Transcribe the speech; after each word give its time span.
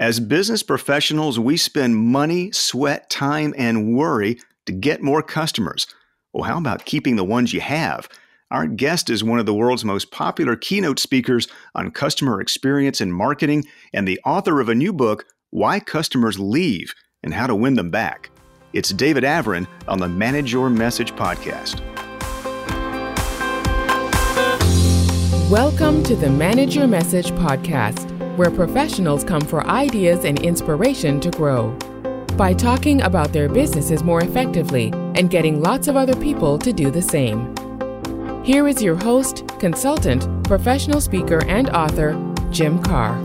As 0.00 0.20
business 0.20 0.62
professionals, 0.62 1.40
we 1.40 1.56
spend 1.56 1.96
money, 1.96 2.52
sweat, 2.52 3.10
time, 3.10 3.52
and 3.58 3.96
worry 3.96 4.38
to 4.66 4.72
get 4.72 5.02
more 5.02 5.24
customers. 5.24 5.88
Well, 6.32 6.44
how 6.44 6.58
about 6.58 6.84
keeping 6.84 7.16
the 7.16 7.24
ones 7.24 7.52
you 7.52 7.60
have? 7.60 8.08
Our 8.52 8.68
guest 8.68 9.10
is 9.10 9.24
one 9.24 9.40
of 9.40 9.46
the 9.46 9.54
world's 9.54 9.84
most 9.84 10.12
popular 10.12 10.54
keynote 10.54 11.00
speakers 11.00 11.48
on 11.74 11.90
customer 11.90 12.40
experience 12.40 13.00
and 13.00 13.12
marketing, 13.12 13.64
and 13.92 14.06
the 14.06 14.20
author 14.24 14.60
of 14.60 14.68
a 14.68 14.74
new 14.74 14.92
book, 14.92 15.24
Why 15.50 15.80
Customers 15.80 16.38
Leave 16.38 16.94
and 17.24 17.34
How 17.34 17.48
to 17.48 17.56
Win 17.56 17.74
Them 17.74 17.90
Back. 17.90 18.30
It's 18.72 18.90
David 18.90 19.24
Avrin 19.24 19.66
on 19.88 19.98
the 19.98 20.08
Manage 20.08 20.52
Your 20.52 20.70
Message 20.70 21.10
podcast. 21.16 21.80
Welcome 25.50 26.04
to 26.04 26.14
the 26.14 26.30
Manage 26.30 26.76
Your 26.76 26.86
Message 26.86 27.32
podcast, 27.32 28.16
where 28.38 28.52
professionals 28.52 29.24
come 29.24 29.40
for 29.40 29.66
ideas 29.66 30.24
and 30.24 30.40
inspiration 30.42 31.18
to 31.18 31.30
grow. 31.32 31.76
By 32.36 32.54
talking 32.54 33.02
about 33.02 33.32
their 33.32 33.48
businesses 33.48 34.04
more 34.04 34.22
effectively 34.22 34.92
and 35.16 35.28
getting 35.28 35.60
lots 35.60 35.88
of 35.88 35.96
other 35.96 36.14
people 36.14 36.56
to 36.60 36.72
do 36.72 36.92
the 36.92 37.02
same. 37.02 37.52
Here 38.44 38.68
is 38.68 38.80
your 38.80 38.94
host, 38.94 39.42
consultant, 39.58 40.24
professional 40.44 41.00
speaker, 41.00 41.44
and 41.46 41.68
author, 41.70 42.12
Jim 42.52 42.80
Karrh. 42.84 43.18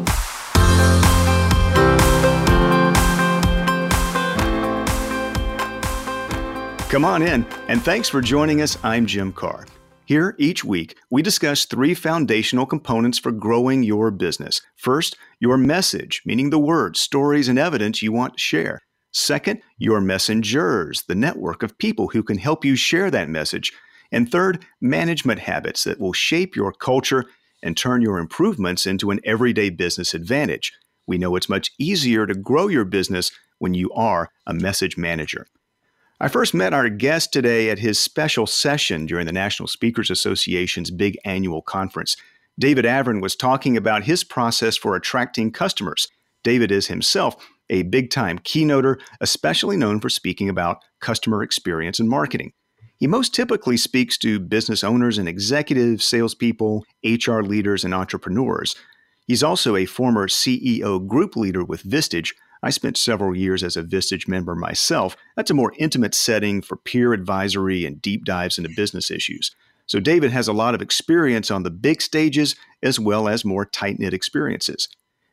Come 6.90 7.06
on 7.06 7.22
in, 7.22 7.46
and 7.68 7.82
thanks 7.82 8.10
for 8.10 8.20
joining 8.20 8.62
us. 8.62 8.80
I'm 8.84 9.06
Jim 9.06 9.32
Karrh. 9.32 9.68
Here, 10.06 10.36
each 10.38 10.66
week, 10.66 10.98
we 11.10 11.22
discuss 11.22 11.64
three 11.64 11.94
foundational 11.94 12.66
components 12.66 13.18
for 13.18 13.32
growing 13.32 13.84
your 13.84 14.12
business. 14.12 14.62
First, 14.76 15.16
your 15.40 15.58
message, 15.58 16.22
meaning 16.26 16.50
the 16.50 16.60
words, 16.60 17.00
stories, 17.00 17.48
and 17.48 17.58
evidence 17.58 18.02
you 18.02 18.12
want 18.12 18.34
to 18.34 18.40
share. 18.40 18.80
Second, 19.14 19.62
your 19.78 20.02
messengers, 20.02 21.04
the 21.04 21.16
network 21.16 21.64
of 21.64 21.78
people 21.78 22.10
who 22.10 22.22
can 22.22 22.38
help 22.38 22.66
you 22.66 22.76
share 22.76 23.10
that 23.12 23.30
message. 23.30 23.72
And 24.12 24.30
third, 24.30 24.66
management 24.82 25.40
habits 25.40 25.86
that 25.86 26.02
will 26.02 26.14
shape 26.14 26.54
your 26.54 26.74
culture 26.74 27.24
and 27.62 27.78
turn 27.78 28.02
your 28.02 28.18
improvements 28.18 28.86
into 28.86 29.10
an 29.10 29.22
everyday 29.24 29.70
business 29.70 30.14
advantage. 30.14 30.74
We 31.08 31.18
know 31.18 31.38
it's 31.38 31.48
much 31.48 31.72
easier 31.80 32.26
to 32.26 32.36
grow 32.36 32.68
your 32.68 32.86
business 32.86 33.32
when 33.60 33.74
you 33.74 33.90
are 33.94 34.30
a 34.46 34.54
message 34.54 34.98
manager. 34.98 35.48
I 36.24 36.30
first 36.30 36.54
met 36.54 36.72
our 36.74 36.88
guest 36.88 37.34
today 37.34 37.70
at 37.70 37.80
his 37.80 38.00
special 38.00 38.48
session 38.48 39.06
during 39.06 39.26
the 39.26 39.34
National 39.34 39.68
Speakers 39.68 40.10
Association's 40.10 40.90
big 40.90 41.18
annual 41.26 41.62
conference. 41.62 42.16
David 42.58 42.86
Avrin 42.86 43.22
was 43.22 43.36
talking 43.36 43.76
about 43.76 44.06
his 44.06 44.24
process 44.24 44.78
for 44.78 44.96
attracting 44.96 45.52
customers. 45.52 46.08
David 46.42 46.72
is 46.72 46.88
himself 46.88 47.36
a 47.70 47.84
big 47.84 48.10
time 48.10 48.40
keynoter, 48.40 49.02
especially 49.20 49.76
known 49.76 50.00
for 50.00 50.08
speaking 50.08 50.48
about 50.48 50.82
customer 51.02 51.44
experience 51.44 52.00
and 52.00 52.08
marketing. 52.08 52.54
He 52.96 53.06
most 53.06 53.36
typically 53.36 53.76
speaks 53.76 54.18
to 54.20 54.40
business 54.40 54.82
owners 54.82 55.18
and 55.18 55.28
executives, 55.28 56.06
salespeople, 56.06 56.86
HR 57.04 57.42
leaders, 57.42 57.84
and 57.84 57.94
entrepreneurs. 57.94 58.78
He's 59.28 59.44
also 59.44 59.76
a 59.76 59.84
former 59.84 60.30
CEO 60.30 61.06
group 61.06 61.36
leader 61.36 61.66
with 61.66 61.84
Vistage, 61.84 62.32
I 62.64 62.70
spent 62.70 62.96
several 62.96 63.36
years 63.36 63.62
as 63.62 63.76
a 63.76 63.84
Vistage 63.84 64.26
member 64.26 64.56
myself. 64.56 65.18
That's 65.36 65.52
a 65.52 65.54
more 65.54 65.74
intimate 65.78 66.16
setting 66.16 66.62
for 66.62 66.78
peer 66.78 67.12
advisory 67.12 67.86
and 67.86 68.02
deep 68.02 68.24
dives 68.24 68.58
into 68.58 68.70
business 68.74 69.12
issues. 69.12 69.52
So 69.86 70.00
David 70.00 70.32
has 70.32 70.48
a 70.48 70.54
lot 70.54 70.74
of 70.74 70.82
experience 70.82 71.52
on 71.52 71.64
the 71.64 71.70
big 71.70 72.02
stages 72.02 72.56
as 72.82 73.02
well 73.02 73.28
as 73.28 73.44
more 73.44 73.66
tight 73.66 74.00
knit 74.00 74.14
experiences. 74.14 74.88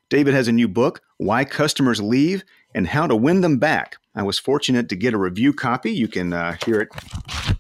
David 0.09 0.35
has 0.35 0.49
a 0.49 0.53
new 0.53 0.67
book, 0.67 1.03
Why 1.19 1.45
Customers 1.45 2.03
Leave 2.03 2.43
and 2.75 2.89
How 2.89 3.07
to 3.07 3.15
Win 3.15 3.43
Them 3.43 3.59
Back. 3.59 3.97
I 4.13 4.25
was 4.25 4.41
fortunate 4.41 4.89
to 4.89 4.97
get 4.97 5.15
a 5.15 5.19
review 5.19 5.53
copy. 5.53 5.93
You 5.93 6.09
can 6.09 6.33
uh, 6.33 6.57
hear 6.67 6.81
it 6.81 6.89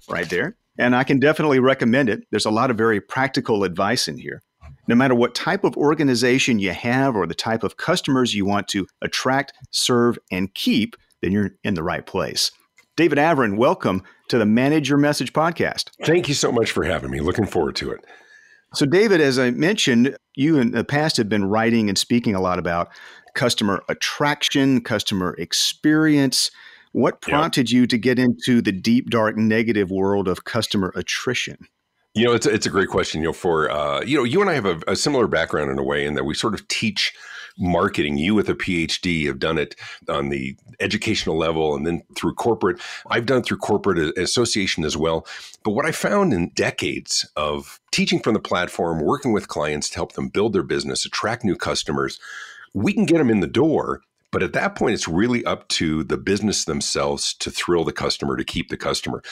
right 0.08 0.28
there. 0.28 0.56
And 0.76 0.96
I 0.96 1.04
can 1.04 1.20
definitely 1.20 1.60
recommend 1.60 2.08
it. 2.08 2.24
There's 2.32 2.44
a 2.44 2.50
lot 2.50 2.72
of 2.72 2.76
very 2.76 3.00
practical 3.00 3.62
advice 3.62 4.08
in 4.08 4.18
here 4.18 4.42
no 4.90 4.96
matter 4.96 5.14
what 5.14 5.36
type 5.36 5.62
of 5.62 5.76
organization 5.76 6.58
you 6.58 6.72
have 6.72 7.14
or 7.14 7.24
the 7.24 7.34
type 7.34 7.62
of 7.62 7.76
customers 7.76 8.34
you 8.34 8.44
want 8.44 8.66
to 8.66 8.88
attract, 9.02 9.52
serve, 9.70 10.18
and 10.32 10.52
keep, 10.54 10.96
then 11.22 11.30
you're 11.30 11.52
in 11.62 11.74
the 11.74 11.82
right 11.82 12.04
place. 12.04 12.50
David 12.96 13.16
Avrin, 13.16 13.56
welcome 13.56 14.02
to 14.28 14.36
the 14.36 14.44
Manage 14.44 14.88
Your 14.88 14.98
Message 14.98 15.32
podcast. 15.32 15.90
Thank 16.04 16.26
you 16.26 16.34
so 16.34 16.50
much 16.50 16.72
for 16.72 16.82
having 16.82 17.12
me. 17.12 17.20
Looking 17.20 17.46
forward 17.46 17.76
to 17.76 17.92
it. 17.92 18.04
So, 18.74 18.84
David, 18.84 19.20
as 19.20 19.38
I 19.38 19.52
mentioned, 19.52 20.16
you 20.34 20.58
in 20.58 20.72
the 20.72 20.82
past 20.82 21.16
have 21.18 21.28
been 21.28 21.44
writing 21.44 21.88
and 21.88 21.96
speaking 21.96 22.34
a 22.34 22.40
lot 22.40 22.58
about 22.58 22.88
customer 23.36 23.84
attraction, 23.88 24.80
customer 24.80 25.36
experience. 25.38 26.50
What 26.90 27.20
prompted 27.20 27.70
yep. 27.70 27.76
you 27.76 27.86
to 27.86 27.96
get 27.96 28.18
into 28.18 28.60
the 28.60 28.72
deep, 28.72 29.10
dark, 29.10 29.36
negative 29.36 29.92
world 29.92 30.26
of 30.26 30.42
customer 30.42 30.92
attrition? 30.96 31.68
You 32.14 32.24
know, 32.24 32.32
it's 32.32 32.46
a, 32.46 32.50
it's 32.52 32.66
a 32.66 32.70
great 32.70 32.88
question. 32.88 33.20
You 33.20 33.28
know, 33.28 33.32
for 33.32 33.70
uh, 33.70 34.02
you 34.02 34.16
know, 34.16 34.24
you 34.24 34.40
and 34.40 34.50
I 34.50 34.54
have 34.54 34.66
a, 34.66 34.80
a, 34.88 34.96
similar 34.96 35.28
background 35.28 35.70
in 35.70 35.78
a 35.78 35.82
way 35.82 36.04
in 36.04 36.14
that 36.14 36.24
we 36.24 36.34
sort 36.34 36.54
of 36.54 36.66
teach 36.66 37.14
marketing. 37.56 38.18
You 38.18 38.34
with 38.34 38.48
a 38.48 38.54
PhD 38.54 39.26
have 39.26 39.38
done 39.38 39.58
it 39.58 39.76
on 40.08 40.28
the 40.28 40.56
educational 40.80 41.38
level, 41.38 41.74
and 41.76 41.86
then 41.86 42.02
through 42.16 42.34
corporate. 42.34 42.80
I've 43.08 43.26
done 43.26 43.38
it 43.38 43.46
through 43.46 43.58
corporate 43.58 44.18
association 44.18 44.84
as 44.84 44.96
well. 44.96 45.24
But 45.62 45.72
what 45.72 45.86
I 45.86 45.92
found 45.92 46.32
in 46.32 46.48
decades 46.50 47.30
of 47.36 47.78
teaching 47.92 48.18
from 48.18 48.34
the 48.34 48.40
platform, 48.40 49.04
working 49.04 49.32
with 49.32 49.48
clients 49.48 49.88
to 49.90 49.96
help 49.96 50.12
them 50.12 50.28
build 50.28 50.52
their 50.52 50.64
business, 50.64 51.04
attract 51.04 51.44
new 51.44 51.56
customers, 51.56 52.18
we 52.74 52.92
can 52.92 53.04
get 53.04 53.18
them 53.18 53.30
in 53.30 53.40
the 53.40 53.46
door 53.46 54.02
but 54.32 54.42
at 54.42 54.52
that 54.52 54.76
point, 54.76 54.94
it's 54.94 55.08
really 55.08 55.44
up 55.44 55.66
to 55.68 56.04
the 56.04 56.16
business 56.16 56.64
themselves 56.64 57.34
to 57.34 57.50
thrill 57.50 57.84
the 57.84 57.92
customer, 57.92 58.36
to 58.36 58.44
keep 58.44 58.68
the 58.68 58.76
customer. 58.76 59.22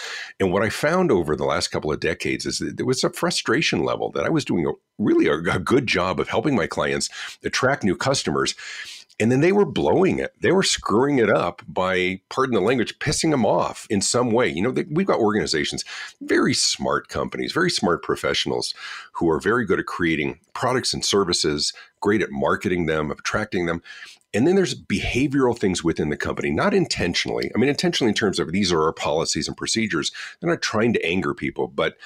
And 0.40 0.52
what 0.52 0.62
I 0.62 0.70
found 0.70 1.12
over 1.12 1.36
the 1.36 1.44
last 1.44 1.68
couple 1.68 1.92
of 1.92 2.00
decades 2.00 2.46
is 2.46 2.58
that 2.58 2.76
there 2.76 2.86
was 2.86 3.04
a 3.04 3.10
frustration 3.10 3.84
level 3.84 4.10
that 4.12 4.24
I 4.24 4.30
was 4.30 4.44
doing 4.44 4.66
a 4.66 4.72
really 4.98 5.26
a, 5.26 5.34
a 5.54 5.58
good 5.60 5.86
job 5.86 6.18
of 6.18 6.28
helping 6.28 6.56
my 6.56 6.66
clients 6.66 7.08
attract 7.44 7.84
new 7.84 7.96
customers. 7.96 8.54
And 9.20 9.32
then 9.32 9.40
they 9.40 9.50
were 9.50 9.64
blowing 9.64 10.20
it. 10.20 10.32
They 10.40 10.52
were 10.52 10.62
screwing 10.62 11.18
it 11.18 11.28
up 11.28 11.62
by, 11.66 12.20
pardon 12.28 12.54
the 12.54 12.60
language, 12.60 13.00
pissing 13.00 13.32
them 13.32 13.44
off 13.44 13.84
in 13.90 14.00
some 14.00 14.30
way. 14.30 14.48
You 14.48 14.62
know, 14.62 14.70
they, 14.70 14.84
we've 14.88 15.08
got 15.08 15.18
organizations, 15.18 15.84
very 16.20 16.54
smart 16.54 17.08
companies, 17.08 17.50
very 17.50 17.70
smart 17.70 18.04
professionals 18.04 18.74
who 19.14 19.28
are 19.28 19.40
very 19.40 19.66
good 19.66 19.80
at 19.80 19.86
creating 19.86 20.38
products 20.54 20.94
and 20.94 21.04
services, 21.04 21.72
great 22.00 22.22
at 22.22 22.30
marketing 22.30 22.86
them, 22.86 23.10
attracting 23.10 23.66
them. 23.66 23.82
And 24.34 24.46
then 24.46 24.56
there's 24.56 24.74
behavioral 24.74 25.58
things 25.58 25.82
within 25.82 26.10
the 26.10 26.16
company, 26.16 26.50
not 26.50 26.74
intentionally. 26.74 27.50
I 27.54 27.58
mean, 27.58 27.70
intentionally 27.70 28.10
in 28.10 28.14
terms 28.14 28.38
of 28.38 28.52
these 28.52 28.72
are 28.72 28.82
our 28.82 28.92
policies 28.92 29.48
and 29.48 29.56
procedures. 29.56 30.12
They're 30.40 30.50
not 30.50 30.62
trying 30.62 30.92
to 30.92 31.04
anger 31.04 31.34
people, 31.34 31.68
but 31.68 31.96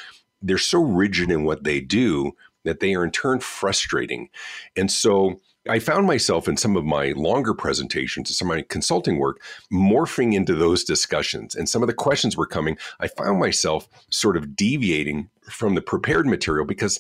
they're 0.41 0.59
so 0.59 0.81
rigid 0.81 1.31
in 1.31 1.45
what 1.45 1.65
they 1.65 1.81
do 1.81 2.33
that 2.65 2.81
they 2.81 2.95
are 2.95 3.05
in 3.05 3.11
turn 3.11 3.41
frustrating. 3.41 4.29
And 4.77 4.91
so 4.91 5.41
I 5.69 5.79
found 5.79 6.07
myself 6.07 6.49
in 6.49 6.57
some 6.57 6.77
of 6.77 6.85
my 6.85 7.13
longer 7.17 7.55
presentations 7.55 8.29
and 8.29 8.37
some 8.37 8.51
of 8.51 8.57
my 8.57 8.65
consulting 8.69 9.19
work 9.19 9.41
morphing 9.73 10.35
into 10.35 10.55
those 10.55 10.83
discussions. 10.83 11.55
And 11.55 11.69
some 11.69 11.83
of 11.83 11.87
the 11.87 11.95
questions 11.95 12.37
were 12.37 12.47
coming. 12.47 12.77
I 12.99 13.07
found 13.09 13.39
myself 13.39 13.89
sort 14.11 14.37
of 14.37 14.57
deviating 14.57 15.29
from 15.49 15.75
the 15.75 15.83
prepared 15.83 16.27
material 16.27 16.67
because 16.67 16.99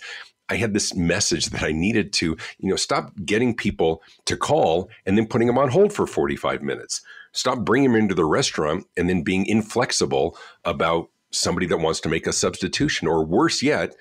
I 0.52 0.56
had 0.56 0.74
this 0.74 0.94
message 0.94 1.46
that 1.46 1.62
I 1.62 1.72
needed 1.72 2.12
to, 2.14 2.36
you 2.58 2.68
know, 2.68 2.76
stop 2.76 3.10
getting 3.24 3.56
people 3.56 4.02
to 4.26 4.36
call 4.36 4.90
and 5.06 5.16
then 5.16 5.26
putting 5.26 5.46
them 5.46 5.56
on 5.56 5.70
hold 5.70 5.94
for 5.94 6.06
45 6.06 6.62
minutes. 6.62 7.00
Stop 7.32 7.60
bringing 7.60 7.92
them 7.92 8.02
into 8.02 8.14
the 8.14 8.26
restaurant 8.26 8.86
and 8.94 9.08
then 9.08 9.22
being 9.22 9.46
inflexible 9.46 10.36
about 10.66 11.08
somebody 11.30 11.64
that 11.68 11.78
wants 11.78 12.00
to 12.00 12.10
make 12.10 12.26
a 12.26 12.32
substitution 12.34 13.08
or 13.08 13.24
worse 13.24 13.62
yet 13.62 13.96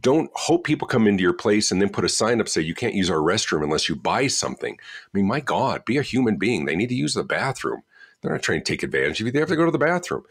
don't 0.00 0.30
hope 0.34 0.62
people 0.62 0.86
come 0.86 1.08
into 1.08 1.24
your 1.24 1.32
place 1.32 1.72
and 1.72 1.82
then 1.82 1.88
put 1.88 2.04
a 2.04 2.08
sign 2.08 2.40
up 2.40 2.48
say 2.48 2.60
you 2.60 2.76
can't 2.76 2.94
use 2.94 3.10
our 3.10 3.18
restroom 3.18 3.64
unless 3.64 3.88
you 3.88 3.96
buy 3.96 4.28
something. 4.28 4.74
I 4.80 5.08
mean 5.12 5.26
my 5.26 5.40
god 5.40 5.84
be 5.84 5.96
a 5.96 6.02
human 6.02 6.36
being. 6.36 6.66
They 6.66 6.76
need 6.76 6.90
to 6.90 6.94
use 6.94 7.14
the 7.14 7.24
bathroom. 7.24 7.82
They're 8.22 8.30
not 8.30 8.42
trying 8.42 8.60
to 8.60 8.64
take 8.64 8.84
advantage 8.84 9.20
of 9.20 9.26
you. 9.26 9.32
They 9.32 9.40
have 9.40 9.48
to 9.48 9.56
go 9.56 9.64
to 9.64 9.72
the 9.72 9.78
bathroom 9.78 10.22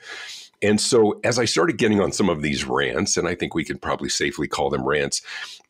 and 0.62 0.81
so, 0.81 1.19
as 1.24 1.38
I 1.38 1.45
started 1.45 1.77
getting 1.77 2.01
on 2.01 2.12
some 2.12 2.30
of 2.30 2.42
these 2.42 2.65
rants, 2.65 3.18
and 3.18 3.27
I 3.27 3.36
think 3.36 3.54
we 3.54 3.63
could 3.63 3.81
probably 3.81 4.09
safely 4.09 4.48
call 4.48 4.69
them 4.69 4.88
rants, 4.88 5.21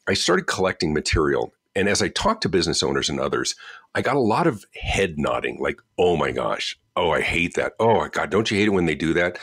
I 0.08 0.14
started 0.14 0.48
collecting 0.48 0.94
material. 0.94 1.54
And 1.76 1.88
as 1.88 2.02
I 2.02 2.08
talked 2.08 2.42
to 2.44 2.50
business 2.50 2.82
owners 2.82 3.10
and 3.10 3.20
others, 3.20 3.56
I 3.94 4.02
got 4.02 4.16
a 4.16 4.22
lot 4.22 4.48
of 4.48 4.66
head 4.82 5.16
nodding, 5.18 5.60
like, 5.60 5.80
oh 5.98 6.16
my 6.16 6.32
gosh, 6.32 6.80
oh, 6.96 7.12
I 7.12 7.22
hate 7.22 7.56
that. 7.56 7.74
Oh, 7.80 7.98
my 8.00 8.10
God, 8.10 8.30
don't 8.30 8.50
you 8.50 8.58
hate 8.58 8.68
it 8.68 8.72
when 8.72 8.86
they 8.86 8.96
do 8.96 9.14
that? 9.14 9.38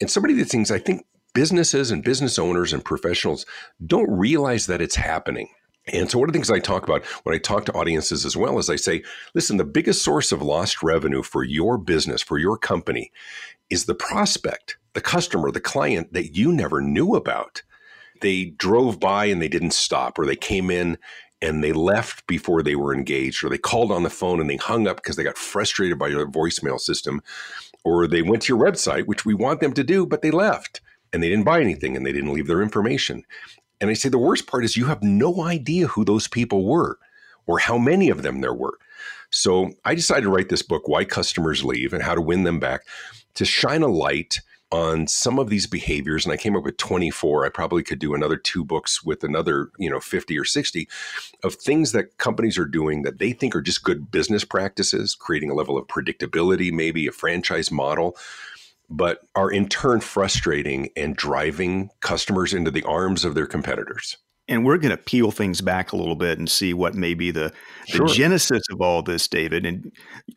And 0.00 0.10
some 0.10 0.24
of 0.24 0.34
these 0.34 0.50
things 0.50 0.70
I 0.70 0.78
think 0.78 1.06
businesses 1.34 1.90
and 1.90 2.02
business 2.02 2.38
owners 2.38 2.72
and 2.72 2.84
professionals 2.84 3.46
don't 3.86 4.10
realize 4.10 4.66
that 4.66 4.82
it's 4.82 4.96
happening. 4.96 5.48
And 5.92 6.10
so, 6.10 6.18
one 6.18 6.28
of 6.28 6.32
the 6.32 6.36
things 6.36 6.50
I 6.50 6.58
talk 6.58 6.82
about 6.82 7.04
when 7.24 7.34
I 7.34 7.38
talk 7.38 7.64
to 7.66 7.72
audiences 7.72 8.26
as 8.26 8.36
well 8.36 8.58
is 8.58 8.68
I 8.68 8.76
say, 8.76 9.02
listen, 9.34 9.56
the 9.56 9.64
biggest 9.64 10.02
source 10.02 10.32
of 10.32 10.42
lost 10.42 10.82
revenue 10.82 11.22
for 11.22 11.44
your 11.44 11.78
business, 11.78 12.22
for 12.22 12.38
your 12.38 12.58
company, 12.58 13.12
is 13.70 13.84
the 13.84 13.94
prospect 13.94 14.77
the 14.98 15.02
customer, 15.02 15.52
the 15.52 15.60
client 15.60 16.12
that 16.12 16.34
you 16.36 16.50
never 16.50 16.80
knew 16.80 17.14
about. 17.14 17.62
They 18.20 18.46
drove 18.46 18.98
by 18.98 19.26
and 19.26 19.40
they 19.40 19.46
didn't 19.46 19.70
stop, 19.70 20.18
or 20.18 20.26
they 20.26 20.34
came 20.34 20.72
in 20.72 20.98
and 21.40 21.62
they 21.62 21.72
left 21.72 22.26
before 22.26 22.64
they 22.64 22.74
were 22.74 22.92
engaged, 22.92 23.44
or 23.44 23.48
they 23.48 23.58
called 23.58 23.92
on 23.92 24.02
the 24.02 24.10
phone 24.10 24.40
and 24.40 24.50
they 24.50 24.56
hung 24.56 24.88
up 24.88 24.96
because 24.96 25.14
they 25.14 25.22
got 25.22 25.38
frustrated 25.38 26.00
by 26.00 26.08
your 26.08 26.26
voicemail 26.26 26.80
system, 26.80 27.22
or 27.84 28.08
they 28.08 28.22
went 28.22 28.42
to 28.42 28.52
your 28.52 28.60
website, 28.60 29.06
which 29.06 29.24
we 29.24 29.34
want 29.34 29.60
them 29.60 29.72
to 29.72 29.84
do, 29.84 30.04
but 30.04 30.20
they 30.20 30.32
left 30.32 30.80
and 31.12 31.22
they 31.22 31.28
didn't 31.28 31.44
buy 31.44 31.60
anything 31.60 31.96
and 31.96 32.04
they 32.04 32.10
didn't 32.10 32.32
leave 32.32 32.48
their 32.48 32.60
information. 32.60 33.22
And 33.80 33.90
I 33.90 33.92
say 33.92 34.08
the 34.08 34.18
worst 34.18 34.48
part 34.48 34.64
is 34.64 34.76
you 34.76 34.86
have 34.86 35.04
no 35.04 35.44
idea 35.44 35.86
who 35.86 36.04
those 36.04 36.26
people 36.26 36.66
were 36.66 36.98
or 37.46 37.60
how 37.60 37.78
many 37.78 38.10
of 38.10 38.24
them 38.24 38.40
there 38.40 38.52
were. 38.52 38.76
So 39.30 39.74
I 39.84 39.94
decided 39.94 40.22
to 40.22 40.30
write 40.30 40.48
this 40.48 40.62
book, 40.62 40.88
Why 40.88 41.04
Customers 41.04 41.62
Leave 41.62 41.92
and 41.92 42.02
How 42.02 42.16
to 42.16 42.20
Win 42.20 42.42
Them 42.42 42.58
Back, 42.58 42.80
to 43.34 43.44
shine 43.44 43.84
a 43.84 43.86
light 43.86 44.40
on 44.70 45.06
some 45.06 45.38
of 45.38 45.48
these 45.48 45.66
behaviors 45.66 46.26
and 46.26 46.32
I 46.32 46.36
came 46.36 46.56
up 46.56 46.64
with 46.64 46.76
24 46.76 47.46
I 47.46 47.48
probably 47.48 47.82
could 47.82 47.98
do 47.98 48.14
another 48.14 48.36
two 48.36 48.64
books 48.64 49.02
with 49.02 49.24
another 49.24 49.70
you 49.78 49.88
know 49.88 50.00
50 50.00 50.38
or 50.38 50.44
60 50.44 50.88
of 51.42 51.54
things 51.54 51.92
that 51.92 52.18
companies 52.18 52.58
are 52.58 52.66
doing 52.66 53.02
that 53.02 53.18
they 53.18 53.32
think 53.32 53.56
are 53.56 53.62
just 53.62 53.82
good 53.82 54.10
business 54.10 54.44
practices 54.44 55.14
creating 55.14 55.50
a 55.50 55.54
level 55.54 55.78
of 55.78 55.86
predictability 55.86 56.70
maybe 56.70 57.06
a 57.06 57.12
franchise 57.12 57.70
model 57.70 58.14
but 58.90 59.20
are 59.34 59.50
in 59.50 59.68
turn 59.68 60.00
frustrating 60.00 60.88
and 60.96 61.16
driving 61.16 61.90
customers 62.00 62.54
into 62.54 62.70
the 62.70 62.82
arms 62.84 63.24
of 63.24 63.34
their 63.34 63.46
competitors. 63.46 64.16
And 64.48 64.64
we're 64.64 64.78
going 64.78 64.96
to 64.96 65.02
peel 65.02 65.30
things 65.30 65.60
back 65.60 65.92
a 65.92 65.96
little 65.96 66.16
bit 66.16 66.38
and 66.38 66.48
see 66.48 66.72
what 66.72 66.94
may 66.94 67.12
be 67.12 67.30
the, 67.30 67.52
the 67.88 67.96
sure. 67.96 68.08
genesis 68.08 68.62
of 68.72 68.80
all 68.80 69.02
this, 69.02 69.28
David. 69.28 69.66
And 69.66 69.92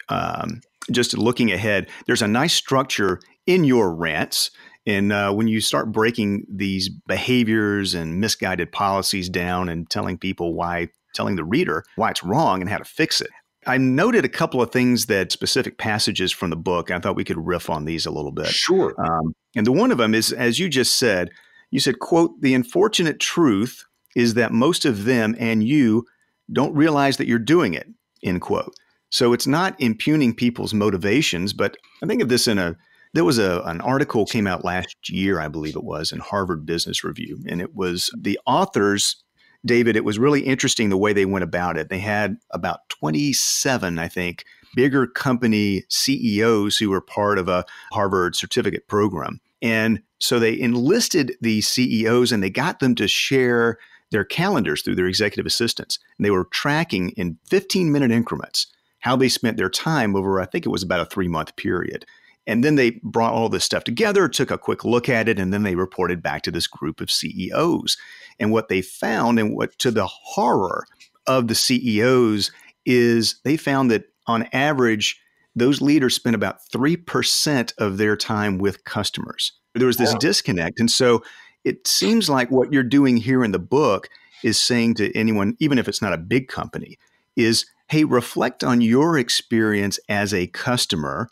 um, 0.09 0.61
just 0.91 1.17
looking 1.17 1.51
ahead, 1.53 1.87
there's 2.07 2.21
a 2.21 2.27
nice 2.27 2.53
structure 2.53 3.21
in 3.45 3.63
your 3.63 3.93
rants. 3.93 4.51
And 4.85 5.11
uh, 5.11 5.31
when 5.33 5.47
you 5.47 5.61
start 5.61 5.91
breaking 5.91 6.45
these 6.49 6.89
behaviors 6.89 7.93
and 7.93 8.19
misguided 8.19 8.71
policies 8.71 9.29
down 9.29 9.69
and 9.69 9.89
telling 9.89 10.17
people 10.17 10.53
why, 10.53 10.89
telling 11.13 11.35
the 11.35 11.43
reader 11.43 11.83
why 11.95 12.09
it's 12.09 12.23
wrong 12.23 12.61
and 12.61 12.69
how 12.69 12.77
to 12.77 12.83
fix 12.83 13.21
it, 13.21 13.29
I 13.67 13.77
noted 13.77 14.25
a 14.25 14.29
couple 14.29 14.61
of 14.61 14.71
things 14.71 15.05
that 15.05 15.31
specific 15.31 15.77
passages 15.77 16.31
from 16.31 16.49
the 16.49 16.55
book. 16.55 16.89
I 16.89 16.99
thought 16.99 17.15
we 17.15 17.23
could 17.23 17.45
riff 17.45 17.69
on 17.69 17.85
these 17.85 18.05
a 18.05 18.11
little 18.11 18.31
bit. 18.31 18.47
Sure. 18.47 18.95
Um, 18.97 19.33
and 19.55 19.67
the 19.67 19.71
one 19.71 19.91
of 19.91 19.99
them 19.99 20.15
is, 20.15 20.31
as 20.31 20.57
you 20.57 20.67
just 20.67 20.97
said, 20.97 21.29
you 21.69 21.79
said, 21.79 21.99
"quote 21.99 22.41
The 22.41 22.55
unfortunate 22.55 23.19
truth 23.19 23.85
is 24.15 24.33
that 24.33 24.51
most 24.51 24.83
of 24.83 25.05
them 25.05 25.35
and 25.39 25.63
you 25.63 26.05
don't 26.51 26.75
realize 26.75 27.17
that 27.17 27.27
you're 27.27 27.39
doing 27.39 27.75
it." 27.75 27.87
End 28.23 28.41
quote. 28.41 28.73
So 29.11 29.31
it's 29.33 29.47
not 29.47 29.79
impugning 29.79 30.33
people's 30.33 30.73
motivations, 30.73 31.53
but 31.53 31.77
I 32.01 32.07
think 32.07 32.21
of 32.21 32.29
this 32.29 32.47
in 32.47 32.57
a 32.57 32.77
there 33.13 33.25
was 33.25 33.37
a 33.37 33.61
an 33.65 33.81
article 33.81 34.25
came 34.25 34.47
out 34.47 34.65
last 34.65 35.09
year, 35.09 35.39
I 35.39 35.47
believe 35.47 35.75
it 35.75 35.83
was, 35.83 36.11
in 36.11 36.19
Harvard 36.19 36.65
Business 36.65 37.03
Review, 37.03 37.39
and 37.47 37.61
it 37.61 37.75
was 37.75 38.11
the 38.17 38.39
authors 38.45 39.23
David, 39.65 39.95
it 39.95 40.05
was 40.05 40.17
really 40.17 40.41
interesting 40.41 40.89
the 40.89 40.97
way 40.97 41.13
they 41.13 41.25
went 41.25 41.43
about 41.43 41.77
it. 41.77 41.89
They 41.89 41.99
had 41.99 42.37
about 42.51 42.89
27, 42.89 43.99
I 43.99 44.07
think, 44.07 44.43
bigger 44.75 45.05
company 45.05 45.83
CEOs 45.89 46.77
who 46.77 46.89
were 46.89 47.01
part 47.01 47.37
of 47.37 47.47
a 47.47 47.65
Harvard 47.91 48.35
certificate 48.35 48.87
program. 48.87 49.39
And 49.61 50.01
so 50.19 50.39
they 50.39 50.59
enlisted 50.59 51.35
these 51.41 51.67
CEOs 51.67 52.31
and 52.31 52.41
they 52.41 52.49
got 52.49 52.79
them 52.79 52.95
to 52.95 53.07
share 53.07 53.77
their 54.09 54.25
calendars 54.25 54.81
through 54.81 54.95
their 54.95 55.07
executive 55.07 55.45
assistants. 55.45 55.99
And 56.17 56.25
they 56.25 56.31
were 56.31 56.45
tracking 56.45 57.09
in 57.11 57.37
15 57.45 57.91
minute 57.91 58.11
increments 58.11 58.67
how 58.99 59.15
they 59.15 59.29
spent 59.29 59.57
their 59.57 59.69
time 59.69 60.15
over, 60.15 60.39
I 60.39 60.45
think 60.45 60.65
it 60.65 60.69
was 60.69 60.83
about 60.83 61.01
a 61.01 61.05
three 61.05 61.27
month 61.27 61.55
period. 61.55 62.05
And 62.47 62.63
then 62.63 62.75
they 62.75 62.99
brought 63.03 63.33
all 63.33 63.49
this 63.49 63.63
stuff 63.63 63.83
together, 63.83 64.27
took 64.27 64.51
a 64.51 64.57
quick 64.57 64.83
look 64.83 65.07
at 65.07 65.29
it, 65.29 65.39
and 65.39 65.53
then 65.53 65.63
they 65.63 65.75
reported 65.75 66.23
back 66.23 66.41
to 66.43 66.51
this 66.51 66.67
group 66.67 66.99
of 66.99 67.11
CEOs. 67.11 67.97
And 68.39 68.51
what 68.51 68.67
they 68.67 68.81
found, 68.81 69.39
and 69.39 69.55
what 69.55 69.77
to 69.79 69.91
the 69.91 70.07
horror 70.07 70.85
of 71.27 71.47
the 71.47 71.55
CEOs, 71.55 72.51
is 72.85 73.39
they 73.43 73.57
found 73.57 73.91
that 73.91 74.05
on 74.27 74.47
average, 74.53 75.21
those 75.55 75.81
leaders 75.81 76.15
spent 76.15 76.35
about 76.35 76.59
3% 76.73 77.73
of 77.77 77.97
their 77.97 78.15
time 78.15 78.57
with 78.57 78.83
customers. 78.85 79.53
There 79.75 79.87
was 79.87 79.97
this 79.97 80.15
disconnect. 80.15 80.79
And 80.79 80.89
so 80.89 81.23
it 81.63 81.87
seems 81.87 82.29
like 82.29 82.49
what 82.49 82.73
you're 82.73 82.83
doing 82.83 83.17
here 83.17 83.43
in 83.43 83.51
the 83.51 83.59
book 83.59 84.09
is 84.43 84.59
saying 84.59 84.95
to 84.95 85.15
anyone, 85.15 85.55
even 85.59 85.77
if 85.77 85.87
it's 85.87 86.01
not 86.01 86.13
a 86.13 86.17
big 86.17 86.47
company, 86.47 86.97
is 87.35 87.65
hey, 87.89 88.03
reflect 88.05 88.63
on 88.63 88.79
your 88.81 89.17
experience 89.17 89.99
as 90.07 90.33
a 90.33 90.47
customer 90.47 91.29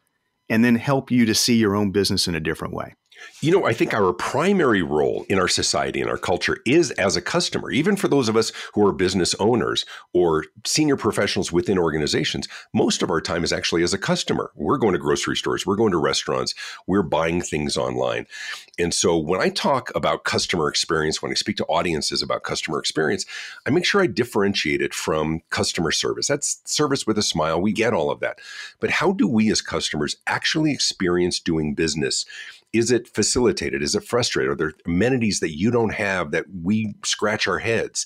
and 0.49 0.63
then 0.63 0.75
help 0.75 1.11
you 1.11 1.25
to 1.25 1.35
see 1.35 1.55
your 1.55 1.75
own 1.75 1.91
business 1.91 2.27
in 2.27 2.35
a 2.35 2.39
different 2.39 2.73
way. 2.73 2.95
You 3.41 3.51
know, 3.51 3.65
I 3.65 3.73
think 3.73 3.93
our 3.93 4.11
primary 4.13 4.81
role 4.81 5.25
in 5.29 5.39
our 5.39 5.47
society 5.47 6.01
and 6.01 6.09
our 6.09 6.17
culture 6.17 6.57
is 6.65 6.91
as 6.91 7.15
a 7.15 7.21
customer, 7.21 7.71
even 7.71 7.95
for 7.95 8.07
those 8.07 8.27
of 8.27 8.35
us 8.35 8.51
who 8.73 8.85
are 8.85 8.91
business 8.91 9.33
owners 9.35 9.85
or 10.13 10.45
senior 10.65 10.97
professionals 10.97 11.51
within 11.51 11.77
organizations. 11.77 12.47
Most 12.73 13.01
of 13.01 13.09
our 13.09 13.21
time 13.21 13.43
is 13.43 13.53
actually 13.53 13.83
as 13.83 13.93
a 13.93 13.97
customer. 13.97 14.51
We're 14.55 14.77
going 14.77 14.93
to 14.93 14.99
grocery 14.99 15.37
stores, 15.37 15.65
we're 15.65 15.75
going 15.75 15.91
to 15.91 15.97
restaurants, 15.97 16.53
we're 16.85 17.03
buying 17.03 17.41
things 17.41 17.77
online. 17.77 18.25
And 18.77 18.93
so 18.93 19.17
when 19.17 19.41
I 19.41 19.49
talk 19.49 19.91
about 19.95 20.23
customer 20.23 20.67
experience, 20.67 21.21
when 21.21 21.31
I 21.31 21.35
speak 21.35 21.57
to 21.57 21.65
audiences 21.65 22.21
about 22.21 22.43
customer 22.43 22.79
experience, 22.79 23.25
I 23.65 23.69
make 23.69 23.85
sure 23.85 24.01
I 24.01 24.07
differentiate 24.07 24.81
it 24.81 24.93
from 24.93 25.41
customer 25.49 25.91
service. 25.91 26.27
That's 26.27 26.61
service 26.65 27.05
with 27.05 27.17
a 27.17 27.23
smile. 27.23 27.61
We 27.61 27.73
get 27.73 27.93
all 27.93 28.09
of 28.11 28.19
that. 28.21 28.39
But 28.79 28.89
how 28.89 29.11
do 29.11 29.27
we 29.27 29.51
as 29.51 29.61
customers 29.61 30.17
actually 30.27 30.71
experience 30.71 31.39
doing 31.39 31.73
business? 31.73 32.25
Is 32.73 32.91
it 32.91 33.07
facilitated? 33.07 33.81
Is 33.81 33.95
it 33.95 34.03
frustrated? 34.03 34.51
Are 34.51 34.55
there 34.55 34.73
amenities 34.85 35.39
that 35.39 35.57
you 35.57 35.71
don't 35.71 35.93
have 35.93 36.31
that 36.31 36.45
we 36.63 36.93
scratch 37.03 37.47
our 37.47 37.59
heads? 37.59 38.05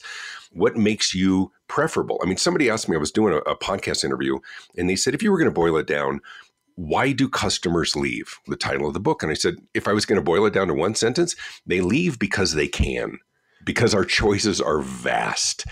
What 0.52 0.76
makes 0.76 1.14
you 1.14 1.52
preferable? 1.68 2.20
I 2.24 2.28
mean, 2.28 2.38
somebody 2.38 2.70
asked 2.70 2.88
me, 2.88 2.96
I 2.96 3.00
was 3.00 3.12
doing 3.12 3.34
a, 3.34 3.38
a 3.50 3.58
podcast 3.58 4.04
interview, 4.04 4.40
and 4.78 4.90
they 4.90 4.96
said, 4.96 5.14
if 5.14 5.24
you 5.24 5.32
were 5.32 5.38
going 5.38 5.50
to 5.50 5.54
boil 5.54 5.78
it 5.78 5.88
down, 5.88 6.22
why 6.76 7.12
do 7.12 7.30
customers 7.30 7.96
leave? 7.96 8.40
The 8.48 8.56
title 8.56 8.88
of 8.88 8.94
the 8.94 9.00
book. 9.00 9.22
And 9.22 9.32
I 9.32 9.36
said, 9.36 9.56
if 9.74 9.88
I 9.88 9.94
was 9.94 10.06
going 10.06 10.18
to 10.18 10.24
boil 10.24 10.46
it 10.46 10.54
down 10.54 10.68
to 10.68 10.74
one 10.74 10.96
sentence, 10.96 11.36
they 11.66 11.82
leave 11.82 12.18
because 12.18 12.54
they 12.54 12.68
can, 12.68 13.20
because 13.64 13.94
our 13.94 14.06
choices 14.06 14.60
are 14.60 14.82
vast. 14.82 15.66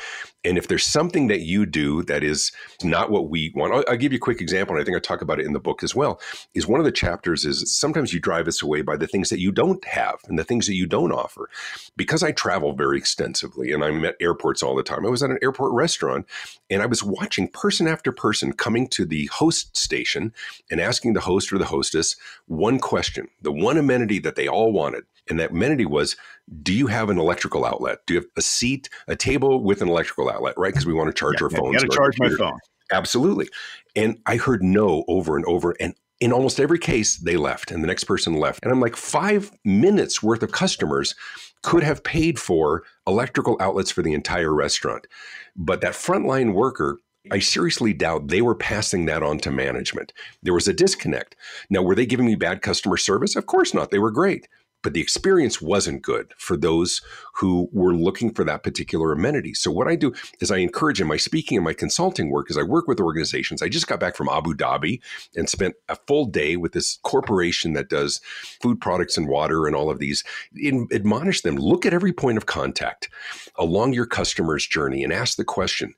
And 0.44 0.58
if 0.58 0.68
there's 0.68 0.86
something 0.86 1.28
that 1.28 1.42
you 1.42 1.66
do 1.66 2.04
that 2.04 2.24
is 2.24 2.52
not 2.84 3.12
what 3.12 3.30
we 3.30 3.52
want, 3.56 3.74
I'll, 3.74 3.84
I'll, 3.88 3.98
give 3.98 4.12
you 4.12 4.18
a 4.18 4.20
quick 4.20 4.42
example, 4.42 4.76
and 4.76 4.82
I 4.82 4.86
think 4.86 4.98
I 4.98 5.00
talk 5.00 5.22
about 5.22 5.40
it 5.40 5.46
in 5.46 5.54
the 5.54 5.60
book 5.60 5.84
as 5.84 5.94
well. 5.94 6.20
Is 6.56 6.66
one 6.66 6.80
of 6.80 6.86
the 6.86 6.92
chapters 6.92 7.46
is 7.46 7.76
sometimes 7.76 8.14
you 8.14 8.20
drive 8.20 8.48
us 8.48 8.62
away 8.62 8.82
by 8.82 8.98
the 8.98 9.08
things 9.08 9.30
that 9.30 9.40
you 9.40 9.52
don't 9.52 9.84
have 9.86 10.16
and 10.28 10.40
the 10.40 10.44
things 10.44 10.66
that 10.66 10.74
you 10.74 10.88
don't 10.88 11.12
offer. 11.12 11.50
Because 11.96 12.24
I 12.24 12.32
travel 12.32 12.74
very 12.74 12.98
extensively 12.98 13.72
and 13.72 13.84
I'm 13.84 14.04
at 14.04 14.16
airports 14.20 14.64
all 14.64 14.76
the 14.76 14.84
time, 14.84 15.06
I 15.06 15.10
was 15.10 15.22
at 15.22 15.30
an 15.30 15.40
airport 15.44 15.74
restaurant 15.74 16.26
and 16.70 16.82
I 16.82 16.88
was 16.88 17.04
watching 17.04 17.48
person 17.48 17.88
after 17.88 18.12
person 18.12 18.54
coming 18.54 18.88
to 18.90 19.06
the 19.06 19.28
host 19.28 19.78
station 19.78 20.34
and 20.72 20.82
asking 20.82 21.14
the 21.14 21.22
host 21.22 21.54
or 21.54 21.60
the 21.60 21.66
hostess 21.66 22.16
one 22.48 22.80
question, 22.80 23.28
the 23.42 23.52
one 23.52 23.78
amenity 23.78 24.20
that 24.20 24.36
they 24.36 24.48
all 24.48 24.72
wanted. 24.72 25.04
And 25.30 25.40
that 25.40 25.52
amenity 25.52 25.86
was, 25.86 26.16
do 26.64 26.74
you 26.74 26.88
have 26.88 27.10
an 27.10 27.18
electrical 27.18 27.66
outlet? 27.66 28.00
Do 28.06 28.16
you 28.16 28.20
have 28.22 28.30
a 28.36 28.42
seat, 28.42 28.90
a 29.08 29.16
table 29.16 29.64
with 29.64 29.82
an 29.82 29.88
electrical 29.88 30.30
outlet, 30.30 30.56
right? 30.58 30.74
Because 30.74 30.86
we 30.86 30.94
want 30.94 31.08
to 31.08 31.14
charge 31.14 31.40
yeah, 31.40 31.46
our 31.46 31.50
phones. 31.50 31.76
got 31.76 31.92
to 31.92 31.96
charge 31.96 32.16
my 32.20 32.30
phone. 32.30 32.60
Absolutely. 32.92 33.48
And 33.96 34.20
I 34.26 34.38
heard 34.38 34.64
no 34.64 35.06
over 35.08 35.36
and 35.36 35.46
over. 35.46 35.76
And 35.80 35.94
in 36.20 36.34
almost 36.34 36.60
every 36.60 36.80
case, 36.80 37.18
they 37.18 37.38
left 37.38 37.72
and 37.72 37.84
the 37.84 37.88
next 37.88 38.04
person 38.04 38.34
left. 38.34 38.64
And 38.64 38.72
I'm 38.72 38.82
like, 38.82 38.96
five 38.96 39.52
minutes 39.64 40.22
worth 40.22 40.44
of 40.44 40.52
customers 40.52 41.16
could 41.64 41.84
have 41.84 42.04
paid 42.04 42.40
for 42.40 42.84
electrical 43.08 43.58
outlets 43.60 43.92
for 43.92 44.02
the 44.02 44.14
entire 44.14 44.54
restaurant. 44.54 45.08
But 45.56 45.82
that 45.82 45.94
frontline 45.94 46.54
worker 46.54 46.98
I 47.30 47.38
seriously 47.38 47.94
doubt 47.94 48.30
they 48.30 48.42
were 48.42 48.56
passing 48.56 49.06
that 49.06 49.22
on 49.22 49.38
to 49.40 49.52
management. 49.52 50.12
There 50.42 50.56
was 50.56 50.68
a 50.68 50.74
disconnect. 50.74 51.36
Now, 51.70 51.84
were 51.84 51.94
they 51.94 52.08
giving 52.08 52.26
me 52.26 52.36
bad 52.36 52.64
customer 52.64 52.98
service? 52.98 53.36
Of 53.36 53.46
course 53.46 53.76
not. 53.76 53.92
They 53.92 54.00
were 54.00 54.10
great 54.10 54.48
but 54.84 54.94
the 54.94 55.02
experience 55.02 55.62
wasn't 55.62 56.02
good 56.02 56.34
for 56.38 56.58
those 56.58 57.02
who 57.36 57.70
were 57.72 57.94
looking 57.94 58.34
for 58.34 58.44
that 58.44 58.64
particular 58.64 59.12
amenity. 59.12 59.54
So 59.54 59.72
what 59.72 59.88
I 59.88 59.96
do 59.96 60.14
is 60.40 60.52
I 60.52 60.58
encourage 60.58 61.00
in 61.00 61.08
my 61.08 61.18
speaking 61.18 61.58
and 61.58 61.66
my 61.66 61.74
consulting 61.74 62.30
work 62.30 62.50
is 62.50 62.58
I 62.58 62.64
work 62.64 62.88
with 62.88 63.00
organizations. 63.00 63.62
I 63.62 63.70
just 63.70 63.88
got 63.88 64.00
back 64.00 64.16
from 64.16 64.30
Abu 64.30 64.54
Dhabi 64.54 65.00
and 65.36 65.50
spent 65.50 65.76
a 65.90 65.96
full 66.08 66.26
day 66.26 66.56
with 66.58 66.74
this 66.74 67.00
corporation 67.04 67.74
that 67.74 67.90
does 67.90 68.20
food 68.62 68.82
products 68.82 69.18
and 69.18 69.28
water 69.28 69.68
and 69.68 69.76
all 69.76 69.90
of 69.90 70.00
these. 70.00 70.24
In, 70.56 70.88
admonish 70.92 71.42
them, 71.42 71.56
look 71.56 71.86
at 71.86 71.94
every 71.94 72.14
point 72.14 72.38
of 72.38 72.46
contact 72.46 73.10
along 73.56 73.94
your 73.94 74.06
customer's 74.06 74.66
journey 74.68 75.04
and 75.04 75.14
ask 75.14 75.38
the 75.38 75.46
question, 75.46 75.94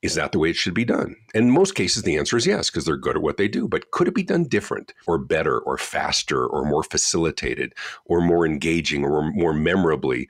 Is 0.00 0.14
that 0.14 0.30
the 0.30 0.38
way 0.38 0.50
it 0.50 0.56
should 0.56 0.74
be 0.74 0.84
done? 0.84 1.16
And 1.34 1.46
in 1.46 1.50
most 1.50 1.74
cases, 1.74 2.04
the 2.04 2.16
answer 2.16 2.36
is 2.36 2.46
yes, 2.46 2.70
because 2.70 2.84
they're 2.84 2.96
good 2.96 3.16
at 3.16 3.22
what 3.22 3.36
they 3.36 3.48
do. 3.48 3.66
But 3.66 3.90
could 3.90 4.06
it 4.06 4.14
be 4.14 4.22
done 4.22 4.44
different 4.44 4.94
or 5.08 5.18
better 5.18 5.58
or 5.58 5.76
faster 5.76 6.46
or 6.46 6.64
more 6.64 6.84
facilitated 6.84 7.74
or 8.04 8.20
more 8.20 8.46
engaging 8.46 9.04
or 9.04 9.32
more 9.32 9.52
memorably? 9.52 10.28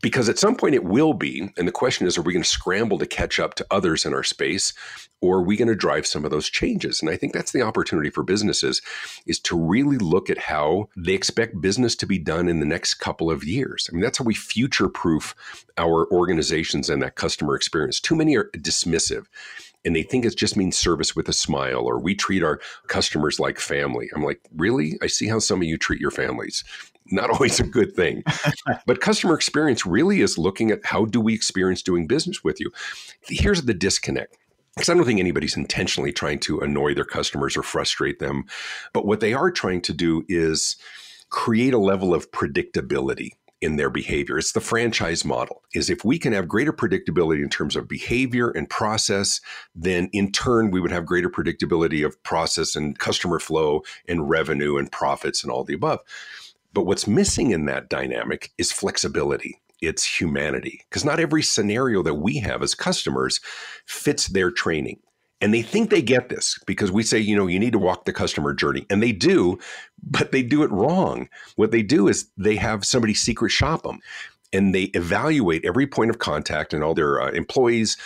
Because 0.00 0.28
at 0.28 0.38
some 0.38 0.54
point 0.54 0.76
it 0.76 0.84
will 0.84 1.12
be. 1.12 1.50
And 1.58 1.66
the 1.66 1.72
question 1.72 2.06
is 2.06 2.16
are 2.16 2.22
we 2.22 2.32
going 2.32 2.44
to 2.44 2.48
scramble 2.48 2.98
to 2.98 3.06
catch 3.06 3.40
up 3.40 3.54
to 3.54 3.66
others 3.70 4.04
in 4.04 4.14
our 4.14 4.22
space 4.22 4.72
or 5.20 5.38
are 5.38 5.42
we 5.42 5.56
going 5.56 5.68
to 5.68 5.74
drive 5.74 6.06
some 6.06 6.24
of 6.24 6.30
those 6.30 6.48
changes? 6.48 7.00
And 7.00 7.10
I 7.10 7.16
think 7.16 7.32
that's 7.32 7.52
the 7.52 7.62
opportunity 7.62 8.10
for 8.10 8.22
businesses 8.22 8.80
is 9.26 9.38
to 9.40 9.58
really 9.58 9.98
look 9.98 10.30
at 10.30 10.38
how 10.38 10.88
they 10.96 11.12
expect 11.12 11.60
business 11.60 11.94
to 11.96 12.06
be 12.06 12.18
done 12.18 12.48
in 12.48 12.60
the 12.60 12.66
next 12.66 12.94
couple 12.94 13.30
of 13.30 13.44
years. 13.44 13.88
I 13.88 13.92
mean, 13.92 14.02
that's 14.02 14.18
how 14.18 14.24
we 14.24 14.34
future 14.34 14.88
proof 14.88 15.34
our 15.76 16.10
organizations 16.10 16.88
and 16.88 17.02
that 17.02 17.16
customer 17.16 17.54
experience. 17.54 18.00
Too 18.00 18.16
many 18.16 18.36
are 18.36 18.50
dismissed 18.60 18.99
dismissive 19.00 19.26
and 19.84 19.96
they 19.96 20.02
think 20.02 20.24
it 20.24 20.36
just 20.36 20.56
means 20.56 20.76
service 20.76 21.16
with 21.16 21.28
a 21.28 21.32
smile 21.32 21.80
or 21.80 21.98
we 21.98 22.14
treat 22.14 22.42
our 22.42 22.60
customers 22.88 23.40
like 23.40 23.58
family. 23.58 24.10
I'm 24.14 24.22
like, 24.22 24.40
really? 24.54 24.98
I 25.02 25.06
see 25.06 25.26
how 25.26 25.38
some 25.38 25.60
of 25.60 25.66
you 25.66 25.78
treat 25.78 26.00
your 26.00 26.10
families. 26.10 26.64
Not 27.10 27.30
always 27.34 27.60
a 27.60 27.64
good 27.64 27.94
thing. 27.94 28.22
but 28.86 29.00
customer 29.00 29.34
experience 29.34 29.86
really 29.86 30.20
is 30.20 30.38
looking 30.38 30.70
at 30.70 30.84
how 30.84 31.06
do 31.06 31.20
we 31.20 31.34
experience 31.34 31.82
doing 31.82 32.06
business 32.06 32.44
with 32.44 32.60
you. 32.60 32.70
Here's 33.22 33.62
the 33.62 33.74
disconnect 33.74 34.36
because 34.76 34.88
I 34.88 34.94
don't 34.94 35.04
think 35.04 35.20
anybody's 35.20 35.56
intentionally 35.56 36.12
trying 36.12 36.38
to 36.40 36.60
annoy 36.60 36.94
their 36.94 37.04
customers 37.04 37.56
or 37.56 37.62
frustrate 37.62 38.18
them. 38.18 38.44
But 38.92 39.04
what 39.04 39.20
they 39.20 39.34
are 39.34 39.50
trying 39.50 39.80
to 39.82 39.92
do 39.92 40.24
is 40.28 40.76
create 41.28 41.74
a 41.74 41.78
level 41.78 42.14
of 42.14 42.30
predictability 42.30 43.30
in 43.60 43.76
their 43.76 43.90
behavior. 43.90 44.38
It's 44.38 44.52
the 44.52 44.60
franchise 44.60 45.24
model. 45.24 45.62
Is 45.74 45.90
if 45.90 46.04
we 46.04 46.18
can 46.18 46.32
have 46.32 46.48
greater 46.48 46.72
predictability 46.72 47.42
in 47.42 47.48
terms 47.48 47.76
of 47.76 47.88
behavior 47.88 48.50
and 48.50 48.68
process, 48.68 49.40
then 49.74 50.08
in 50.12 50.32
turn 50.32 50.70
we 50.70 50.80
would 50.80 50.92
have 50.92 51.06
greater 51.06 51.30
predictability 51.30 52.04
of 52.04 52.22
process 52.22 52.74
and 52.74 52.98
customer 52.98 53.38
flow 53.38 53.82
and 54.08 54.28
revenue 54.28 54.76
and 54.76 54.90
profits 54.90 55.42
and 55.42 55.52
all 55.52 55.64
the 55.64 55.74
above. 55.74 56.00
But 56.72 56.86
what's 56.86 57.06
missing 57.06 57.50
in 57.50 57.66
that 57.66 57.88
dynamic 57.88 58.52
is 58.56 58.72
flexibility. 58.72 59.60
It's 59.80 60.20
humanity. 60.20 60.82
Because 60.88 61.04
not 61.04 61.20
every 61.20 61.42
scenario 61.42 62.02
that 62.02 62.14
we 62.14 62.38
have 62.38 62.62
as 62.62 62.74
customers 62.74 63.40
fits 63.86 64.28
their 64.28 64.50
training. 64.50 65.00
And 65.40 65.54
they 65.54 65.62
think 65.62 65.88
they 65.90 66.02
get 66.02 66.28
this 66.28 66.58
because 66.66 66.92
we 66.92 67.02
say, 67.02 67.18
you 67.18 67.34
know, 67.34 67.46
you 67.46 67.58
need 67.58 67.72
to 67.72 67.78
walk 67.78 68.04
the 68.04 68.12
customer 68.12 68.52
journey. 68.52 68.86
And 68.90 69.02
they 69.02 69.12
do, 69.12 69.58
but 70.02 70.32
they 70.32 70.42
do 70.42 70.62
it 70.62 70.70
wrong. 70.70 71.28
What 71.56 71.70
they 71.70 71.82
do 71.82 72.08
is 72.08 72.28
they 72.36 72.56
have 72.56 72.84
somebody 72.84 73.14
secret 73.14 73.50
shop 73.50 73.82
them 73.82 74.00
and 74.52 74.74
they 74.74 74.84
evaluate 74.84 75.64
every 75.64 75.86
point 75.86 76.10
of 76.10 76.18
contact 76.18 76.74
and 76.74 76.84
all 76.84 76.94
their 76.94 77.20
uh, 77.20 77.30
employees 77.30 77.96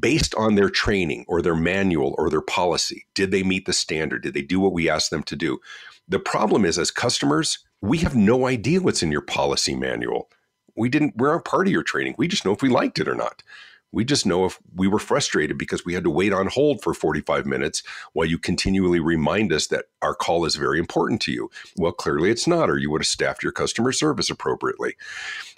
based 0.00 0.34
on 0.34 0.54
their 0.54 0.70
training 0.70 1.24
or 1.28 1.40
their 1.40 1.54
manual 1.54 2.14
or 2.18 2.28
their 2.28 2.40
policy. 2.40 3.06
Did 3.14 3.30
they 3.30 3.42
meet 3.42 3.66
the 3.66 3.72
standard? 3.72 4.22
Did 4.22 4.34
they 4.34 4.42
do 4.42 4.58
what 4.58 4.72
we 4.72 4.88
asked 4.88 5.10
them 5.10 5.22
to 5.24 5.36
do? 5.36 5.60
The 6.08 6.18
problem 6.18 6.64
is, 6.64 6.78
as 6.78 6.90
customers, 6.90 7.58
we 7.80 7.98
have 7.98 8.16
no 8.16 8.46
idea 8.46 8.80
what's 8.80 9.02
in 9.02 9.12
your 9.12 9.20
policy 9.20 9.74
manual. 9.74 10.28
We 10.76 10.88
didn't, 10.88 11.16
we're 11.16 11.32
not 11.32 11.44
part 11.44 11.66
of 11.66 11.72
your 11.72 11.82
training. 11.82 12.16
We 12.18 12.28
just 12.28 12.44
know 12.44 12.52
if 12.52 12.62
we 12.62 12.68
liked 12.68 12.98
it 12.98 13.08
or 13.08 13.14
not. 13.14 13.42
We 13.94 14.04
just 14.04 14.26
know 14.26 14.44
if 14.44 14.58
we 14.74 14.88
were 14.88 14.98
frustrated 14.98 15.56
because 15.56 15.84
we 15.84 15.94
had 15.94 16.04
to 16.04 16.10
wait 16.10 16.32
on 16.32 16.48
hold 16.48 16.82
for 16.82 16.92
45 16.92 17.46
minutes 17.46 17.82
while 18.12 18.26
you 18.26 18.38
continually 18.38 19.00
remind 19.00 19.52
us 19.52 19.68
that 19.68 19.86
our 20.02 20.14
call 20.14 20.44
is 20.44 20.56
very 20.56 20.78
important 20.78 21.20
to 21.22 21.32
you. 21.32 21.50
Well, 21.76 21.92
clearly 21.92 22.30
it's 22.30 22.46
not, 22.46 22.68
or 22.68 22.76
you 22.76 22.90
would 22.90 23.02
have 23.02 23.06
staffed 23.06 23.42
your 23.42 23.52
customer 23.52 23.92
service 23.92 24.30
appropriately. 24.30 24.96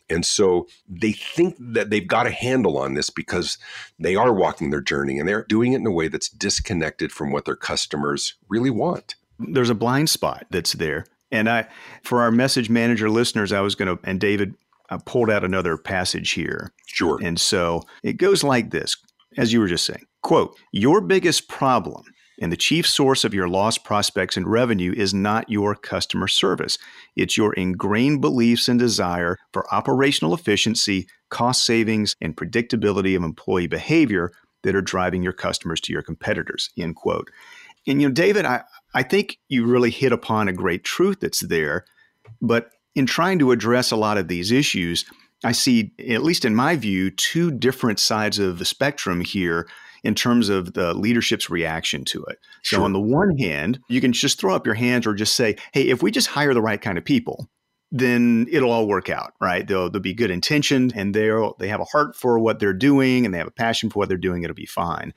And 0.09 0.25
so 0.25 0.69
they 0.89 1.13
think 1.13 1.57
that 1.59 1.91
they've 1.91 2.07
got 2.07 2.27
a 2.27 2.31
handle 2.31 2.79
on 2.79 2.95
this 2.95 3.11
because 3.11 3.59
they 3.99 4.15
are 4.15 4.33
walking 4.33 4.71
their 4.71 4.81
journey 4.81 5.19
and 5.19 5.29
they're 5.29 5.45
doing 5.45 5.73
it 5.73 5.81
in 5.81 5.87
a 5.87 5.91
way 5.91 6.09
that's 6.09 6.29
disconnected 6.29 7.11
from 7.11 7.33
what 7.33 7.45
their 7.45 7.57
customers 7.57 8.35
really 8.49 8.71
want. 8.71 9.17
There's 9.39 9.71
a 9.71 9.75
blind 9.75 10.11
spot 10.11 10.47
that's 10.51 10.75
there. 10.75 11.07
And 11.33 11.51
I, 11.51 11.67
for 12.03 12.23
our 12.23 12.31
message 12.31 12.71
manager 12.71 13.11
listeners, 13.11 13.53
I 13.53 13.61
was 13.61 13.75
going 13.75 13.97
to, 13.97 14.09
and 14.09 14.21
David 14.21 14.55
I 14.91 14.99
pulled 14.99 15.31
out 15.31 15.45
another 15.45 15.77
passage 15.77 16.33
here. 16.33 16.73
Sure. 16.87 17.19
And 17.23 17.41
so 17.41 17.83
it 18.03 18.15
goes 18.15 18.45
like 18.45 18.71
this, 18.71 18.97
as 19.37 19.53
you 19.53 19.61
were 19.61 19.69
just 19.69 19.85
saying. 19.85 20.05
Quote, 20.23 20.57
your 20.73 21.01
biggest 21.01 21.49
problem 21.49 22.05
and 22.41 22.53
the 22.53 22.57
chief 22.57 22.87
source 22.87 23.25
of 23.25 23.33
your 23.33 23.49
lost 23.49 23.85
prospects 23.85 24.37
and 24.37 24.47
revenue 24.47 24.93
is 24.95 25.15
not 25.15 25.49
your 25.49 25.75
customer 25.75 26.29
service. 26.29 26.79
It's 27.15 27.37
your 27.37 27.53
ingrained 27.55 28.21
beliefs 28.21 28.69
and 28.69 28.79
desire 28.79 29.39
for 29.53 29.73
operational 29.75 30.35
efficiency, 30.35 31.07
cost 31.31 31.65
savings, 31.65 32.15
and 32.21 32.37
predictability 32.37 33.17
of 33.17 33.23
employee 33.23 33.69
behavior 33.69 34.33
that 34.63 34.75
are 34.75 34.83
driving 34.83 35.23
your 35.23 35.33
customers 35.33 35.81
to 35.83 35.93
your 35.93 36.03
competitors. 36.03 36.71
End 36.77 36.97
quote. 36.97 37.31
And 37.87 38.03
you 38.03 38.09
know, 38.09 38.15
David, 38.15 38.45
I, 38.45 38.65
I 38.95 39.03
think 39.03 39.39
you 39.49 39.65
really 39.65 39.91
hit 39.91 40.13
upon 40.13 40.49
a 40.49 40.53
great 40.53 40.85
truth 40.85 41.21
that's 41.21 41.41
there. 41.41 41.85
But 42.43 42.71
in 42.97 43.07
trying 43.07 43.39
to 43.39 43.53
address 43.53 43.93
a 43.93 43.97
lot 43.97 44.19
of 44.19 44.27
these 44.27 44.51
issues, 44.51 45.05
I 45.45 45.53
see, 45.53 45.93
at 46.09 46.25
least 46.25 46.45
in 46.45 46.55
my 46.55 46.75
view, 46.77 47.11
two 47.11 47.53
different 47.53 48.01
sides 48.01 48.39
of 48.39 48.59
the 48.59 48.65
spectrum 48.65 49.21
here 49.21 49.69
in 50.03 50.15
terms 50.15 50.49
of 50.49 50.73
the 50.73 50.95
leadership's 50.95 51.51
reaction 51.51 52.05
to 52.07 52.25
it. 52.25 52.39
Sure. 52.63 52.79
So, 52.79 52.85
on 52.85 52.95
the 52.95 53.01
one 53.01 53.37
hand, 53.39 53.79
you 53.89 54.01
can 54.01 54.13
just 54.13 54.41
throw 54.41 54.55
up 54.55 54.67
your 54.67 54.75
hands 54.75 55.07
or 55.07 55.15
just 55.15 55.37
say, 55.37 55.57
hey, 55.73 55.89
if 55.89 56.03
we 56.03 56.11
just 56.11 56.29
hire 56.29 56.55
the 56.55 56.63
right 56.63 56.81
kind 56.81 56.97
of 56.97 57.05
people, 57.05 57.49
then 57.93 58.47
it'll 58.51 58.73
all 58.73 58.89
work 58.89 59.11
out, 59.11 59.35
right? 59.41 59.67
They'll, 59.67 59.91
they'll 59.91 60.01
be 60.01 60.15
good 60.15 60.31
intentioned 60.31 60.93
and 60.97 61.15
they'll 61.15 61.55
they 61.59 61.69
have 61.69 61.81
a 61.81 61.85
heart 61.85 62.17
for 62.17 62.39
what 62.39 62.59
they're 62.59 62.73
doing 62.73 63.25
and 63.25 63.35
they 63.35 63.39
have 63.39 63.47
a 63.47 63.53
passion 63.53 63.91
for 63.91 63.99
what 63.99 64.09
they're 64.09 64.17
doing. 64.17 64.43
It'll 64.43 64.55
be 64.55 64.67
fine. 64.67 65.13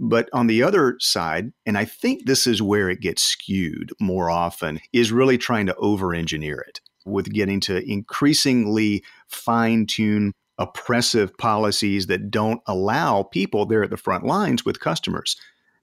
But 0.00 0.28
on 0.32 0.46
the 0.46 0.62
other 0.62 0.96
side, 0.98 1.52
and 1.64 1.78
I 1.78 1.84
think 1.84 2.24
this 2.24 2.46
is 2.46 2.60
where 2.62 2.88
it 2.88 3.00
gets 3.00 3.22
skewed 3.22 3.92
more 4.00 4.30
often, 4.30 4.80
is 4.92 5.12
really 5.12 5.38
trying 5.38 5.66
to 5.66 5.76
over 5.76 6.14
engineer 6.14 6.64
it 6.66 6.80
with 7.04 7.32
getting 7.32 7.60
to 7.60 7.82
increasingly 7.90 9.02
fine 9.28 9.86
tune 9.86 10.32
oppressive 10.58 11.36
policies 11.38 12.06
that 12.06 12.30
don't 12.30 12.60
allow 12.66 13.22
people 13.22 13.64
there 13.64 13.82
at 13.82 13.90
the 13.90 13.96
front 13.96 14.24
lines 14.24 14.64
with 14.64 14.78
customers 14.78 15.36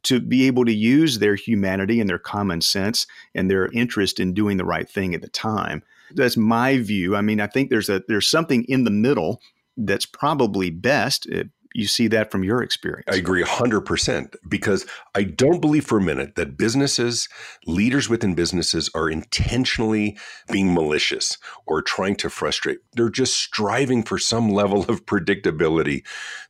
to 0.03 0.19
be 0.19 0.45
able 0.45 0.63
to 0.63 0.73
use 0.73 1.19
their 1.19 1.35
humanity 1.35 1.99
and 1.99 2.09
their 2.09 2.19
common 2.19 2.61
sense 2.61 3.07
and 3.33 3.49
their 3.49 3.71
interest 3.71 4.19
in 4.19 4.33
doing 4.33 4.57
the 4.57 4.65
right 4.65 4.87
thing 4.87 5.15
at 5.15 5.21
the 5.21 5.29
time. 5.29 5.81
That's 6.11 6.37
my 6.37 6.77
view. 6.77 7.15
I 7.15 7.21
mean, 7.21 7.41
I 7.41 7.47
think 7.47 7.69
there's 7.69 7.89
a 7.89 8.01
there's 8.07 8.29
something 8.29 8.63
in 8.65 8.83
the 8.83 8.91
middle 8.91 9.41
that's 9.75 10.05
probably 10.05 10.69
best 10.69 11.27
eh, 11.31 11.43
you 11.77 11.85
see 11.85 12.07
that 12.07 12.31
from 12.31 12.43
your 12.43 12.63
experience. 12.63 13.05
I 13.07 13.17
agree 13.17 13.43
100% 13.43 14.35
because 14.49 14.87
I 15.13 15.21
don't 15.21 15.61
believe 15.61 15.85
for 15.85 15.99
a 15.99 16.01
minute 16.01 16.33
that 16.33 16.57
businesses, 16.57 17.29
leaders 17.67 18.09
within 18.09 18.33
businesses 18.33 18.89
are 18.95 19.11
intentionally 19.11 20.17
being 20.51 20.73
malicious 20.73 21.37
or 21.67 21.83
trying 21.83 22.15
to 22.15 22.31
frustrate. 22.31 22.79
They're 22.93 23.11
just 23.11 23.35
striving 23.35 24.01
for 24.01 24.17
some 24.17 24.49
level 24.53 24.81
of 24.89 25.05
predictability. 25.05 26.03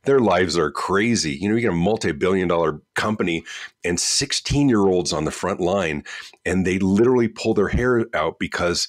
Their 0.04 0.18
lives 0.18 0.56
are 0.56 0.70
crazy. 0.70 1.32
You 1.32 1.50
know, 1.50 1.56
you 1.56 1.60
get 1.60 1.72
a 1.72 1.76
multi 1.76 2.12
billion 2.12 2.48
dollar 2.48 2.80
company 2.94 3.44
and 3.84 4.00
16 4.00 4.70
year 4.70 4.86
olds 4.86 5.12
on 5.12 5.26
the 5.26 5.30
front 5.30 5.60
line, 5.60 6.04
and 6.46 6.66
they 6.66 6.78
literally 6.78 7.28
pull 7.28 7.52
their 7.52 7.68
hair 7.68 8.06
out 8.14 8.38
because 8.38 8.88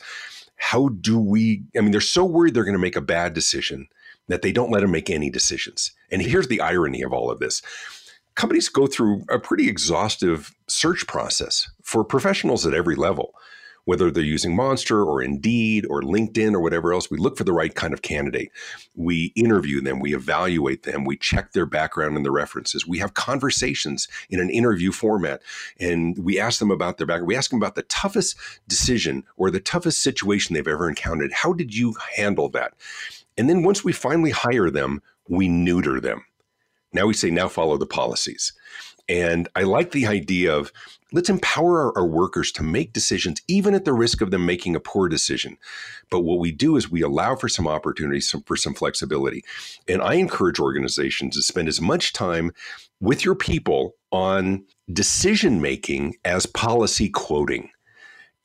how 0.55 0.87
do 0.87 1.19
we? 1.19 1.63
I 1.77 1.81
mean, 1.81 1.91
they're 1.91 1.99
so 1.99 2.23
worried 2.23 2.53
they're 2.53 2.63
going 2.63 2.73
to 2.73 2.79
make 2.79 2.95
a 2.95 3.01
bad 3.01 3.33
decision 3.33 3.89
that 4.29 4.41
they 4.41 4.53
don't 4.53 4.71
let 4.71 4.79
them 4.79 4.91
make 4.91 5.09
any 5.09 5.29
decisions. 5.29 5.91
And 6.09 6.21
here's 6.21 6.47
the 6.47 6.61
irony 6.61 7.01
of 7.01 7.11
all 7.11 7.29
of 7.29 7.39
this 7.39 7.61
companies 8.35 8.69
go 8.69 8.87
through 8.87 9.25
a 9.27 9.37
pretty 9.37 9.67
exhaustive 9.67 10.55
search 10.67 11.05
process 11.07 11.69
for 11.83 12.05
professionals 12.05 12.65
at 12.65 12.73
every 12.73 12.95
level. 12.95 13.33
Whether 13.83 14.11
they're 14.11 14.23
using 14.23 14.55
Monster 14.55 15.03
or 15.03 15.21
Indeed 15.21 15.85
or 15.89 16.01
LinkedIn 16.01 16.53
or 16.53 16.59
whatever 16.59 16.93
else, 16.93 17.09
we 17.09 17.17
look 17.17 17.37
for 17.37 17.43
the 17.43 17.53
right 17.53 17.73
kind 17.73 17.91
of 17.91 18.01
candidate. 18.01 18.51
We 18.95 19.33
interview 19.35 19.81
them, 19.81 19.99
we 19.99 20.13
evaluate 20.13 20.83
them, 20.83 21.05
we 21.05 21.17
check 21.17 21.51
their 21.51 21.65
background 21.65 22.15
and 22.15 22.23
their 22.23 22.31
references. 22.31 22.87
We 22.87 22.99
have 22.99 23.15
conversations 23.15 24.07
in 24.29 24.39
an 24.39 24.51
interview 24.51 24.91
format 24.91 25.41
and 25.79 26.17
we 26.19 26.39
ask 26.39 26.59
them 26.59 26.71
about 26.71 26.97
their 26.97 27.07
background. 27.07 27.27
We 27.27 27.35
ask 27.35 27.49
them 27.49 27.59
about 27.59 27.75
the 27.75 27.83
toughest 27.83 28.37
decision 28.67 29.23
or 29.37 29.49
the 29.49 29.59
toughest 29.59 30.03
situation 30.03 30.53
they've 30.53 30.67
ever 30.67 30.87
encountered. 30.87 31.33
How 31.33 31.51
did 31.51 31.75
you 31.75 31.95
handle 32.15 32.47
that? 32.49 32.75
And 33.39 33.49
then 33.49 33.63
once 33.63 33.85
we 33.85 33.93
finally 33.93 34.31
hire 34.31 34.69
them, 34.69 35.01
we 35.29 35.47
neuter 35.47 36.01
them. 36.01 36.25
Now 36.91 37.05
we 37.05 37.13
say, 37.13 37.31
now 37.31 37.47
follow 37.47 37.77
the 37.77 37.85
policies. 37.85 38.51
And 39.07 39.47
I 39.55 39.63
like 39.63 39.91
the 39.91 40.07
idea 40.07 40.53
of 40.53 40.73
let's 41.13 41.29
empower 41.29 41.79
our, 41.79 41.97
our, 41.97 42.05
workers 42.05 42.51
to 42.51 42.63
make 42.63 42.91
decisions, 42.91 43.41
even 43.47 43.73
at 43.73 43.85
the 43.85 43.93
risk 43.93 44.19
of 44.21 44.29
them 44.29 44.45
making 44.45 44.75
a 44.75 44.81
poor 44.81 45.07
decision. 45.07 45.57
But 46.11 46.19
what 46.19 46.39
we 46.39 46.51
do 46.51 46.75
is 46.75 46.91
we 46.91 47.01
allow 47.01 47.35
for 47.35 47.47
some 47.47 47.67
opportunities 47.67 48.29
some, 48.29 48.43
for 48.43 48.57
some 48.57 48.73
flexibility. 48.73 49.45
And 49.87 50.01
I 50.01 50.15
encourage 50.15 50.59
organizations 50.59 51.37
to 51.37 51.41
spend 51.41 51.69
as 51.69 51.79
much 51.79 52.11
time 52.11 52.51
with 52.99 53.23
your 53.23 53.35
people 53.35 53.95
on 54.11 54.65
decision 54.91 55.61
making 55.61 56.17
as 56.25 56.45
policy 56.45 57.07
quoting. 57.07 57.69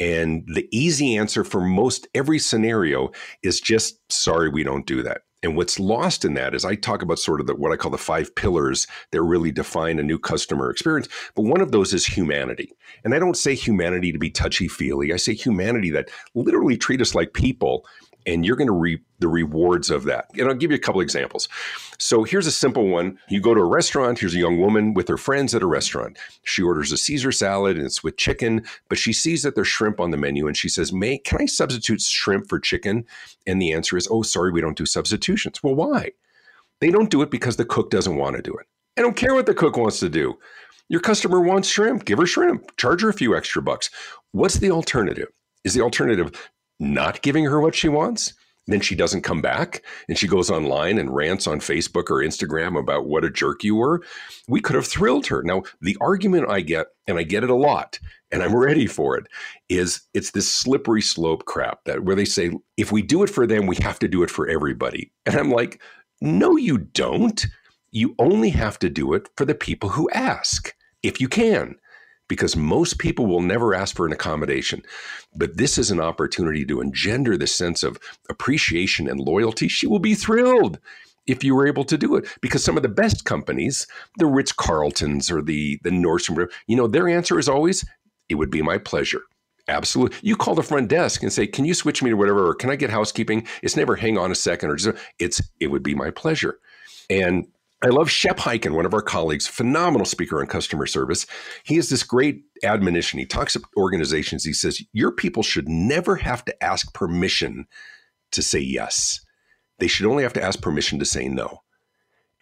And 0.01 0.45
the 0.53 0.69
easy 0.73 1.17
answer 1.17 1.45
for 1.45 1.61
most 1.61 2.09
every 2.15 2.39
scenario 2.39 3.11
is 3.43 3.61
just 3.61 3.99
sorry, 4.11 4.49
we 4.49 4.65
don't 4.65 4.87
do 4.87 5.03
that. 5.03 5.23
And 5.45 5.57
what's 5.57 5.79
lost 5.79 6.25
in 6.25 6.35
that 6.35 6.55
is 6.55 6.65
I 6.65 6.75
talk 6.75 7.03
about 7.03 7.19
sort 7.19 7.39
of 7.39 7.47
the, 7.47 7.55
what 7.55 7.71
I 7.71 7.77
call 7.77 7.91
the 7.91 7.99
five 7.99 8.35
pillars 8.35 8.87
that 9.13 9.23
really 9.23 9.53
define 9.53 9.99
a 9.99 10.03
new 10.03 10.19
customer 10.19 10.71
experience. 10.71 11.07
But 11.37 11.43
one 11.43 11.61
of 11.61 11.71
those 11.71 11.93
is 11.93 12.07
humanity. 12.07 12.73
And 13.05 13.15
I 13.15 13.19
don't 13.19 13.37
say 13.37 13.55
humanity 13.55 14.11
to 14.11 14.19
be 14.19 14.31
touchy 14.31 14.69
feely. 14.69 15.13
I 15.13 15.17
say 15.17 15.35
humanity 15.35 15.91
that 15.91 16.09
literally 16.35 16.79
treat 16.79 17.03
us 17.03 17.15
like 17.15 17.35
people 17.35 17.85
and 18.27 18.45
you're 18.45 18.57
going 18.57 18.69
to 18.69 18.73
reap 18.73 19.05
the 19.19 19.29
rewards 19.29 19.91
of 19.91 20.05
that. 20.05 20.27
And 20.39 20.49
I'll 20.49 20.55
give 20.55 20.71
you 20.71 20.77
a 20.77 20.81
couple 20.81 21.01
examples. 21.01 21.49
So 21.99 22.25
here's 22.25 22.47
a 22.47 22.53
simple 22.53 22.89
one. 22.89 23.19
You 23.29 23.41
go 23.41 23.55
to 23.55 23.61
a 23.61 23.67
restaurant, 23.67 24.19
here's 24.19 24.35
a 24.35 24.39
young 24.39 24.59
woman 24.59 24.95
with 24.95 25.09
her 25.09 25.17
friends 25.17 25.55
at 25.55 25.63
a 25.63 25.67
restaurant. 25.67 26.19
She 26.45 26.63
orders 26.63 26.93
a 26.93 26.97
Caesar 26.97 27.33
salad 27.33 27.77
and 27.77 27.87
it's 27.87 28.03
with 28.03 28.17
chicken, 28.17 28.65
but 28.89 28.99
she 28.99 29.13
sees 29.13 29.43
that 29.43 29.55
there's 29.55 29.69
shrimp 29.69 30.01
on 30.01 30.11
the 30.11 30.17
menu 30.17 30.47
and 30.47 30.57
she 30.57 30.69
says, 30.69 30.93
May, 30.93 31.19
can 31.19 31.41
I 31.41 31.47
substitute 31.47 32.01
shrimp 32.01 32.49
for 32.49 32.59
chicken? 32.59 33.07
And 33.47 33.61
the 33.61 33.73
answer 33.73 33.97
is, 33.97 34.09
oh, 34.11 34.23
sorry, 34.23 34.53
we 34.53 34.61
don't 34.61 34.77
do 34.77 34.87
substitutions. 34.87 35.63
Well, 35.63 35.75
why? 35.75 36.13
They 36.81 36.91
don't 36.91 37.11
do 37.11 37.23
it 37.23 37.31
because 37.31 37.57
the 37.57 37.65
cook 37.65 37.91
doesn't 37.91 38.17
want 38.17 38.37
to 38.37 38.43
do 38.43 38.55
it. 38.55 38.67
I 38.97 39.03
don't 39.03 39.17
care 39.17 39.35
what 39.35 39.47
the 39.47 39.55
cook 39.55 39.77
wants 39.77 40.01
to 40.01 40.09
do. 40.09 40.39
Your 40.89 41.01
customer 41.01 41.41
wants 41.41 41.69
shrimp, 41.69 42.05
give 42.05 42.19
her 42.19 42.27
shrimp, 42.27 42.77
charge 42.77 43.03
her 43.03 43.09
a 43.09 43.15
few 43.15 43.35
extra 43.35 43.63
bucks. 43.63 43.91
What's 44.33 44.59
the 44.59 44.71
alternative? 44.71 45.29
Is 45.65 45.73
the 45.73 45.81
alternative 45.81 46.51
not 46.85 47.23
giving 47.23 47.45
her 47.45 47.61
what 47.61 47.75
she 47.75 47.89
wants, 47.89 48.35
then 48.67 48.81
she 48.81 48.95
doesn't 48.95 49.23
come 49.23 49.43
back 49.43 49.83
and 50.09 50.17
she 50.17 50.27
goes 50.27 50.51
online 50.51 50.99
and 50.99 51.15
rants 51.15 51.47
on 51.47 51.61
Facebook 51.61 52.11
or 52.11 52.25
Instagram 52.25 52.79
about 52.79 53.07
what 53.07 53.25
a 53.25 53.31
jerk 53.31 53.63
you 53.63 53.77
were. 53.77 54.03
We 54.49 54.61
could 54.61 54.77
have 54.77 54.87
thrilled 54.87 55.27
her. 55.27 55.43
Now, 55.43 55.63
the 55.81 55.97
argument 56.01 56.49
I 56.49 56.61
get, 56.61 56.87
and 57.07 57.19
I 57.19 57.25
get 57.25 57.45
it 57.45 57.51
a 57.51 57.55
lot, 57.55 57.99
and 58.33 58.43
I'm 58.43 58.57
ready 58.57 58.87
for 58.87 59.19
it, 59.19 59.27
is 59.69 60.03
it's 60.15 60.31
this 60.31 60.53
slippery 60.53 61.03
slope 61.03 61.45
crap 61.45 61.85
that 61.85 62.05
where 62.05 62.17
they 62.17 62.25
say, 62.25 62.53
if 62.77 62.91
we 62.91 63.03
do 63.03 63.23
it 63.23 63.31
for 63.31 63.47
them, 63.47 63.67
we 63.67 63.77
have 63.77 63.99
to 63.99 64.09
do 64.09 64.23
it 64.23 64.31
for 64.31 64.49
everybody. 64.49 65.13
And 65.27 65.37
I'm 65.37 65.51
like, 65.51 65.81
no, 66.21 66.57
you 66.57 66.79
don't. 66.79 67.47
You 67.91 68.15
only 68.19 68.51
have 68.51 68.79
to 68.81 68.89
do 68.89 69.13
it 69.13 69.29
for 69.37 69.45
the 69.45 69.55
people 69.55 69.91
who 69.91 70.09
ask, 70.11 70.75
if 71.03 71.21
you 71.21 71.29
can 71.29 71.77
because 72.35 72.57
most 72.57 72.99
people 72.99 73.27
will 73.27 73.41
never 73.41 73.75
ask 73.75 73.95
for 73.95 74.07
an 74.07 74.13
accommodation. 74.13 74.83
But 75.37 75.57
this 75.57 75.79
is 75.79 75.91
an 75.91 76.01
opportunity 76.01 76.65
to 76.67 76.81
engender 76.81 77.37
the 77.37 77.47
sense 77.47 77.83
of 77.83 77.99
appreciation 78.29 79.09
and 79.09 79.21
loyalty. 79.21 79.69
She 79.69 79.87
will 79.87 79.99
be 79.99 80.15
thrilled 80.15 80.79
if 81.27 81.43
you 81.43 81.55
were 81.55 81.67
able 81.67 81.85
to 81.85 81.97
do 81.97 82.17
it 82.17 82.27
because 82.43 82.63
some 82.63 82.77
of 82.77 82.83
the 82.83 82.89
best 82.89 83.25
companies, 83.25 83.87
the 84.19 84.27
Ritz 84.27 84.53
Carltons 84.53 85.31
or 85.31 85.41
the 85.41 85.79
the 85.83 85.91
Nordstrom, 85.91 86.51
you 86.67 86.77
know, 86.77 86.87
their 86.87 87.09
answer 87.09 87.39
is 87.39 87.49
always, 87.49 87.85
"It 88.29 88.35
would 88.35 88.51
be 88.51 88.63
my 88.63 88.79
pleasure." 88.79 89.23
Absolutely. 89.67 90.19
You 90.23 90.37
call 90.37 90.55
the 90.55 90.63
front 90.63 90.89
desk 90.89 91.23
and 91.23 91.33
say, 91.33 91.47
"Can 91.47 91.65
you 91.65 91.73
switch 91.73 92.03
me 92.03 92.11
to 92.11 92.17
whatever?" 92.17 92.47
or 92.47 92.55
"Can 92.55 92.69
I 92.69 92.77
get 92.77 92.91
housekeeping?" 92.91 93.47
It's 93.63 93.77
never 93.77 93.97
"Hang 93.97 94.19
on 94.19 94.31
a 94.31 94.35
second 94.35 94.71
or 94.71 94.77
just 94.77 94.99
it's 95.19 95.41
it 95.61 95.69
would 95.69 95.83
be 95.83 95.95
my 95.95 96.11
pleasure. 96.11 96.59
And 97.09 97.47
I 97.85 97.89
love 97.89 98.11
Shep 98.11 98.39
Hyken, 98.39 98.75
one 98.75 98.87
of 98.87 98.95
our 98.95 99.03
colleagues, 99.03 99.47
phenomenal 99.47 100.07
speaker 100.07 100.41
on 100.41 100.47
customer 100.47 100.87
service. 100.87 101.27
He 101.65 101.77
has 101.77 101.91
this 101.91 102.03
great 102.03 102.45
admonition. 102.63 103.19
He 103.19 103.27
talks 103.27 103.53
to 103.53 103.63
organizations. 103.77 104.43
He 104.43 104.55
says, 104.55 104.83
Your 104.95 105.13
people 105.13 105.43
should 105.43 105.69
never 105.69 106.17
have 106.17 106.47
to 106.47 106.65
ask 106.65 106.95
permission 106.95 107.67
to 108.33 108.43
say 108.43 108.59
yes. 108.59 109.21
They 109.81 109.87
should 109.87 110.07
only 110.07 110.23
have 110.23 110.33
to 110.33 110.43
ask 110.43 110.63
permission 110.63 110.99
to 110.99 111.05
say 111.05 111.29
no. 111.29 111.59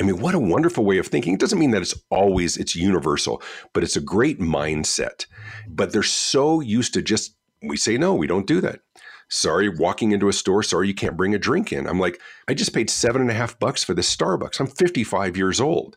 I 0.00 0.04
mean, 0.04 0.20
what 0.20 0.36
a 0.36 0.38
wonderful 0.38 0.84
way 0.84 0.98
of 0.98 1.08
thinking. 1.08 1.34
It 1.34 1.40
doesn't 1.40 1.58
mean 1.58 1.72
that 1.72 1.82
it's 1.82 2.00
always 2.08 2.56
it's 2.56 2.76
universal, 2.76 3.42
but 3.72 3.82
it's 3.82 3.96
a 3.96 4.00
great 4.00 4.38
mindset. 4.38 5.26
But 5.68 5.92
they're 5.92 6.04
so 6.04 6.60
used 6.60 6.94
to 6.94 7.02
just 7.02 7.34
we 7.64 7.76
say 7.76 7.98
no, 7.98 8.14
we 8.14 8.28
don't 8.28 8.46
do 8.46 8.60
that 8.60 8.78
sorry, 9.32 9.68
walking 9.68 10.12
into 10.12 10.28
a 10.28 10.32
store, 10.32 10.62
sorry, 10.62 10.86
you 10.86 10.94
can't 10.94 11.16
bring 11.16 11.34
a 11.34 11.38
drink 11.38 11.72
in. 11.72 11.86
I'm 11.86 11.98
like, 11.98 12.20
I 12.48 12.54
just 12.54 12.74
paid 12.74 12.90
seven 12.90 13.22
and 13.22 13.30
a 13.30 13.34
half 13.34 13.58
bucks 13.58 13.82
for 13.82 13.94
this 13.94 14.14
Starbucks. 14.14 14.60
I'm 14.60 14.66
55 14.66 15.36
years 15.36 15.60
old. 15.60 15.96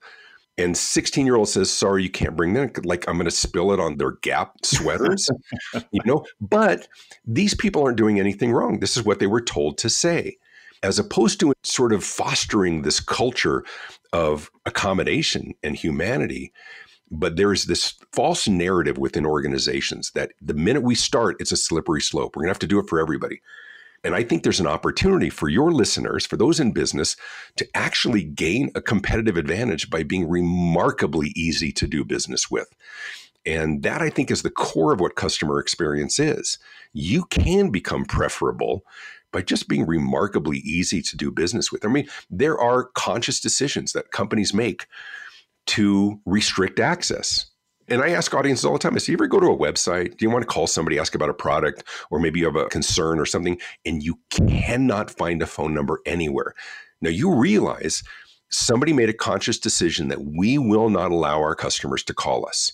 And 0.57 0.77
16 0.77 1.25
year 1.25 1.35
old 1.35 1.49
says, 1.49 1.69
sorry, 1.69 2.03
you 2.03 2.09
can't 2.09 2.37
bring 2.37 2.53
that. 2.53 2.85
Like, 2.85 3.07
I'm 3.09 3.15
going 3.15 3.25
to 3.25 3.31
spill 3.31 3.73
it 3.73 3.79
on 3.79 3.97
their 3.97 4.11
Gap 4.21 4.53
sweaters, 4.63 5.29
you 5.91 6.01
know? 6.05 6.25
But 6.39 6.87
these 7.25 7.53
people 7.53 7.83
aren't 7.83 7.97
doing 7.97 8.21
anything 8.21 8.53
wrong. 8.53 8.79
This 8.79 8.95
is 8.95 9.03
what 9.03 9.19
they 9.19 9.27
were 9.27 9.41
told 9.41 9.77
to 9.79 9.89
say. 9.89 10.37
As 10.81 10.97
opposed 10.97 11.41
to 11.41 11.53
sort 11.63 11.91
of 11.91 12.05
fostering 12.05 12.83
this 12.83 13.01
culture 13.01 13.65
of 14.13 14.49
accommodation 14.65 15.53
and 15.61 15.75
humanity, 15.75 16.53
but 17.11 17.35
there 17.35 17.53
is 17.53 17.65
this 17.65 17.93
false 18.11 18.47
narrative 18.47 18.97
within 18.97 19.25
organizations 19.25 20.11
that 20.11 20.31
the 20.41 20.53
minute 20.53 20.83
we 20.83 20.95
start, 20.95 21.37
it's 21.39 21.51
a 21.51 21.57
slippery 21.57 22.01
slope. 22.01 22.35
We're 22.35 22.41
going 22.43 22.49
to 22.49 22.55
have 22.55 22.59
to 22.59 22.67
do 22.67 22.79
it 22.79 22.89
for 22.89 22.99
everybody. 22.99 23.41
And 24.03 24.13
I 24.13 24.23
think 24.23 24.43
there's 24.43 24.59
an 24.59 24.67
opportunity 24.67 25.31
for 25.31 25.49
your 25.49 25.71
listeners, 25.71 26.27
for 26.27 26.37
those 26.37 26.59
in 26.59 26.73
business, 26.73 27.15
to 27.55 27.67
actually 27.73 28.23
gain 28.23 28.69
a 28.75 28.81
competitive 28.81 29.35
advantage 29.35 29.89
by 29.89 30.03
being 30.03 30.29
remarkably 30.29 31.33
easy 31.35 31.71
to 31.71 31.87
do 31.87 32.05
business 32.05 32.51
with. 32.51 32.67
And 33.47 33.83
that 33.83 34.01
I 34.01 34.09
think 34.09 34.29
is 34.29 34.41
the 34.41 34.51
core 34.51 34.93
of 34.93 34.99
what 34.99 35.15
customer 35.15 35.59
experience 35.59 36.19
is. 36.19 36.59
You 36.93 37.25
can 37.25 37.69
become 37.71 38.05
preferable 38.05 38.83
by 39.31 39.41
just 39.41 39.67
being 39.67 39.85
remarkably 39.85 40.59
easy 40.59 41.01
to 41.01 41.17
do 41.17 41.31
business 41.31 41.71
with. 41.71 41.83
I 41.83 41.89
mean, 41.89 42.07
there 42.29 42.59
are 42.59 42.85
conscious 42.93 43.39
decisions 43.39 43.91
that 43.93 44.11
companies 44.11 44.53
make 44.53 44.85
to 45.67 46.19
restrict 46.25 46.79
access. 46.79 47.47
And 47.87 48.01
I 48.01 48.09
ask 48.09 48.33
audiences 48.33 48.65
all 48.65 48.73
the 48.73 48.79
time, 48.79 48.95
I 48.95 48.97
say, 48.97 49.11
you 49.11 49.17
ever 49.17 49.27
go 49.27 49.39
to 49.39 49.51
a 49.51 49.57
website? 49.57 50.17
Do 50.17 50.25
you 50.25 50.29
want 50.31 50.41
to 50.41 50.47
call 50.47 50.65
somebody, 50.65 50.97
ask 50.97 51.13
about 51.13 51.29
a 51.29 51.35
product, 51.35 51.83
or 52.09 52.19
maybe 52.19 52.39
you 52.39 52.45
have 52.45 52.55
a 52.55 52.65
concern 52.65 53.19
or 53.19 53.25
something, 53.25 53.59
and 53.85 54.01
you 54.01 54.19
cannot 54.31 55.11
find 55.11 55.41
a 55.41 55.47
phone 55.47 55.73
number 55.73 56.01
anywhere? 56.05 56.55
Now 57.01 57.11
you 57.11 57.35
realize 57.35 58.01
somebody 58.49 58.91
made 58.93 59.09
a 59.09 59.13
conscious 59.13 59.59
decision 59.59 60.07
that 60.07 60.23
we 60.23 60.57
will 60.57 60.89
not 60.89 61.11
allow 61.11 61.39
our 61.39 61.55
customers 61.55 62.03
to 62.05 62.13
call 62.13 62.47
us. 62.47 62.73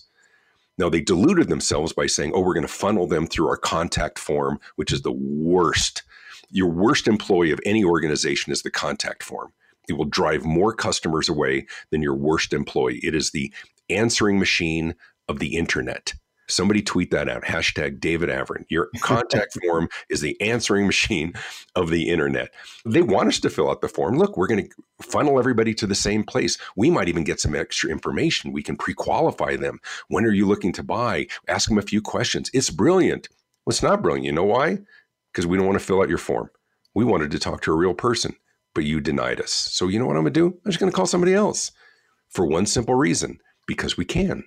Now 0.78 0.88
they 0.88 1.02
deluded 1.02 1.48
themselves 1.48 1.92
by 1.92 2.06
saying, 2.06 2.32
oh, 2.34 2.40
we're 2.40 2.54
going 2.54 2.66
to 2.66 2.72
funnel 2.72 3.06
them 3.06 3.26
through 3.26 3.48
our 3.48 3.58
contact 3.58 4.18
form, 4.18 4.58
which 4.76 4.92
is 4.92 5.02
the 5.02 5.12
worst. 5.12 6.02
Your 6.50 6.68
worst 6.68 7.06
employee 7.06 7.50
of 7.50 7.60
any 7.66 7.84
organization 7.84 8.52
is 8.52 8.62
the 8.62 8.70
contact 8.70 9.22
form. 9.22 9.52
It 9.88 9.94
will 9.94 10.04
drive 10.04 10.44
more 10.44 10.72
customers 10.72 11.28
away 11.28 11.66
than 11.90 12.02
your 12.02 12.14
worst 12.14 12.52
employee. 12.52 13.00
It 13.02 13.14
is 13.14 13.30
the 13.30 13.52
answering 13.90 14.38
machine 14.38 14.94
of 15.28 15.38
the 15.38 15.56
internet. 15.56 16.14
Somebody 16.48 16.82
tweet 16.82 17.10
that 17.12 17.28
out. 17.28 17.44
Hashtag 17.44 18.00
David 18.00 18.28
Avrin. 18.28 18.64
Your 18.68 18.88
contact 19.00 19.56
form 19.62 19.88
is 20.10 20.20
the 20.20 20.38
answering 20.40 20.86
machine 20.86 21.32
of 21.74 21.90
the 21.90 22.10
internet. 22.10 22.52
They 22.84 23.02
want 23.02 23.28
us 23.28 23.40
to 23.40 23.50
fill 23.50 23.70
out 23.70 23.80
the 23.80 23.88
form. 23.88 24.18
Look, 24.18 24.36
we're 24.36 24.48
going 24.48 24.68
to 24.68 25.06
funnel 25.06 25.38
everybody 25.38 25.72
to 25.74 25.86
the 25.86 25.94
same 25.94 26.24
place. 26.24 26.58
We 26.76 26.90
might 26.90 27.08
even 27.08 27.24
get 27.24 27.40
some 27.40 27.54
extra 27.54 27.90
information. 27.90 28.52
We 28.52 28.62
can 28.62 28.76
pre 28.76 28.92
qualify 28.92 29.56
them. 29.56 29.78
When 30.08 30.24
are 30.24 30.32
you 30.32 30.46
looking 30.46 30.72
to 30.74 30.82
buy? 30.82 31.26
Ask 31.48 31.68
them 31.68 31.78
a 31.78 31.82
few 31.82 32.02
questions. 32.02 32.50
It's 32.52 32.70
brilliant. 32.70 33.28
Well, 33.64 33.72
it's 33.72 33.82
not 33.82 34.02
brilliant. 34.02 34.26
You 34.26 34.32
know 34.32 34.44
why? 34.44 34.78
Because 35.32 35.46
we 35.46 35.56
don't 35.56 35.66
want 35.66 35.78
to 35.78 35.84
fill 35.84 36.02
out 36.02 36.08
your 36.08 36.18
form. 36.18 36.50
We 36.94 37.04
wanted 37.04 37.30
to 37.30 37.38
talk 37.38 37.62
to 37.62 37.72
a 37.72 37.76
real 37.76 37.94
person 37.94 38.36
but 38.74 38.84
you 38.84 39.00
denied 39.00 39.40
us. 39.40 39.52
So 39.52 39.88
you 39.88 39.98
know 39.98 40.06
what 40.06 40.16
I'm 40.16 40.22
going 40.22 40.32
to 40.34 40.40
do? 40.40 40.46
I'm 40.64 40.70
just 40.70 40.80
going 40.80 40.90
to 40.90 40.96
call 40.96 41.06
somebody 41.06 41.34
else 41.34 41.72
for 42.30 42.46
one 42.46 42.66
simple 42.66 42.94
reason 42.94 43.38
because 43.66 43.96
we 43.96 44.04
can. 44.04 44.44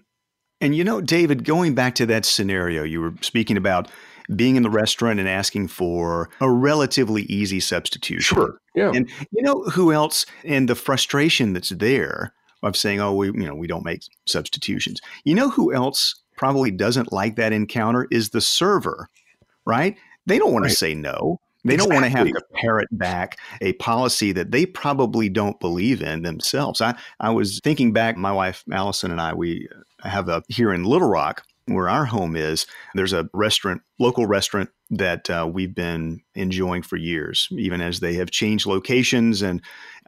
And 0.61 0.75
you 0.75 0.83
know, 0.83 1.01
David, 1.01 1.43
going 1.43 1.75
back 1.75 1.95
to 1.95 2.05
that 2.07 2.25
scenario, 2.25 2.83
you 2.83 3.01
were 3.01 3.13
speaking 3.21 3.57
about 3.57 3.89
being 4.35 4.55
in 4.55 4.63
the 4.63 4.69
restaurant 4.69 5.19
and 5.19 5.29
asking 5.29 5.67
for 5.67 6.29
a 6.41 6.49
relatively 6.49 7.23
easy 7.23 7.59
substitution. 7.59 8.35
Sure. 8.35 8.57
Yeah. 8.73 8.91
And 8.93 9.09
you 9.31 9.43
know 9.43 9.63
who 9.63 9.91
else 9.91 10.25
and 10.43 10.67
the 10.67 10.75
frustration 10.75 11.53
that's 11.53 11.69
there 11.69 12.33
of 12.63 12.75
saying, 12.75 12.99
oh, 12.99 13.13
we, 13.13 13.27
you 13.27 13.45
know, 13.45 13.53
we 13.53 13.67
don't 13.67 13.85
make 13.85 14.01
substitutions. 14.25 14.99
You 15.23 15.35
know 15.35 15.49
who 15.49 15.73
else 15.73 16.15
probably 16.37 16.71
doesn't 16.71 17.13
like 17.13 17.35
that 17.35 17.53
encounter 17.53 18.07
is 18.09 18.29
the 18.29 18.41
server, 18.41 19.09
right? 19.65 19.95
They 20.25 20.39
don't 20.39 20.51
want 20.51 20.63
right. 20.63 20.71
to 20.71 20.75
say 20.75 20.95
no. 20.95 21.39
They 21.65 21.77
don't 21.77 21.91
want 21.91 22.05
to 22.05 22.09
have 22.09 22.27
to 22.27 22.41
parrot 22.53 22.87
back 22.91 23.37
a 23.59 23.73
policy 23.73 24.31
that 24.31 24.51
they 24.51 24.65
probably 24.65 25.29
don't 25.29 25.59
believe 25.59 26.01
in 26.01 26.21
themselves. 26.21 26.79
I, 26.79 26.95
I 27.19 27.31
was 27.31 27.59
thinking 27.63 27.91
back, 27.91 28.17
my 28.17 28.31
wife 28.31 28.63
Allison 28.71 29.11
and 29.11 29.19
I, 29.19 29.33
we 29.33 29.67
have 30.03 30.29
a 30.29 30.43
here 30.47 30.71
in 30.71 30.83
Little 30.83 31.09
Rock 31.09 31.43
where 31.65 31.89
our 31.89 32.05
home 32.05 32.35
is. 32.35 32.67
There's 32.93 33.13
a 33.13 33.27
restaurant, 33.33 33.81
local 33.99 34.27
restaurant 34.27 34.69
that 34.91 35.29
uh, 35.29 35.49
we've 35.51 35.73
been 35.73 36.21
enjoying 36.35 36.83
for 36.83 36.95
years, 36.95 37.47
even 37.51 37.81
as 37.81 37.99
they 37.99 38.13
have 38.13 38.29
changed 38.29 38.67
locations 38.67 39.41
and 39.41 39.61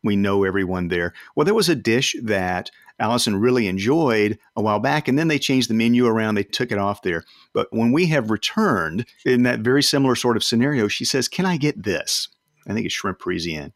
we 0.04 0.16
know 0.16 0.44
everyone 0.44 0.90
there. 0.90 1.14
Well, 1.36 1.46
there 1.46 1.56
was 1.56 1.70
a 1.70 1.76
dish 1.76 2.16
that 2.22 2.70
Allison 3.00 3.36
really 3.36 3.68
enjoyed 3.68 4.40
a 4.56 4.62
while 4.62 4.80
back. 4.80 5.08
And 5.08 5.18
then 5.18 5.28
they 5.28 5.40
changed 5.40 5.70
the 5.70 5.74
menu 5.74 6.08
around, 6.08 6.36
they 6.36 6.44
took 6.44 6.72
it 6.72 6.78
off 6.78 7.02
there. 7.02 7.24
But 7.54 7.68
when 7.72 7.92
we 7.92 8.08
have 8.08 8.32
returned 8.32 9.06
in 9.26 9.44
that 9.44 9.60
very 9.60 9.84
similar 9.84 10.16
sort 10.16 10.38
of 10.38 10.44
scenario, 10.44 10.88
she 10.88 11.06
says, 11.06 11.28
Can 11.28 11.46
I 11.46 11.58
get 11.58 11.84
this? 11.84 12.28
I 12.68 12.74
think 12.74 12.86
it's 12.86 12.96
shrimp 12.96 13.20
Parisienne. 13.20 13.74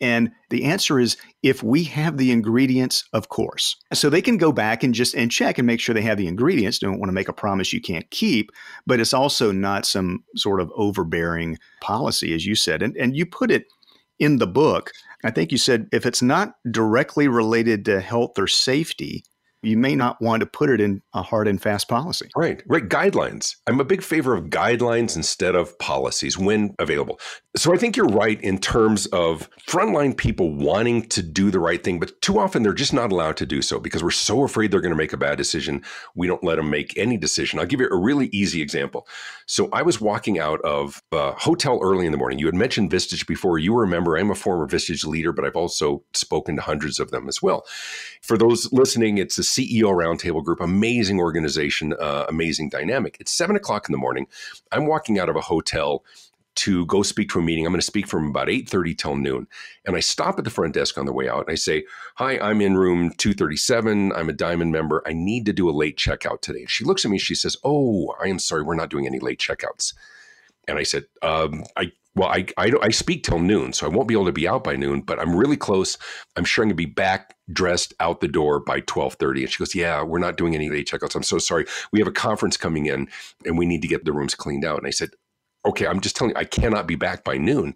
And 0.00 0.32
the 0.50 0.64
answer 0.64 0.98
is 0.98 1.16
if 1.42 1.62
we 1.62 1.84
have 1.84 2.16
the 2.16 2.32
ingredients, 2.32 3.04
of 3.12 3.28
course. 3.28 3.76
So 3.92 4.10
they 4.10 4.20
can 4.20 4.36
go 4.36 4.52
back 4.52 4.82
and 4.82 4.92
just 4.92 5.14
and 5.14 5.30
check 5.30 5.56
and 5.56 5.66
make 5.66 5.80
sure 5.80 5.94
they 5.94 6.02
have 6.02 6.18
the 6.18 6.26
ingredients. 6.26 6.78
Don't 6.78 6.98
want 6.98 7.08
to 7.08 7.14
make 7.14 7.28
a 7.28 7.32
promise 7.32 7.72
you 7.72 7.80
can't 7.80 8.10
keep, 8.10 8.50
but 8.86 9.00
it's 9.00 9.14
also 9.14 9.52
not 9.52 9.86
some 9.86 10.24
sort 10.36 10.60
of 10.60 10.70
overbearing 10.74 11.58
policy, 11.80 12.34
as 12.34 12.44
you 12.44 12.54
said. 12.54 12.82
And 12.82 12.96
and 12.96 13.16
you 13.16 13.24
put 13.24 13.50
it 13.50 13.66
in 14.18 14.38
the 14.38 14.46
book 14.46 14.90
I 15.24 15.30
think 15.30 15.50
you 15.50 15.58
said 15.58 15.88
if 15.90 16.04
it's 16.04 16.22
not 16.22 16.54
directly 16.70 17.28
related 17.28 17.86
to 17.86 18.00
health 18.00 18.38
or 18.38 18.46
safety, 18.46 19.24
you 19.66 19.76
may 19.76 19.94
not 19.94 20.20
want 20.20 20.40
to 20.40 20.46
put 20.46 20.70
it 20.70 20.80
in 20.80 21.02
a 21.12 21.22
hard 21.22 21.48
and 21.48 21.60
fast 21.60 21.88
policy. 21.88 22.28
Right, 22.36 22.62
right. 22.66 22.88
Guidelines. 22.88 23.56
I'm 23.66 23.80
a 23.80 23.84
big 23.84 24.02
favor 24.02 24.34
of 24.34 24.44
guidelines 24.46 25.16
instead 25.16 25.54
of 25.54 25.78
policies 25.78 26.38
when 26.38 26.74
available. 26.78 27.20
So 27.56 27.72
I 27.72 27.76
think 27.76 27.96
you're 27.96 28.06
right 28.06 28.40
in 28.42 28.58
terms 28.58 29.06
of 29.06 29.48
frontline 29.68 30.16
people 30.16 30.52
wanting 30.52 31.08
to 31.10 31.22
do 31.22 31.50
the 31.50 31.60
right 31.60 31.82
thing, 31.82 32.00
but 32.00 32.20
too 32.20 32.38
often 32.38 32.62
they're 32.62 32.72
just 32.72 32.92
not 32.92 33.12
allowed 33.12 33.36
to 33.36 33.46
do 33.46 33.62
so 33.62 33.78
because 33.78 34.02
we're 34.02 34.10
so 34.10 34.42
afraid 34.42 34.70
they're 34.70 34.80
going 34.80 34.90
to 34.90 34.96
make 34.96 35.12
a 35.12 35.16
bad 35.16 35.38
decision. 35.38 35.82
We 36.16 36.26
don't 36.26 36.42
let 36.42 36.56
them 36.56 36.68
make 36.68 36.96
any 36.98 37.16
decision. 37.16 37.58
I'll 37.58 37.66
give 37.66 37.80
you 37.80 37.88
a 37.88 37.96
really 37.96 38.26
easy 38.28 38.60
example. 38.60 39.06
So 39.46 39.68
I 39.72 39.82
was 39.82 40.00
walking 40.00 40.38
out 40.38 40.60
of 40.62 41.00
a 41.12 41.32
hotel 41.32 41.78
early 41.82 42.06
in 42.06 42.12
the 42.12 42.18
morning. 42.18 42.38
You 42.38 42.46
had 42.46 42.54
mentioned 42.54 42.90
Vistage 42.90 43.26
before. 43.26 43.58
You 43.58 43.76
remember 43.76 44.16
I'm 44.16 44.30
a 44.30 44.34
former 44.34 44.66
Vistage 44.66 45.06
leader, 45.06 45.32
but 45.32 45.44
I've 45.44 45.56
also 45.56 46.02
spoken 46.12 46.56
to 46.56 46.62
hundreds 46.62 46.98
of 46.98 47.10
them 47.10 47.28
as 47.28 47.40
well. 47.40 47.64
For 48.22 48.36
those 48.36 48.72
listening, 48.72 49.18
it's 49.18 49.38
a 49.38 49.44
CEO 49.54 49.92
Roundtable 49.92 50.44
Group, 50.44 50.60
amazing 50.60 51.20
organization, 51.20 51.94
uh, 52.00 52.26
amazing 52.28 52.68
dynamic. 52.68 53.16
It's 53.20 53.32
seven 53.32 53.56
o'clock 53.56 53.88
in 53.88 53.92
the 53.92 53.98
morning. 53.98 54.26
I'm 54.72 54.86
walking 54.86 55.18
out 55.18 55.28
of 55.28 55.36
a 55.36 55.40
hotel 55.40 56.04
to 56.56 56.86
go 56.86 57.02
speak 57.02 57.30
to 57.30 57.38
a 57.40 57.42
meeting. 57.42 57.66
I'm 57.66 57.72
going 57.72 57.80
to 57.80 57.86
speak 57.86 58.06
from 58.06 58.28
about 58.28 58.48
8:30 58.48 58.96
till 58.96 59.16
noon. 59.16 59.46
And 59.84 59.96
I 59.96 60.00
stop 60.00 60.38
at 60.38 60.44
the 60.44 60.50
front 60.50 60.74
desk 60.74 60.96
on 60.98 61.06
the 61.06 61.12
way 61.12 61.28
out 61.28 61.46
and 61.46 61.50
I 61.50 61.56
say, 61.56 61.84
"Hi, 62.16 62.38
I'm 62.38 62.60
in 62.60 62.76
room 62.76 63.10
237. 63.16 64.12
I'm 64.12 64.28
a 64.28 64.32
diamond 64.32 64.72
member. 64.72 65.02
I 65.06 65.12
need 65.12 65.46
to 65.46 65.52
do 65.52 65.68
a 65.68 65.72
late 65.72 65.96
checkout 65.96 66.40
today." 66.40 66.64
She 66.68 66.84
looks 66.84 67.04
at 67.04 67.10
me, 67.10 67.18
she 67.18 67.34
says, 67.34 67.56
"Oh, 67.64 68.14
I 68.22 68.28
am 68.28 68.38
sorry, 68.38 68.62
we're 68.62 68.76
not 68.76 68.90
doing 68.90 69.06
any 69.06 69.18
late 69.18 69.38
checkouts." 69.38 69.94
And 70.68 70.78
I 70.78 70.82
said, 70.82 71.04
um, 71.22 71.64
I 71.76 71.92
well, 72.16 72.28
I, 72.28 72.46
I, 72.56 72.70
I 72.80 72.90
speak 72.90 73.24
till 73.24 73.40
noon, 73.40 73.72
so 73.72 73.86
I 73.86 73.88
won't 73.88 74.06
be 74.06 74.14
able 74.14 74.26
to 74.26 74.32
be 74.32 74.46
out 74.46 74.62
by 74.62 74.76
noon, 74.76 75.00
but 75.00 75.18
I'm 75.18 75.34
really 75.34 75.56
close. 75.56 75.98
I'm 76.36 76.44
sure 76.44 76.62
I'm 76.62 76.68
gonna 76.68 76.76
be 76.76 76.86
back 76.86 77.34
dressed 77.52 77.92
out 77.98 78.20
the 78.20 78.28
door 78.28 78.60
by 78.60 78.80
12:30. 78.82 79.40
And 79.40 79.50
she 79.50 79.58
goes, 79.58 79.74
Yeah, 79.74 80.02
we're 80.02 80.18
not 80.20 80.36
doing 80.36 80.54
any 80.54 80.70
late 80.70 80.88
checkouts. 80.88 81.16
I'm 81.16 81.24
so 81.24 81.38
sorry. 81.38 81.66
We 81.92 81.98
have 81.98 82.08
a 82.08 82.12
conference 82.12 82.56
coming 82.56 82.86
in 82.86 83.08
and 83.44 83.58
we 83.58 83.66
need 83.66 83.82
to 83.82 83.88
get 83.88 84.04
the 84.04 84.12
rooms 84.12 84.34
cleaned 84.34 84.64
out. 84.64 84.78
And 84.78 84.86
I 84.86 84.90
said, 84.90 85.10
okay, 85.66 85.86
I'm 85.86 86.00
just 86.00 86.16
telling 86.16 86.34
you, 86.34 86.40
I 86.40 86.44
cannot 86.44 86.86
be 86.86 86.94
back 86.94 87.24
by 87.24 87.36
noon. 87.36 87.74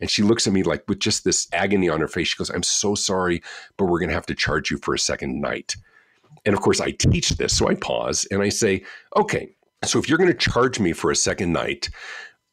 And 0.00 0.10
she 0.10 0.22
looks 0.22 0.46
at 0.46 0.52
me 0.52 0.62
like 0.62 0.84
with 0.88 0.98
just 0.98 1.24
this 1.24 1.48
agony 1.52 1.88
on 1.88 2.00
her 2.00 2.08
face. 2.08 2.28
She 2.28 2.36
goes, 2.36 2.50
I'm 2.50 2.62
so 2.62 2.94
sorry, 2.94 3.42
but 3.76 3.86
we're 3.86 4.00
to 4.00 4.14
have 4.14 4.26
to 4.26 4.34
charge 4.34 4.70
you 4.70 4.78
for 4.78 4.94
a 4.94 4.98
second 4.98 5.40
night. 5.40 5.76
And 6.44 6.54
of 6.54 6.60
course, 6.60 6.80
I 6.80 6.90
teach 6.92 7.30
this. 7.30 7.56
So 7.56 7.68
I 7.68 7.74
pause 7.74 8.26
and 8.30 8.42
I 8.42 8.50
say, 8.50 8.84
okay, 9.16 9.55
so 9.84 9.98
if 9.98 10.08
you're 10.08 10.18
going 10.18 10.32
to 10.32 10.38
charge 10.38 10.80
me 10.80 10.92
for 10.92 11.10
a 11.10 11.16
second 11.16 11.52
night, 11.52 11.88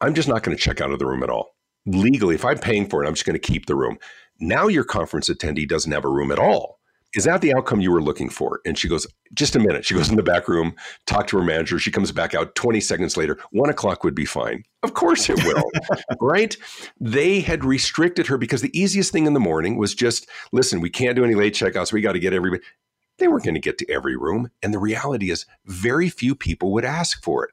I'm 0.02 0.14
just 0.14 0.28
not 0.28 0.44
going 0.44 0.56
to 0.56 0.62
check 0.62 0.82
out 0.82 0.92
of 0.92 1.00
the 1.00 1.06
room 1.06 1.24
at 1.24 1.30
all. 1.30 1.56
Legally, 1.86 2.36
if 2.36 2.46
I'm 2.46 2.58
paying 2.58 2.90
for 2.90 3.04
it, 3.04 3.08
I'm 3.08 3.14
just 3.14 3.26
going 3.26 3.40
to 3.40 3.52
keep 3.52 3.66
the 3.66 3.76
room. 3.76 3.98
Now 4.40 4.68
your 4.68 4.84
conference 4.84 5.30
attendee 5.30 5.68
doesn't 5.68 5.92
have 5.92 6.06
a 6.06 6.10
room 6.10 6.32
at 6.32 6.40
all 6.40 6.80
is 7.16 7.26
that 7.26 7.42
the 7.42 7.54
outcome 7.54 7.80
you 7.80 7.92
were 7.92 8.02
looking 8.02 8.30
for? 8.30 8.60
And 8.66 8.78
she 8.78 8.88
goes, 8.88 9.06
just 9.34 9.56
a 9.56 9.60
minute. 9.60 9.86
She 9.86 9.94
goes 9.94 10.10
in 10.10 10.16
the 10.16 10.24
back 10.24 10.48
room, 10.48 10.76
talk 11.06 11.28
to 11.28 11.38
her 11.38 11.44
manager. 11.44 11.78
She 11.78 11.92
comes 11.92 12.12
back 12.12 12.34
out 12.34 12.56
20 12.56 12.80
seconds 12.80 13.16
later. 13.18 13.38
One 13.52 13.70
o'clock 13.70 14.04
would 14.04 14.16
be 14.16 14.26
fine. 14.26 14.64
Of 14.82 14.96
course 14.96 15.30
it 15.30 15.44
will, 15.46 15.70
right? 16.20 16.58
They 17.00 17.40
had 17.40 17.64
restricted 17.64 18.28
her 18.28 18.38
because 18.38 18.62
the 18.62 18.78
easiest 18.78 19.12
thing 19.12 19.28
in 19.28 19.34
the 19.34 19.40
morning 19.40 19.78
was 19.78 19.94
just, 19.94 20.28
listen, 20.52 20.82
we 20.82 20.90
can't 20.90 21.16
do 21.16 21.24
any 21.24 21.36
late 21.36 21.54
checkouts. 21.54 21.94
We 21.94 22.02
got 22.02 22.14
to 22.14 22.20
get 22.20 22.34
everybody. 22.34 22.64
They 23.24 23.30
weren't 23.30 23.46
going 23.46 23.56
to 23.56 23.62
get 23.62 23.78
to 23.78 23.90
every 23.90 24.18
room. 24.18 24.52
And 24.62 24.74
the 24.74 24.80
reality 24.80 25.32
is, 25.32 25.46
very 25.66 26.10
few 26.10 26.36
people 26.36 26.74
would 26.74 26.84
ask 26.84 27.24
for 27.24 27.46
it. 27.46 27.52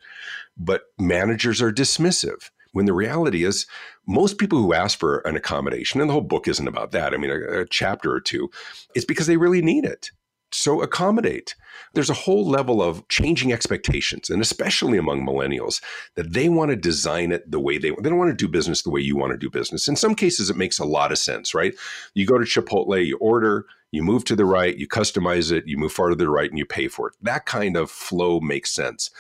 But 0.57 0.83
managers 0.99 1.63
are 1.63 1.73
dismissive 1.73 2.51
when 2.73 2.87
the 2.87 2.93
reality 2.93 3.45
is 3.45 3.67
most 4.07 4.39
people 4.39 4.59
who 4.59 4.75
ask 4.75 4.99
for 4.99 5.19
an 5.21 5.37
accommodation, 5.37 6.01
and 6.01 6.09
the 6.09 6.13
whole 6.13 6.23
book 6.23 6.49
isn't 6.49 6.69
about 6.69 6.93
that, 6.93 7.15
I 7.15 7.17
mean, 7.17 7.31
a, 7.31 7.61
a 7.61 7.67
chapter 7.67 8.13
or 8.13 8.21
two, 8.21 8.51
it's 8.95 9.05
because 9.05 9.27
they 9.27 9.37
really 9.37 9.63
need 9.63 9.85
it. 9.85 10.11
So 10.53 10.83
accommodate. 10.83 11.55
There's 11.95 12.11
a 12.11 12.15
whole 12.15 12.45
level 12.45 12.83
of 12.83 13.07
changing 13.07 13.53
expectations, 13.53 14.31
and 14.31 14.43
especially 14.43 14.99
among 14.99 15.25
millennials, 15.25 15.81
that 16.17 16.33
they 16.33 16.49
want 16.49 16.71
to 16.71 16.77
design 16.77 17.31
it 17.31 17.49
the 17.49 17.61
way 17.61 17.79
they 17.79 17.91
they 17.91 18.09
don't 18.09 18.19
want 18.19 18.37
to 18.37 18.47
do 18.47 18.51
business 18.51 18.83
the 18.83 18.91
way 18.91 19.01
you 19.01 19.17
want 19.17 19.31
to 19.31 19.39
do 19.39 19.49
business. 19.49 19.87
In 19.87 19.95
some 19.95 20.17
cases, 20.17 20.51
it 20.51 20.57
makes 20.57 20.81
a 20.81 20.85
lot 20.85 21.13
of 21.13 21.19
sense, 21.19 21.55
right? 21.55 21.73
You 22.15 22.27
go 22.27 22.37
to 22.37 22.45
Chipotle, 22.45 23.07
you 23.07 23.17
order, 23.19 23.67
you 23.93 24.03
move 24.03 24.25
to 24.25 24.37
the 24.37 24.45
right, 24.45 24.77
you 24.77 24.87
customize 24.87 25.51
it, 25.51 25.67
you 25.67 25.77
move 25.77 25.93
farther 25.93 26.15
to 26.15 26.25
the 26.25 26.31
right, 26.31 26.49
and 26.49 26.59
you 26.59 26.65
pay 26.65 26.89
for 26.89 27.09
it. 27.09 27.15
That 27.23 27.47
kind 27.47 27.77
of 27.77 27.91
flow 27.91 28.41
makes 28.41 28.73
sense. 28.73 29.11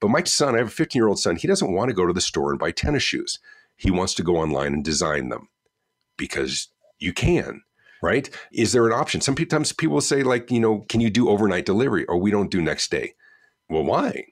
But 0.00 0.08
my 0.08 0.22
son, 0.24 0.54
I 0.54 0.58
have 0.58 0.68
a 0.68 0.70
15 0.70 0.98
year 1.00 1.08
old 1.08 1.18
son, 1.18 1.36
he 1.36 1.48
doesn't 1.48 1.72
want 1.72 1.88
to 1.88 1.94
go 1.94 2.06
to 2.06 2.12
the 2.12 2.20
store 2.20 2.50
and 2.50 2.58
buy 2.58 2.70
tennis 2.70 3.02
shoes. 3.02 3.38
He 3.76 3.90
wants 3.90 4.14
to 4.14 4.22
go 4.22 4.36
online 4.36 4.74
and 4.74 4.84
design 4.84 5.28
them 5.30 5.48
because 6.16 6.68
you 6.98 7.12
can, 7.12 7.62
right? 8.02 8.28
Is 8.52 8.72
there 8.72 8.86
an 8.86 8.92
option? 8.92 9.20
Sometimes 9.20 9.72
people 9.72 10.00
say, 10.00 10.22
like, 10.22 10.50
you 10.50 10.60
know, 10.60 10.84
can 10.88 11.00
you 11.00 11.10
do 11.10 11.30
overnight 11.30 11.64
delivery 11.64 12.04
or 12.06 12.18
we 12.18 12.30
don't 12.30 12.50
do 12.50 12.60
next 12.60 12.90
day? 12.90 13.14
Well, 13.68 13.84
why? 13.84 14.26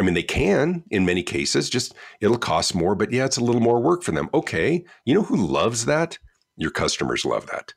I 0.00 0.02
mean, 0.02 0.14
they 0.14 0.22
can 0.22 0.84
in 0.90 1.04
many 1.04 1.22
cases, 1.22 1.70
just 1.70 1.94
it'll 2.20 2.38
cost 2.38 2.74
more, 2.74 2.94
but 2.94 3.12
yeah, 3.12 3.24
it's 3.24 3.36
a 3.36 3.44
little 3.44 3.60
more 3.60 3.80
work 3.80 4.02
for 4.02 4.12
them. 4.12 4.28
Okay. 4.34 4.84
You 5.04 5.14
know 5.14 5.22
who 5.22 5.36
loves 5.36 5.84
that? 5.84 6.18
Your 6.56 6.70
customers 6.70 7.24
love 7.24 7.46
that. 7.46 7.74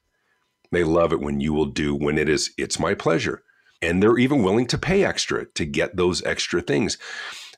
They 0.71 0.83
love 0.83 1.13
it 1.13 1.21
when 1.21 1.39
you 1.39 1.53
will 1.53 1.65
do 1.65 1.95
when 1.95 2.17
it 2.17 2.29
is, 2.29 2.51
it's 2.57 2.79
my 2.79 2.93
pleasure. 2.93 3.43
And 3.81 4.01
they're 4.01 4.17
even 4.17 4.43
willing 4.43 4.67
to 4.67 4.77
pay 4.77 5.03
extra 5.03 5.45
to 5.53 5.65
get 5.65 5.95
those 5.95 6.23
extra 6.23 6.61
things. 6.61 6.97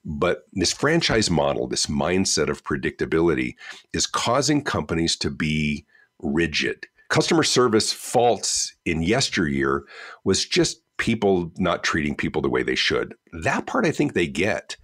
But 0.05 0.43
this 0.53 0.71
franchise 0.71 1.29
model, 1.29 1.67
this 1.67 1.85
mindset 1.87 2.49
of 2.49 2.63
predictability, 2.63 3.55
is 3.93 4.05
causing 4.05 4.63
companies 4.63 5.15
to 5.17 5.29
be 5.29 5.85
rigid. 6.21 6.87
Customer 7.09 7.43
service 7.43 7.91
faults 7.91 8.75
in 8.85 9.01
yesteryear 9.01 9.83
was 10.23 10.45
just 10.45 10.81
people 10.97 11.51
not 11.57 11.83
treating 11.83 12.15
people 12.15 12.41
the 12.41 12.49
way 12.49 12.61
they 12.61 12.75
should. 12.75 13.15
That 13.31 13.65
part 13.65 13.85
I 13.85 13.91
think 13.91 14.13
they 14.13 14.27
get. 14.27 14.77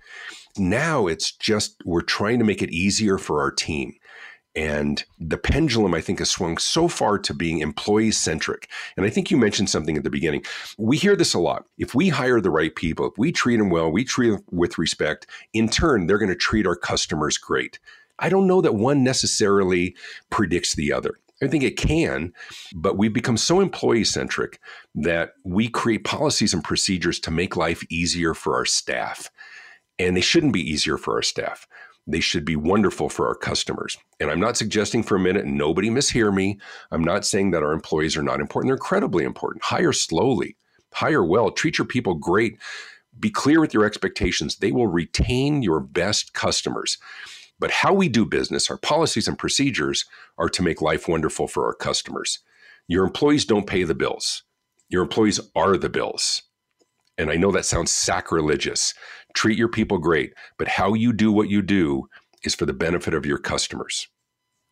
Now 0.57 1.07
it's 1.07 1.31
just 1.31 1.75
we're 1.85 2.01
trying 2.01 2.39
to 2.39 2.45
make 2.45 2.61
it 2.61 2.71
easier 2.71 3.17
for 3.17 3.41
our 3.41 3.51
team. 3.51 3.93
And 4.55 5.03
the 5.19 5.37
pendulum, 5.37 5.93
I 5.93 5.99
think, 5.99 6.19
has 6.19 6.31
swung 6.31 6.57
so 6.57 6.87
far 6.87 7.19
to 7.19 7.33
being 7.33 7.59
employee 7.59 8.11
centric. 8.11 8.69
And 8.95 9.05
I 9.05 9.09
think 9.09 9.29
you 9.29 9.35
mentioned 9.35 9.69
something 9.69 9.97
at 9.97 10.03
the 10.03 10.09
beginning. 10.09 10.45
We 10.77 10.97
hear 10.97 11.17
this 11.17 11.33
a 11.33 11.39
lot. 11.39 11.65
If 11.77 11.93
we 11.93 12.07
hire 12.07 12.39
the 12.39 12.49
right 12.49 12.73
people, 12.73 13.07
if 13.07 13.17
we 13.17 13.33
treat 13.33 13.57
them 13.57 13.69
well, 13.69 13.91
we 13.91 14.05
treat 14.05 14.29
them 14.29 14.43
with 14.51 14.77
respect, 14.77 15.27
in 15.53 15.67
turn, 15.67 16.07
they're 16.07 16.17
going 16.17 16.29
to 16.29 16.35
treat 16.35 16.65
our 16.65 16.75
customers 16.75 17.37
great. 17.37 17.79
I 18.19 18.29
don't 18.29 18.47
know 18.47 18.61
that 18.61 18.75
one 18.75 19.03
necessarily 19.03 19.95
predicts 20.29 20.75
the 20.75 20.93
other. 20.93 21.19
I 21.43 21.47
think 21.47 21.65
it 21.65 21.75
can, 21.75 22.31
but 22.73 22.97
we've 22.97 23.11
become 23.11 23.35
so 23.35 23.59
employee 23.59 24.05
centric 24.05 24.61
that 24.95 25.33
we 25.43 25.67
create 25.67 26.05
policies 26.05 26.53
and 26.53 26.63
procedures 26.63 27.19
to 27.19 27.31
make 27.31 27.57
life 27.57 27.83
easier 27.89 28.33
for 28.33 28.55
our 28.55 28.65
staff. 28.65 29.29
And 29.99 30.15
they 30.15 30.21
shouldn't 30.21 30.53
be 30.53 30.61
easier 30.61 30.97
for 30.97 31.15
our 31.15 31.21
staff. 31.21 31.67
They 32.07 32.19
should 32.19 32.45
be 32.45 32.55
wonderful 32.55 33.09
for 33.09 33.27
our 33.27 33.35
customers. 33.35 33.97
And 34.19 34.29
I'm 34.29 34.39
not 34.39 34.57
suggesting 34.57 35.01
for 35.01 35.15
a 35.15 35.19
minute, 35.19 35.45
nobody 35.45 35.89
mishear 35.89 36.33
me. 36.33 36.59
I'm 36.91 37.03
not 37.03 37.25
saying 37.25 37.51
that 37.51 37.63
our 37.63 37.71
employees 37.73 38.15
are 38.15 38.23
not 38.23 38.39
important. 38.39 38.69
They're 38.69 38.75
incredibly 38.75 39.23
important. 39.23 39.63
Hire 39.63 39.93
slowly, 39.93 40.55
hire 40.93 41.23
well, 41.23 41.49
treat 41.51 41.77
your 41.77 41.87
people 41.87 42.13
great. 42.13 42.59
Be 43.19 43.29
clear 43.29 43.59
with 43.59 43.73
your 43.73 43.85
expectations. 43.85 44.57
They 44.57 44.71
will 44.71 44.87
retain 44.87 45.63
your 45.63 45.79
best 45.79 46.33
customers. 46.33 46.97
But 47.57 47.71
how 47.71 47.93
we 47.93 48.09
do 48.09 48.25
business, 48.25 48.69
our 48.69 48.77
policies 48.77 49.27
and 49.27 49.39
procedures 49.39 50.05
are 50.37 50.49
to 50.49 50.61
make 50.61 50.81
life 50.81 51.07
wonderful 51.07 51.47
for 51.47 51.65
our 51.65 51.73
customers. 51.73 52.39
Your 52.87 53.05
employees 53.05 53.45
don't 53.45 53.65
pay 53.65 53.83
the 53.83 53.95
bills. 53.95 54.43
Your 54.89 55.01
employees 55.01 55.39
are 55.55 55.77
the 55.77 55.89
bills. 55.89 56.43
And 57.17 57.31
I 57.31 57.37
know 57.37 57.51
that 57.51 57.65
sounds 57.65 57.91
sacrilegious 57.91 58.93
treat 59.35 59.57
your 59.57 59.67
people 59.67 59.97
great, 59.99 60.33
but 60.57 60.67
how 60.67 60.93
you 60.93 61.13
do 61.13 61.31
what 61.31 61.49
you 61.49 61.61
do 61.61 62.07
is 62.43 62.55
for 62.55 62.65
the 62.65 62.73
benefit 62.73 63.13
of 63.13 63.25
your 63.25 63.37
customers. 63.37 64.07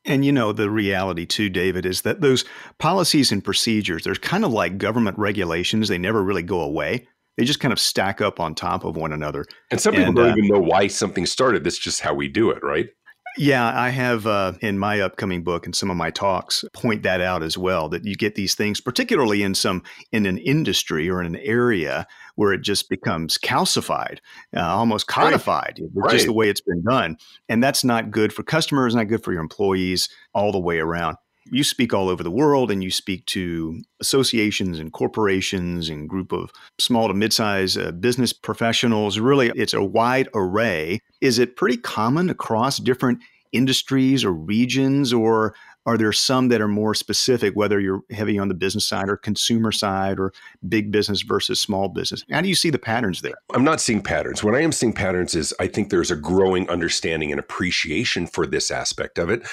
And 0.05 0.25
you 0.25 0.31
know, 0.31 0.51
the 0.51 0.69
reality 0.69 1.25
too, 1.25 1.49
David, 1.49 1.85
is 1.85 2.01
that 2.01 2.21
those 2.21 2.43
policies 2.77 3.31
and 3.31 3.43
procedures, 3.43 4.03
they're 4.03 4.15
kind 4.15 4.43
of 4.43 4.51
like 4.51 4.77
government 4.77 5.17
regulations. 5.17 5.87
They 5.87 5.97
never 5.97 6.23
really 6.23 6.43
go 6.43 6.59
away. 6.61 7.07
They 7.37 7.45
just 7.45 7.59
kind 7.59 7.71
of 7.71 7.79
stack 7.79 8.21
up 8.21 8.39
on 8.39 8.53
top 8.53 8.83
of 8.83 8.95
one 8.95 9.11
another. 9.13 9.45
And 9.71 9.79
some 9.79 9.93
people 9.93 10.07
and, 10.07 10.15
don't 10.15 10.31
uh, 10.31 10.35
even 10.35 10.47
know 10.47 10.59
why 10.59 10.87
something 10.87 11.25
started. 11.25 11.63
That's 11.63 11.79
just 11.79 12.01
how 12.01 12.13
we 12.13 12.27
do 12.27 12.51
it, 12.51 12.61
right? 12.63 12.89
Yeah, 13.37 13.77
I 13.77 13.89
have 13.89 14.27
uh, 14.27 14.53
in 14.61 14.77
my 14.77 14.99
upcoming 14.99 15.43
book 15.43 15.65
and 15.65 15.75
some 15.75 15.89
of 15.89 15.97
my 15.97 16.11
talks 16.11 16.63
point 16.73 17.03
that 17.03 17.21
out 17.21 17.41
as 17.41 17.57
well. 17.57 17.89
That 17.89 18.05
you 18.05 18.15
get 18.15 18.35
these 18.35 18.55
things, 18.55 18.79
particularly 18.79 19.43
in 19.43 19.55
some 19.55 19.83
in 20.11 20.25
an 20.25 20.37
industry 20.37 21.09
or 21.09 21.19
in 21.19 21.35
an 21.35 21.41
area 21.41 22.05
where 22.35 22.53
it 22.53 22.61
just 22.61 22.89
becomes 22.89 23.37
calcified, 23.37 24.19
uh, 24.55 24.61
almost 24.61 25.07
codified, 25.07 25.79
right. 25.93 26.11
just 26.11 26.25
the 26.25 26.33
way 26.33 26.49
it's 26.49 26.61
been 26.61 26.83
done, 26.83 27.17
and 27.49 27.63
that's 27.63 27.83
not 27.83 28.11
good 28.11 28.33
for 28.33 28.43
customers, 28.43 28.95
not 28.95 29.07
good 29.07 29.23
for 29.23 29.31
your 29.31 29.41
employees, 29.41 30.09
all 30.33 30.51
the 30.51 30.59
way 30.59 30.79
around. 30.79 31.17
You 31.51 31.63
speak 31.63 31.93
all 31.93 32.09
over 32.09 32.23
the 32.23 32.31
world, 32.31 32.71
and 32.71 32.83
you 32.83 32.89
speak 32.89 33.25
to 33.27 33.81
associations 33.99 34.79
and 34.79 34.91
corporations 34.91 35.89
and 35.89 36.09
group 36.09 36.31
of 36.31 36.51
small 36.79 37.07
to 37.07 37.13
mid-sized 37.13 37.77
uh, 37.77 37.91
business 37.91 38.33
professionals. 38.33 39.19
Really, 39.19 39.51
it's 39.55 39.73
a 39.73 39.83
wide 39.83 40.29
array. 40.33 40.99
Is 41.21 41.39
it 41.39 41.55
pretty 41.55 41.77
common 41.77 42.29
across 42.29 42.77
different 42.77 43.19
industries 43.51 44.23
or 44.23 44.31
regions, 44.33 45.13
or 45.13 45.53
are 45.85 45.97
there 45.97 46.13
some 46.13 46.47
that 46.47 46.61
are 46.61 46.67
more 46.67 46.93
specific, 46.93 47.55
whether 47.55 47.79
you're 47.79 48.01
heavy 48.09 48.39
on 48.39 48.47
the 48.47 48.53
business 48.53 48.85
side 48.85 49.09
or 49.09 49.17
consumer 49.17 49.71
side 49.71 50.19
or 50.19 50.31
big 50.67 50.91
business 50.91 51.21
versus 51.21 51.59
small 51.59 51.89
business? 51.89 52.23
How 52.31 52.41
do 52.41 52.47
you 52.47 52.55
see 52.55 52.69
the 52.69 52.79
patterns 52.79 53.21
there? 53.21 53.33
I'm 53.53 53.63
not 53.63 53.81
seeing 53.81 54.01
patterns. 54.01 54.43
What 54.43 54.55
I 54.55 54.61
am 54.61 54.71
seeing 54.71 54.93
patterns 54.93 55.35
is 55.35 55.53
I 55.59 55.67
think 55.67 55.89
there's 55.89 56.11
a 56.11 56.15
growing 56.15 56.69
understanding 56.69 57.31
and 57.31 57.39
appreciation 57.39 58.27
for 58.27 58.47
this 58.47 58.71
aspect 58.71 59.19
of 59.19 59.29
it. 59.29 59.45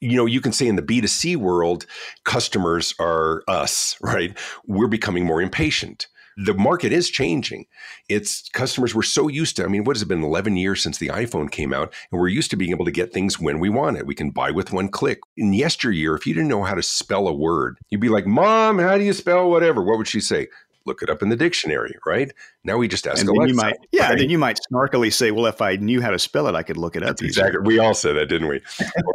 You 0.00 0.16
know, 0.16 0.26
you 0.26 0.40
can 0.40 0.52
say 0.52 0.66
in 0.66 0.76
the 0.76 0.82
B2C 0.82 1.36
world, 1.36 1.86
customers 2.24 2.94
are 2.98 3.42
us, 3.46 3.96
right? 4.02 4.36
We're 4.66 4.88
becoming 4.88 5.24
more 5.24 5.40
impatient 5.40 6.08
the 6.36 6.54
market 6.54 6.92
is 6.92 7.08
changing. 7.08 7.66
It's 8.08 8.48
customers 8.50 8.94
were 8.94 9.02
so 9.02 9.28
used 9.28 9.56
to, 9.56 9.64
I 9.64 9.68
mean, 9.68 9.84
what 9.84 9.96
has 9.96 10.02
it 10.02 10.08
been 10.08 10.22
11 10.22 10.56
years 10.56 10.82
since 10.82 10.98
the 10.98 11.08
iPhone 11.08 11.50
came 11.50 11.72
out? 11.72 11.94
And 12.10 12.20
we're 12.20 12.28
used 12.28 12.50
to 12.50 12.56
being 12.56 12.72
able 12.72 12.84
to 12.84 12.90
get 12.90 13.12
things 13.12 13.40
when 13.40 13.58
we 13.58 13.70
want 13.70 13.96
it. 13.96 14.06
We 14.06 14.14
can 14.14 14.30
buy 14.30 14.50
with 14.50 14.72
one 14.72 14.88
click. 14.88 15.20
In 15.36 15.54
yesteryear, 15.54 16.14
if 16.14 16.26
you 16.26 16.34
didn't 16.34 16.48
know 16.48 16.64
how 16.64 16.74
to 16.74 16.82
spell 16.82 17.26
a 17.26 17.32
word, 17.32 17.78
you'd 17.88 18.02
be 18.02 18.10
like, 18.10 18.26
Mom, 18.26 18.78
how 18.78 18.98
do 18.98 19.04
you 19.04 19.14
spell 19.14 19.50
whatever? 19.50 19.82
What 19.82 19.96
would 19.96 20.08
she 20.08 20.20
say? 20.20 20.48
Look 20.84 21.02
it 21.02 21.10
up 21.10 21.20
in 21.20 21.30
the 21.30 21.36
dictionary, 21.36 21.96
right? 22.06 22.30
Now 22.62 22.76
we 22.76 22.86
just 22.86 23.08
ask 23.08 23.18
and 23.18 23.28
Alexa. 23.28 23.56
Might, 23.56 23.74
yeah, 23.90 24.10
right? 24.10 24.18
then 24.18 24.30
you 24.30 24.38
might 24.38 24.60
snarkily 24.72 25.12
say, 25.12 25.32
"Well, 25.32 25.46
if 25.46 25.60
I 25.60 25.74
knew 25.74 26.00
how 26.00 26.10
to 26.10 26.18
spell 26.18 26.46
it, 26.46 26.54
I 26.54 26.62
could 26.62 26.76
look 26.76 26.94
it 26.94 27.02
up." 27.02 27.20
exactly. 27.20 27.60
We 27.64 27.80
all 27.80 27.92
said 27.92 28.14
that, 28.14 28.26
didn't 28.26 28.46
we? 28.46 28.62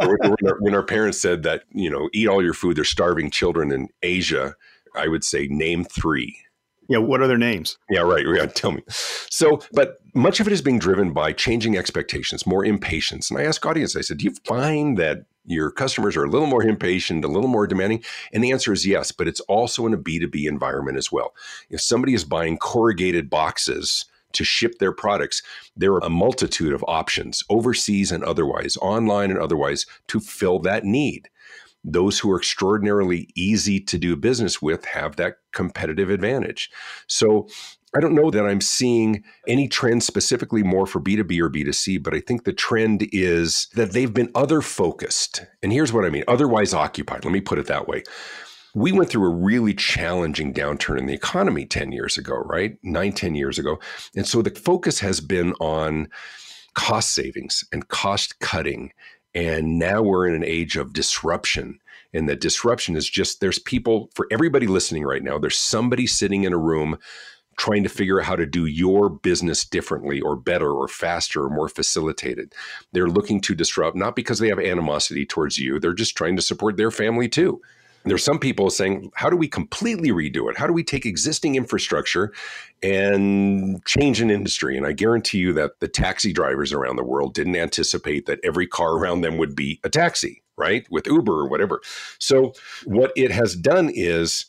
when, 0.02 0.50
our, 0.50 0.58
when 0.60 0.76
our 0.76 0.84
parents 0.84 1.22
said 1.22 1.44
that, 1.44 1.64
you 1.72 1.90
know, 1.90 2.10
eat 2.12 2.28
all 2.28 2.44
your 2.44 2.54
food. 2.54 2.76
They're 2.76 2.84
starving 2.84 3.32
children 3.32 3.72
in 3.72 3.88
Asia. 4.04 4.58
I 4.98 5.08
would 5.08 5.24
say, 5.24 5.48
name 5.48 5.86
three 5.86 6.42
yeah, 6.92 7.00
what 7.00 7.22
are 7.22 7.28
their 7.28 7.38
names? 7.38 7.78
Yeah, 7.90 8.02
right. 8.02 8.26
Yeah, 8.26 8.46
tell 8.48 8.72
me. 8.72 8.84
So, 8.88 9.62
but 9.72 10.00
much 10.14 10.40
of 10.40 10.48
it 10.48 10.54
is 10.54 10.62
being 10.62 10.80
driven 10.80 11.14
by 11.14 11.32
changing 11.34 11.78
expectations, 11.78 12.46
more 12.46 12.66
impatience. 12.66 13.30
And 13.30 13.40
I 13.40 13.44
ask 13.44 13.66
audience, 13.66 13.96
I 13.96 14.02
said, 14.02 14.18
do 14.18 14.26
you 14.26 14.34
find 14.46 14.98
that 14.98 15.26
your 15.46 15.72
customers 15.72 16.18
are 16.18 16.26
a 16.26 16.30
little 16.30 16.48
more 16.48 16.64
impatient, 16.64 17.24
a 17.24 17.30
little 17.30 17.50
more 17.50 17.66
demanding? 17.66 18.04
And 18.34 18.44
the 18.44 18.52
answer 18.52 18.74
is 18.74 18.86
yes, 18.86 19.12
but 19.12 19.28
it's 19.28 19.40
also 19.42 19.86
in 19.86 19.94
a 19.94 19.98
B2B 19.98 20.48
environment 20.48 20.98
as 20.98 21.12
well. 21.12 21.34
If 21.70 21.82
somebody 21.82 22.14
is 22.14 22.26
buying 22.26 22.58
corrugated 22.58 23.30
boxes, 23.30 24.06
to 24.34 24.46
ship 24.46 24.80
their 24.80 24.94
products, 24.94 25.42
there 25.76 25.94
are 25.94 26.06
a 26.06 26.10
multitude 26.10 26.72
of 26.72 26.86
options, 26.88 27.44
overseas 27.50 28.14
and 28.14 28.24
otherwise, 28.24 28.78
online 28.78 29.30
and 29.30 29.38
otherwise, 29.38 29.86
to 30.08 30.22
fill 30.22 30.60
that 30.60 30.86
need 30.86 31.30
those 31.84 32.20
who 32.20 32.32
are 32.32 32.38
extraordinarily 32.38 33.30
easy 33.36 33.80
to 33.80 33.98
do 33.98 34.16
business 34.16 34.62
with 34.62 34.86
have 34.86 35.16
that 35.16 35.38
competitive 35.52 36.10
advantage. 36.10 36.70
So 37.08 37.48
I 37.96 38.00
don't 38.00 38.16
know 38.16 38.32
that 38.32 38.46
I'm 38.46 38.62
seeing 38.62 39.24
any 39.48 39.68
trend 39.68 40.04
specifically 40.04 40.64
more 40.64 40.86
for 40.86 41.02
B2B 41.02 41.40
or 41.40 41.50
B2C, 41.50 42.02
but 42.02 42.14
I 42.14 42.22
think 42.22 42.44
the 42.44 42.54
trend 42.54 43.08
is 43.12 43.68
that 43.76 43.92
they've 43.92 44.14
been 44.14 44.32
other 44.34 44.62
focused. 44.62 45.46
And 45.62 45.74
here's 45.74 45.92
what 45.92 46.06
I 46.06 46.10
mean 46.10 46.24
otherwise 46.28 46.74
occupied. 46.74 47.26
Let 47.26 47.34
me 47.34 47.42
put 47.42 47.60
it 47.60 47.68
that 47.68 47.88
way. 47.88 48.04
We 48.74 48.94
went 48.94 49.10
through 49.10 49.26
a 49.26 49.36
really 49.36 49.74
challenging 49.74 50.54
downturn 50.54 51.00
in 51.00 51.06
the 51.06 51.14
economy 51.14 51.66
10 51.66 51.92
years 51.92 52.18
ago, 52.18 52.36
right? 52.46 52.78
Nine, 52.82 53.12
10 53.12 53.36
years 53.36 53.60
ago. 53.60 53.80
And 54.16 54.26
so 54.26 54.42
the 54.42 54.52
focus 54.52 55.00
has 55.02 55.20
been 55.20 55.52
on 55.60 56.08
cost 56.74 57.12
savings 57.12 57.66
and 57.74 57.90
cost 57.90 58.40
cutting 58.40 58.94
and 59.34 59.80
now 59.80 60.02
we're 60.02 60.28
in 60.28 60.36
an 60.36 60.44
age 60.44 60.76
of 60.76 60.94
disruption. 60.94 61.80
And 62.14 62.28
that 62.28 62.42
disruption 62.42 62.98
is 62.98 63.10
just 63.10 63.40
there's 63.40 63.60
people 63.60 64.10
for 64.14 64.28
everybody 64.32 64.68
listening 64.68 65.04
right 65.04 65.24
now, 65.24 65.38
there's 65.38 65.58
somebody 65.58 66.06
sitting 66.08 66.44
in 66.44 66.54
a 66.54 66.58
room 66.58 66.98
trying 67.58 67.84
to 67.84 67.90
figure 67.90 68.20
out 68.20 68.26
how 68.26 68.36
to 68.36 68.46
do 68.46 68.66
your 68.66 69.10
business 69.10 69.64
differently 69.64 70.20
or 70.20 70.36
better 70.36 70.72
or 70.72 70.88
faster 70.88 71.44
or 71.44 71.50
more 71.50 71.70
facilitated. 71.70 72.54
They're 72.92 73.08
looking 73.08 73.40
to 73.42 73.56
disrupt, 73.56 73.96
not 73.96 74.16
because 74.16 74.40
they 74.40 74.48
have 74.48 74.60
animosity 74.60 75.26
towards 75.26 75.58
you, 75.58 75.80
they're 75.80 75.94
just 75.94 76.18
trying 76.18 76.36
to 76.38 76.42
support 76.42 76.78
their 76.78 76.92
family 76.92 77.30
too. 77.30 77.62
There's 78.04 78.24
some 78.24 78.40
people 78.40 78.70
saying, 78.70 79.12
how 79.16 79.30
do 79.30 79.36
we 79.36 79.48
completely 79.48 80.10
redo 80.10 80.50
it? 80.50 80.58
How 80.58 80.66
do 80.66 80.74
we 80.74 80.84
take 80.84 81.06
existing 81.06 81.56
infrastructure 81.56 82.34
and 82.82 83.84
change 83.86 84.22
an 84.22 84.32
industry? 84.32 84.76
And 84.76 84.88
I 84.88 84.92
guarantee 84.92 85.38
you 85.38 85.54
that 85.54 85.80
the 85.80 85.88
taxi 85.88 86.34
drivers 86.34 86.74
around 86.74 86.96
the 86.96 87.04
world 87.04 87.34
didn't 87.34 87.56
anticipate 87.56 88.26
that 88.26 88.40
every 88.44 88.66
car 88.66 88.94
around 88.94 89.22
them 89.22 89.38
would 89.38 89.56
be 89.56 89.80
a 89.84 89.90
taxi, 89.90 90.42
right? 90.58 90.88
With 90.90 91.06
Uber 91.08 91.34
or 91.34 91.48
whatever. 91.48 91.82
So, 92.20 92.54
what 92.86 93.12
it 93.16 93.32
has 93.32 93.56
done 93.56 93.92
is 93.94 94.46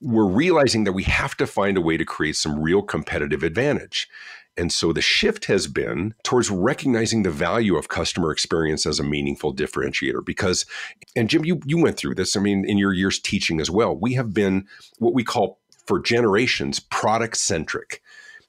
we're 0.00 0.26
realizing 0.26 0.84
that 0.84 0.92
we 0.92 1.04
have 1.04 1.36
to 1.36 1.46
find 1.46 1.76
a 1.76 1.80
way 1.80 1.96
to 1.96 2.04
create 2.04 2.36
some 2.36 2.60
real 2.60 2.82
competitive 2.82 3.42
advantage. 3.42 4.08
And 4.56 4.72
so 4.72 4.92
the 4.92 5.02
shift 5.02 5.46
has 5.46 5.66
been 5.66 6.14
towards 6.22 6.50
recognizing 6.50 7.22
the 7.22 7.30
value 7.30 7.76
of 7.76 7.88
customer 7.88 8.32
experience 8.32 8.86
as 8.86 8.98
a 8.98 9.04
meaningful 9.04 9.54
differentiator. 9.54 10.24
Because, 10.24 10.64
and 11.14 11.28
Jim, 11.28 11.44
you, 11.44 11.60
you 11.66 11.78
went 11.78 11.96
through 11.96 12.14
this, 12.14 12.36
I 12.36 12.40
mean, 12.40 12.64
in 12.66 12.78
your 12.78 12.92
years 12.92 13.18
teaching 13.18 13.60
as 13.60 13.70
well, 13.70 13.94
we 13.94 14.14
have 14.14 14.32
been 14.32 14.66
what 14.98 15.14
we 15.14 15.24
call 15.24 15.58
for 15.86 16.00
generations 16.00 16.80
product 16.80 17.36
centric. 17.36 18.02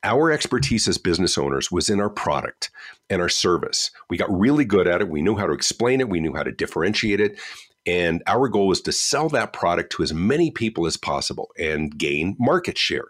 Our 0.03 0.31
expertise 0.31 0.87
as 0.87 0.97
business 0.97 1.37
owners 1.37 1.71
was 1.71 1.89
in 1.89 1.99
our 1.99 2.09
product 2.09 2.69
and 3.09 3.21
our 3.21 3.29
service. 3.29 3.91
We 4.09 4.17
got 4.17 4.31
really 4.31 4.65
good 4.65 4.87
at 4.87 5.01
it. 5.01 5.09
We 5.09 5.21
knew 5.21 5.35
how 5.35 5.47
to 5.47 5.53
explain 5.53 5.99
it, 5.99 6.09
we 6.09 6.19
knew 6.19 6.33
how 6.33 6.43
to 6.43 6.51
differentiate 6.51 7.19
it. 7.19 7.39
And 7.85 8.21
our 8.27 8.49
goal 8.49 8.67
was 8.67 8.81
to 8.81 8.91
sell 8.91 9.29
that 9.29 9.53
product 9.53 9.93
to 9.93 10.03
as 10.03 10.13
many 10.13 10.51
people 10.51 10.85
as 10.85 10.97
possible 10.97 11.51
and 11.57 11.97
gain 11.97 12.35
market 12.37 12.77
share. 12.77 13.05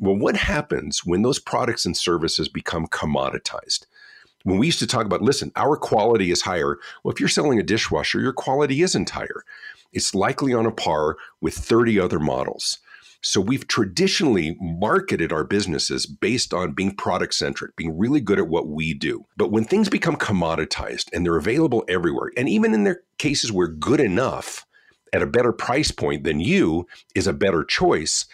Well, 0.00 0.16
what 0.16 0.36
happens 0.36 1.04
when 1.04 1.20
those 1.20 1.38
products 1.38 1.84
and 1.84 1.94
services 1.94 2.48
become 2.48 2.86
commoditized? 2.86 3.84
When 4.44 4.56
we 4.56 4.64
used 4.64 4.78
to 4.78 4.86
talk 4.86 5.04
about, 5.04 5.20
listen, 5.20 5.52
our 5.56 5.76
quality 5.76 6.30
is 6.30 6.40
higher. 6.40 6.78
Well, 7.04 7.12
if 7.12 7.20
you're 7.20 7.28
selling 7.28 7.58
a 7.60 7.62
dishwasher, 7.62 8.18
your 8.18 8.32
quality 8.32 8.80
isn't 8.80 9.10
higher. 9.10 9.44
It's 9.92 10.14
likely 10.14 10.54
on 10.54 10.64
a 10.64 10.70
par 10.70 11.18
with 11.42 11.54
30 11.54 12.00
other 12.00 12.18
models. 12.18 12.78
So 13.20 13.42
we've 13.42 13.68
traditionally 13.68 14.56
marketed 14.58 15.32
our 15.32 15.44
businesses 15.44 16.06
based 16.06 16.54
on 16.54 16.72
being 16.72 16.96
product 16.96 17.34
centric, 17.34 17.76
being 17.76 17.98
really 17.98 18.22
good 18.22 18.38
at 18.38 18.48
what 18.48 18.68
we 18.68 18.94
do. 18.94 19.26
But 19.36 19.50
when 19.50 19.64
things 19.64 19.90
become 19.90 20.16
commoditized 20.16 21.10
and 21.12 21.26
they're 21.26 21.36
available 21.36 21.84
everywhere, 21.86 22.30
and 22.38 22.48
even 22.48 22.72
in 22.72 22.84
their 22.84 23.02
cases 23.18 23.52
where 23.52 23.68
good 23.68 24.00
enough 24.00 24.64
at 25.12 25.20
a 25.20 25.26
better 25.26 25.52
price 25.52 25.90
point 25.90 26.24
than 26.24 26.40
you 26.40 26.86
is 27.14 27.26
a 27.26 27.34
better 27.34 27.62
choice, 27.64 28.24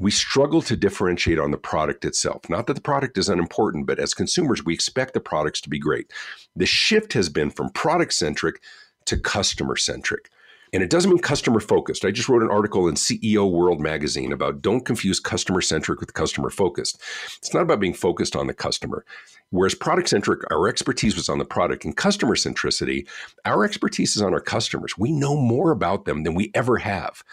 we 0.00 0.10
struggle 0.10 0.62
to 0.62 0.76
differentiate 0.76 1.38
on 1.38 1.50
the 1.50 1.58
product 1.58 2.04
itself. 2.04 2.48
Not 2.48 2.66
that 2.66 2.74
the 2.74 2.80
product 2.80 3.18
is 3.18 3.28
unimportant, 3.28 3.86
but 3.86 3.98
as 3.98 4.14
consumers, 4.14 4.64
we 4.64 4.72
expect 4.72 5.12
the 5.12 5.20
products 5.20 5.60
to 5.60 5.68
be 5.68 5.78
great. 5.78 6.10
The 6.56 6.66
shift 6.66 7.12
has 7.12 7.28
been 7.28 7.50
from 7.50 7.70
product 7.70 8.14
centric 8.14 8.62
to 9.04 9.18
customer 9.18 9.76
centric. 9.76 10.30
And 10.72 10.82
it 10.84 10.90
doesn't 10.90 11.10
mean 11.10 11.18
customer 11.18 11.58
focused. 11.58 12.04
I 12.04 12.12
just 12.12 12.28
wrote 12.28 12.42
an 12.42 12.50
article 12.50 12.88
in 12.88 12.94
CEO 12.94 13.50
World 13.50 13.80
magazine 13.80 14.32
about 14.32 14.62
don't 14.62 14.86
confuse 14.86 15.18
customer 15.18 15.60
centric 15.60 16.00
with 16.00 16.14
customer 16.14 16.48
focused. 16.48 17.02
It's 17.38 17.52
not 17.52 17.62
about 17.62 17.80
being 17.80 17.92
focused 17.92 18.36
on 18.36 18.46
the 18.46 18.54
customer. 18.54 19.04
Whereas 19.50 19.74
product 19.74 20.08
centric, 20.08 20.48
our 20.52 20.68
expertise 20.68 21.16
was 21.16 21.28
on 21.28 21.38
the 21.38 21.44
product, 21.44 21.84
and 21.84 21.96
customer 21.96 22.36
centricity, 22.36 23.08
our 23.44 23.64
expertise 23.64 24.14
is 24.14 24.22
on 24.22 24.32
our 24.32 24.40
customers. 24.40 24.96
We 24.96 25.10
know 25.10 25.36
more 25.36 25.72
about 25.72 26.04
them 26.04 26.22
than 26.22 26.34
we 26.34 26.52
ever 26.54 26.78
have 26.78 27.24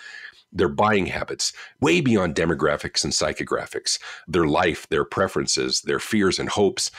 their 0.57 0.69
buying 0.69 1.05
habits, 1.05 1.53
way 1.81 2.01
beyond 2.01 2.35
demographics 2.35 3.03
and 3.03 3.13
psychographics, 3.13 3.99
their 4.27 4.45
life, 4.47 4.87
their 4.89 5.05
preferences, 5.05 5.81
their 5.81 5.99
fears 5.99 6.39
and 6.39 6.49
hopes. 6.49 6.91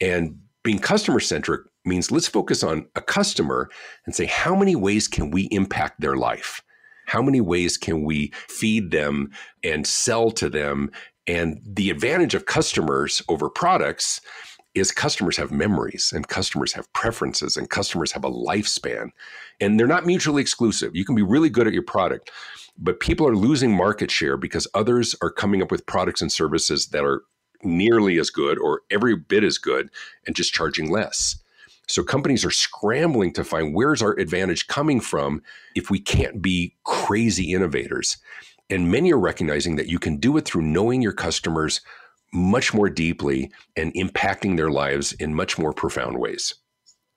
And 0.00 0.40
being 0.62 0.78
customer 0.78 1.20
centric 1.20 1.62
means 1.84 2.10
let's 2.10 2.28
focus 2.28 2.62
on 2.62 2.86
a 2.94 3.00
customer 3.00 3.70
and 4.06 4.14
say, 4.14 4.26
how 4.26 4.54
many 4.54 4.76
ways 4.76 5.08
can 5.08 5.30
we 5.30 5.42
impact 5.44 6.00
their 6.00 6.16
life? 6.16 6.62
How 7.06 7.22
many 7.22 7.40
ways 7.40 7.76
can 7.76 8.04
we 8.04 8.32
feed 8.48 8.90
them 8.90 9.30
and 9.64 9.86
sell 9.86 10.30
to 10.32 10.48
them? 10.48 10.90
And 11.26 11.60
the 11.64 11.90
advantage 11.90 12.34
of 12.34 12.46
customers 12.46 13.22
over 13.28 13.48
products 13.48 14.20
is 14.74 14.92
customers 14.92 15.36
have 15.36 15.50
memories 15.50 16.12
and 16.14 16.28
customers 16.28 16.72
have 16.72 16.92
preferences 16.92 17.56
and 17.56 17.68
customers 17.68 18.12
have 18.12 18.24
a 18.24 18.30
lifespan 18.30 19.10
and 19.60 19.78
they're 19.78 19.86
not 19.86 20.06
mutually 20.06 20.40
exclusive. 20.40 20.94
You 20.94 21.04
can 21.04 21.14
be 21.14 21.22
really 21.22 21.50
good 21.50 21.66
at 21.66 21.72
your 21.72 21.82
product, 21.82 22.30
but 22.78 23.00
people 23.00 23.26
are 23.26 23.36
losing 23.36 23.74
market 23.74 24.10
share 24.10 24.36
because 24.36 24.66
others 24.74 25.14
are 25.22 25.30
coming 25.30 25.62
up 25.62 25.70
with 25.70 25.86
products 25.86 26.22
and 26.22 26.32
services 26.32 26.88
that 26.88 27.04
are 27.04 27.22
nearly 27.62 28.18
as 28.18 28.30
good 28.30 28.58
or 28.58 28.82
every 28.90 29.16
bit 29.16 29.44
as 29.44 29.58
good 29.58 29.90
and 30.26 30.34
just 30.34 30.54
charging 30.54 30.90
less. 30.90 31.36
So 31.88 32.04
companies 32.04 32.44
are 32.44 32.52
scrambling 32.52 33.32
to 33.32 33.44
find 33.44 33.74
where's 33.74 34.00
our 34.00 34.12
advantage 34.12 34.68
coming 34.68 35.00
from 35.00 35.42
if 35.74 35.90
we 35.90 35.98
can't 35.98 36.40
be 36.40 36.76
crazy 36.84 37.52
innovators. 37.52 38.16
And 38.70 38.90
many 38.90 39.12
are 39.12 39.18
recognizing 39.18 39.76
that 39.76 39.88
you 39.88 39.98
can 39.98 40.18
do 40.18 40.36
it 40.36 40.44
through 40.44 40.62
knowing 40.62 41.02
your 41.02 41.12
customers 41.12 41.80
much 42.32 42.72
more 42.72 42.88
deeply 42.88 43.50
and 43.76 43.92
impacting 43.94 44.56
their 44.56 44.70
lives 44.70 45.12
in 45.14 45.34
much 45.34 45.58
more 45.58 45.72
profound 45.72 46.18
ways. 46.18 46.54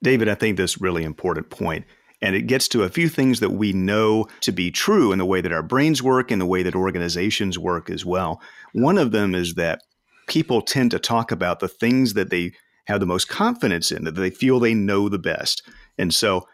David, 0.02 0.28
I 0.28 0.34
think 0.34 0.56
this 0.56 0.80
really 0.80 1.04
important 1.04 1.50
point 1.50 1.84
and 2.24 2.34
it 2.34 2.46
gets 2.46 2.68
to 2.68 2.82
a 2.82 2.88
few 2.88 3.10
things 3.10 3.40
that 3.40 3.50
we 3.50 3.74
know 3.74 4.26
to 4.40 4.50
be 4.50 4.70
true 4.70 5.12
in 5.12 5.18
the 5.18 5.26
way 5.26 5.42
that 5.42 5.52
our 5.52 5.62
brains 5.62 6.02
work 6.02 6.30
and 6.30 6.40
the 6.40 6.46
way 6.46 6.62
that 6.62 6.74
organizations 6.74 7.58
work 7.58 7.90
as 7.90 8.02
well. 8.02 8.40
One 8.72 8.96
of 8.96 9.12
them 9.12 9.34
is 9.34 9.54
that 9.56 9.82
people 10.26 10.62
tend 10.62 10.92
to 10.92 10.98
talk 10.98 11.30
about 11.30 11.60
the 11.60 11.68
things 11.68 12.14
that 12.14 12.30
they 12.30 12.52
have 12.86 13.00
the 13.00 13.06
most 13.06 13.28
confidence 13.28 13.92
in, 13.92 14.04
that 14.04 14.14
they 14.14 14.30
feel 14.30 14.58
they 14.58 14.72
know 14.72 15.10
the 15.10 15.18
best. 15.18 15.68
And 15.98 16.14
so 16.14 16.48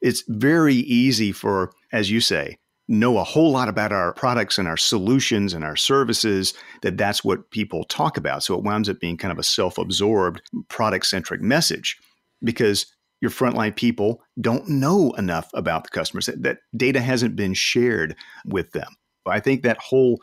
it's 0.00 0.24
very 0.28 0.76
easy 0.76 1.30
for, 1.30 1.72
as 1.92 2.10
you 2.10 2.22
say, 2.22 2.56
know 2.88 3.18
a 3.18 3.24
whole 3.24 3.52
lot 3.52 3.68
about 3.68 3.92
our 3.92 4.14
products 4.14 4.56
and 4.56 4.66
our 4.66 4.78
solutions 4.78 5.52
and 5.52 5.62
our 5.62 5.76
services 5.76 6.54
that 6.80 6.96
that's 6.96 7.22
what 7.22 7.50
people 7.50 7.84
talk 7.84 8.16
about 8.16 8.42
so 8.42 8.54
it 8.54 8.64
winds 8.64 8.88
up 8.88 8.98
being 8.98 9.16
kind 9.16 9.30
of 9.30 9.38
a 9.38 9.44
self-absorbed 9.44 10.42
product-centric 10.68 11.40
message 11.40 11.96
because 12.42 12.86
your 13.22 13.30
frontline 13.30 13.74
people 13.74 14.20
don't 14.40 14.68
know 14.68 15.12
enough 15.12 15.48
about 15.54 15.84
the 15.84 15.90
customers 15.90 16.26
that, 16.26 16.42
that 16.42 16.58
data 16.76 17.00
hasn't 17.00 17.34
been 17.34 17.54
shared 17.54 18.14
with 18.44 18.70
them 18.72 18.92
i 19.26 19.40
think 19.40 19.62
that 19.62 19.78
whole 19.78 20.20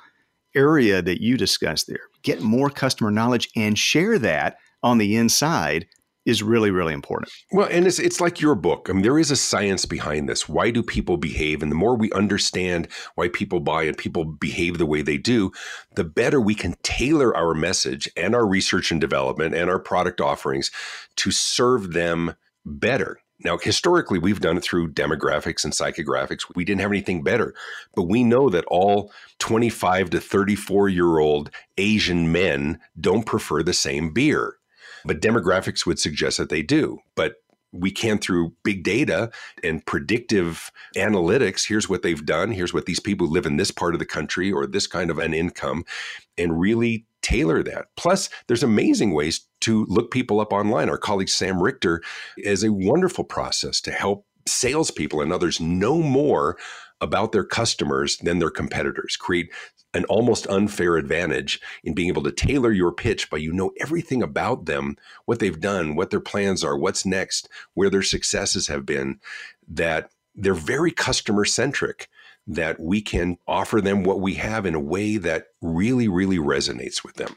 area 0.55 1.01
that 1.01 1.21
you 1.21 1.37
discussed 1.37 1.87
there 1.87 2.09
get 2.21 2.41
more 2.41 2.69
customer 2.69 3.09
knowledge 3.09 3.49
and 3.55 3.79
share 3.79 4.19
that 4.19 4.57
on 4.83 4.99
the 4.99 5.15
inside 5.15 5.87
is 6.29 6.43
really 6.43 6.69
really 6.69 6.93
important. 6.93 7.31
Well, 7.51 7.67
and 7.71 7.87
it's 7.87 7.99
it's 7.99 8.21
like 8.21 8.39
your 8.39 8.55
book. 8.55 8.87
I 8.89 8.93
mean, 8.93 9.01
there 9.01 9.19
is 9.19 9.31
a 9.31 9.35
science 9.35 9.85
behind 9.85 10.29
this. 10.29 10.47
Why 10.47 10.69
do 10.69 10.83
people 10.83 11.17
behave? 11.17 11.63
And 11.63 11.71
the 11.71 11.75
more 11.75 11.95
we 11.95 12.11
understand 12.11 12.87
why 13.15 13.29
people 13.29 13.59
buy 13.59 13.83
and 13.83 13.97
people 13.97 14.25
behave 14.25 14.77
the 14.77 14.85
way 14.85 15.01
they 15.01 15.17
do, 15.17 15.51
the 15.95 16.03
better 16.03 16.39
we 16.39 16.55
can 16.55 16.75
tailor 16.83 17.35
our 17.35 17.53
message 17.53 18.09
and 18.15 18.35
our 18.35 18.45
research 18.45 18.91
and 18.91 19.01
development 19.01 19.55
and 19.55 19.69
our 19.69 19.79
product 19.79 20.21
offerings 20.21 20.71
to 21.17 21.31
serve 21.31 21.93
them 21.93 22.35
better. 22.69 23.19
Now, 23.41 23.57
historically, 23.57 24.19
we've 24.19 24.41
done 24.41 24.57
it 24.57 24.63
through 24.63 24.91
demographics 24.91 25.63
and 25.63 25.71
psychographics. 25.71 26.43
We 26.55 26.65
didn't 26.65 26.81
have 26.81 26.91
anything 26.91 27.23
better, 27.23 27.53
but 27.95 28.03
we 28.03 28.23
know 28.23 28.49
that 28.49 28.65
all 28.65 29.13
25 29.39 30.09
to 30.09 30.19
34 30.19 30.89
year 30.89 31.19
old 31.19 31.49
Asian 31.77 32.31
men 32.31 32.79
don't 32.99 33.25
prefer 33.25 33.63
the 33.63 33.73
same 33.73 34.13
beer. 34.13 34.57
But 35.05 35.21
demographics 35.21 35.85
would 35.85 35.99
suggest 35.99 36.37
that 36.37 36.49
they 36.49 36.61
do. 36.61 36.99
But 37.15 37.35
we 37.71 37.91
can 37.91 38.17
through 38.17 38.53
big 38.63 38.83
data 38.83 39.31
and 39.63 39.85
predictive 39.85 40.71
analytics 40.95 41.67
here's 41.67 41.87
what 41.87 42.01
they've 42.01 42.25
done 42.25 42.51
here's 42.51 42.73
what 42.73 42.87
these 42.87 42.99
people 42.99 43.27
live 43.27 43.45
in 43.45 43.57
this 43.57 43.69
part 43.69 43.93
of 43.93 43.99
the 43.99 44.05
country 44.07 44.51
or 44.51 44.65
this 44.65 44.87
kind 44.87 45.11
of 45.11 45.19
an 45.19 45.35
income 45.35 45.85
and 46.35 46.59
really 46.59 47.05
tailor 47.21 47.63
that. 47.63 47.87
Plus 47.95 48.29
there's 48.47 48.63
amazing 48.63 49.13
ways 49.13 49.47
to 49.61 49.85
look 49.85 50.11
people 50.11 50.39
up 50.39 50.53
online. 50.53 50.89
Our 50.89 50.97
colleague 50.97 51.29
sam 51.29 51.61
richter 51.61 52.01
is 52.37 52.63
a 52.63 52.71
wonderful 52.71 53.23
process 53.23 53.81
to 53.81 53.91
help 53.91 54.25
salespeople 54.47 55.21
and 55.21 55.31
others 55.31 55.59
know 55.59 56.01
more 56.01 56.57
about 57.01 57.31
their 57.31 57.43
customers 57.43 58.17
than 58.17 58.39
their 58.39 58.49
competitors 58.49 59.15
create 59.15 59.49
an 59.93 60.05
almost 60.05 60.45
unfair 60.47 60.97
advantage 60.97 61.59
in 61.83 61.93
being 61.93 62.09
able 62.09 62.21
to 62.23 62.31
tailor 62.31 62.71
your 62.71 62.91
pitch 62.91 63.29
by 63.29 63.37
you 63.37 63.51
know 63.51 63.71
everything 63.79 64.21
about 64.21 64.65
them, 64.65 64.95
what 65.25 65.39
they've 65.39 65.59
done, 65.59 65.95
what 65.95 66.11
their 66.11 66.19
plans 66.19 66.63
are, 66.63 66.77
what's 66.77 67.05
next, 67.05 67.49
where 67.73 67.89
their 67.89 68.03
successes 68.03 68.67
have 68.67 68.85
been, 68.85 69.19
that 69.67 70.11
they're 70.35 70.53
very 70.53 70.91
customer 70.91 71.43
centric, 71.43 72.07
that 72.49 72.79
we 72.79 73.01
can 73.01 73.37
offer 73.47 73.79
them 73.79 74.03
what 74.03 74.19
we 74.19 74.33
have 74.33 74.65
in 74.65 74.75
a 74.75 74.79
way 74.79 75.17
that 75.17 75.45
really, 75.61 76.07
really 76.07 76.37
resonates 76.37 77.03
with 77.03 77.15
them. 77.15 77.35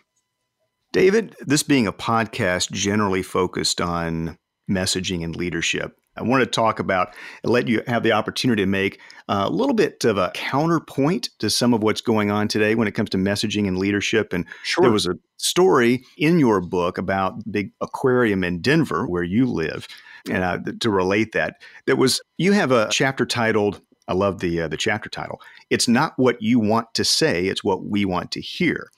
David, 0.93 1.37
this 1.41 1.63
being 1.63 1.87
a 1.87 1.93
podcast 1.93 2.71
generally 2.73 3.23
focused 3.23 3.81
on 3.81 4.39
messaging 4.71 5.23
and 5.23 5.37
leadership, 5.37 5.97
I 6.17 6.23
want 6.23 6.43
to 6.43 6.47
talk 6.47 6.79
about 6.79 7.15
and 7.43 7.53
let 7.53 7.69
you 7.69 7.83
have 7.87 8.03
the 8.03 8.13
opportunity 8.13 8.63
to 8.63 8.67
make 8.67 9.01
a 9.29 9.49
little 9.49 9.75
bit 9.75 10.05
of 10.05 10.19
a 10.19 10.31
counterpoint 10.35 11.31
to 11.39 11.49
some 11.49 11.73
of 11.73 11.83
what's 11.83 12.03
going 12.03 12.31
on 12.31 12.49
today 12.49 12.75
when 12.75 12.89
it 12.89 12.93
comes 12.93 13.11
to 13.11 13.17
messaging 13.17 13.67
and 13.67 13.79
leadership. 13.79 14.33
And 14.33 14.47
sure. 14.63 14.83
there 14.83 14.93
was 14.93 15.07
a 15.07 15.15
story 15.39 16.05
in 16.19 16.39
your 16.39 16.61
book 16.61 16.99
about 16.99 17.39
the 17.39 17.51
big 17.51 17.73
aquarium 17.81 18.45
in 18.45 18.61
Denver 18.61 19.07
where 19.07 19.23
you 19.23 19.47
live, 19.47 19.89
and 20.31 20.45
uh, 20.45 20.59
to 20.81 20.91
relate 20.91 21.33
that, 21.33 21.63
that 21.87 21.97
was 21.97 22.21
you 22.39 22.53
have 22.53 22.73
a 22.73 22.89
chapter 22.91 23.27
titled. 23.27 23.81
I 24.09 24.15
love 24.15 24.41
the 24.41 24.63
uh, 24.63 24.69
the 24.69 24.77
chapter 24.77 25.09
title. 25.09 25.41
It's 25.71 25.89
not 25.89 26.13
what 26.17 26.41
you 26.41 26.59
want 26.59 26.93
to 26.95 27.05
say; 27.05 27.47
it's 27.47 27.65
what 27.65 27.85
we 27.85 28.05
want 28.05 28.31
to 28.33 28.41
hear. 28.41 28.91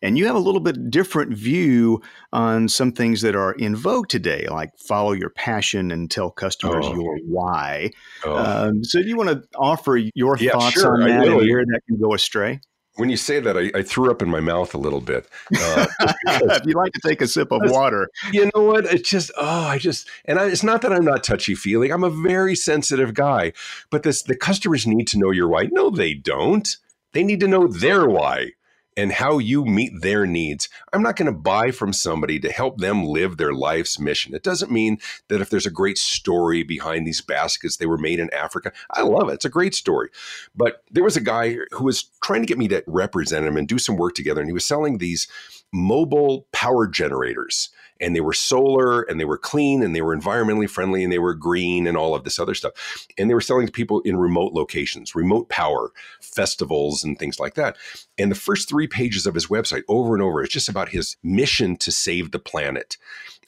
And 0.00 0.16
you 0.16 0.26
have 0.26 0.36
a 0.36 0.40
little 0.40 0.60
bit 0.60 0.90
different 0.90 1.32
view 1.32 2.00
on 2.32 2.68
some 2.68 2.92
things 2.92 3.20
that 3.22 3.34
are 3.34 3.52
in 3.54 3.74
vogue 3.74 4.08
today, 4.08 4.46
like 4.48 4.78
follow 4.78 5.10
your 5.10 5.30
passion 5.30 5.90
and 5.90 6.08
tell 6.08 6.30
customers 6.30 6.86
oh. 6.86 6.94
your 6.94 7.18
why. 7.26 7.90
Oh. 8.24 8.36
Um, 8.36 8.84
so, 8.84 9.02
do 9.02 9.08
you 9.08 9.16
want 9.16 9.30
to 9.30 9.42
offer 9.56 9.96
your 9.96 10.36
yeah, 10.38 10.52
thoughts 10.52 10.80
sure. 10.80 11.02
on 11.02 11.08
that 11.08 11.26
and 11.26 11.36
where 11.36 11.64
that 11.64 11.80
can 11.88 12.00
go 12.00 12.14
astray? 12.14 12.60
When 12.98 13.10
you 13.10 13.16
say 13.16 13.40
that, 13.40 13.56
I, 13.56 13.70
I, 13.78 13.82
threw 13.82 14.10
up 14.10 14.22
in 14.22 14.28
my 14.28 14.40
mouth 14.40 14.74
a 14.74 14.78
little 14.78 15.00
bit. 15.00 15.28
Uh, 15.56 15.86
if 16.26 16.66
you 16.66 16.74
like 16.74 16.92
to 16.92 17.00
take 17.06 17.20
a 17.20 17.28
sip 17.28 17.52
of 17.52 17.60
water, 17.64 18.08
you 18.32 18.50
know 18.54 18.62
what? 18.62 18.86
It's 18.86 19.08
just 19.08 19.30
oh, 19.36 19.66
I 19.66 19.78
just 19.78 20.08
and 20.24 20.38
I, 20.38 20.46
it's 20.46 20.64
not 20.64 20.82
that 20.82 20.92
I'm 20.92 21.04
not 21.04 21.22
touchy 21.22 21.54
feeling. 21.54 21.92
I'm 21.92 22.04
a 22.04 22.10
very 22.10 22.56
sensitive 22.56 23.14
guy, 23.14 23.52
but 23.90 24.02
this 24.02 24.22
the 24.22 24.36
customers 24.36 24.86
need 24.86 25.06
to 25.08 25.18
know 25.18 25.30
your 25.30 25.48
why. 25.48 25.68
No, 25.70 25.90
they 25.90 26.14
don't. 26.14 26.68
They 27.12 27.22
need 27.22 27.40
to 27.40 27.48
know 27.48 27.68
their 27.68 28.06
why 28.06 28.52
and 28.98 29.12
how 29.12 29.38
you 29.38 29.64
meet 29.64 29.92
their 30.02 30.26
needs. 30.26 30.68
I'm 30.92 31.04
not 31.04 31.14
going 31.14 31.32
to 31.32 31.38
buy 31.38 31.70
from 31.70 31.92
somebody 31.92 32.40
to 32.40 32.50
help 32.50 32.78
them 32.78 33.04
live 33.04 33.36
their 33.36 33.54
life's 33.54 33.96
mission. 33.96 34.34
It 34.34 34.42
doesn't 34.42 34.72
mean 34.72 34.98
that 35.28 35.40
if 35.40 35.50
there's 35.50 35.66
a 35.66 35.70
great 35.70 35.98
story 35.98 36.64
behind 36.64 37.06
these 37.06 37.20
baskets, 37.20 37.76
they 37.76 37.86
were 37.86 37.96
made 37.96 38.18
in 38.18 38.28
Africa. 38.34 38.72
I 38.90 39.02
love 39.02 39.28
it. 39.28 39.34
It's 39.34 39.44
a 39.44 39.50
great 39.50 39.76
story. 39.76 40.08
But 40.52 40.82
there 40.90 41.04
was 41.04 41.16
a 41.16 41.20
guy 41.20 41.58
who 41.70 41.84
was 41.84 42.10
trying 42.24 42.42
to 42.42 42.48
get 42.48 42.58
me 42.58 42.66
to 42.68 42.82
represent 42.88 43.46
him 43.46 43.56
and 43.56 43.68
do 43.68 43.78
some 43.78 43.96
work 43.96 44.16
together, 44.16 44.40
and 44.40 44.50
he 44.50 44.54
was 44.54 44.66
selling 44.66 44.98
these 44.98 45.28
mobile 45.72 46.48
power 46.50 46.88
generators 46.88 47.68
and 48.00 48.14
they 48.14 48.20
were 48.20 48.32
solar 48.32 49.02
and 49.02 49.18
they 49.18 49.24
were 49.24 49.38
clean 49.38 49.82
and 49.82 49.94
they 49.94 50.02
were 50.02 50.16
environmentally 50.16 50.68
friendly 50.68 51.02
and 51.02 51.12
they 51.12 51.18
were 51.18 51.34
green 51.34 51.86
and 51.86 51.96
all 51.96 52.14
of 52.14 52.24
this 52.24 52.38
other 52.38 52.54
stuff. 52.54 53.06
And 53.16 53.28
they 53.28 53.34
were 53.34 53.40
selling 53.40 53.66
to 53.66 53.72
people 53.72 54.00
in 54.00 54.16
remote 54.16 54.52
locations, 54.52 55.14
remote 55.14 55.48
power, 55.48 55.92
festivals, 56.20 57.02
and 57.02 57.18
things 57.18 57.40
like 57.40 57.54
that. 57.54 57.76
And 58.16 58.30
the 58.30 58.36
first 58.36 58.68
three 58.68 58.86
pages 58.86 59.26
of 59.26 59.34
his 59.34 59.46
website, 59.46 59.82
over 59.88 60.14
and 60.14 60.22
over, 60.22 60.42
is 60.42 60.50
just 60.50 60.68
about 60.68 60.90
his 60.90 61.16
mission 61.22 61.76
to 61.78 61.92
save 61.92 62.30
the 62.30 62.38
planet. 62.38 62.96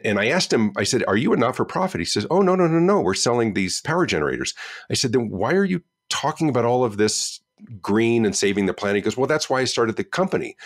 And 0.02 0.18
I 0.18 0.28
asked 0.28 0.52
him, 0.52 0.72
I 0.76 0.84
said, 0.84 1.04
Are 1.06 1.16
you 1.16 1.32
a 1.32 1.36
not 1.36 1.56
for 1.56 1.64
profit? 1.64 2.00
He 2.00 2.04
says, 2.04 2.26
Oh, 2.30 2.40
no, 2.40 2.54
no, 2.54 2.66
no, 2.66 2.78
no. 2.78 3.00
We're 3.00 3.14
selling 3.14 3.54
these 3.54 3.80
power 3.82 4.06
generators. 4.06 4.54
I 4.90 4.94
said, 4.94 5.12
Then 5.12 5.28
why 5.30 5.52
are 5.52 5.64
you 5.64 5.82
talking 6.08 6.48
about 6.48 6.64
all 6.64 6.84
of 6.84 6.96
this 6.96 7.40
green 7.82 8.24
and 8.24 8.34
saving 8.34 8.66
the 8.66 8.74
planet? 8.74 8.96
He 8.96 9.02
goes, 9.02 9.16
Well, 9.16 9.26
that's 9.26 9.50
why 9.50 9.60
I 9.60 9.64
started 9.64 9.96
the 9.96 10.04
company. 10.04 10.56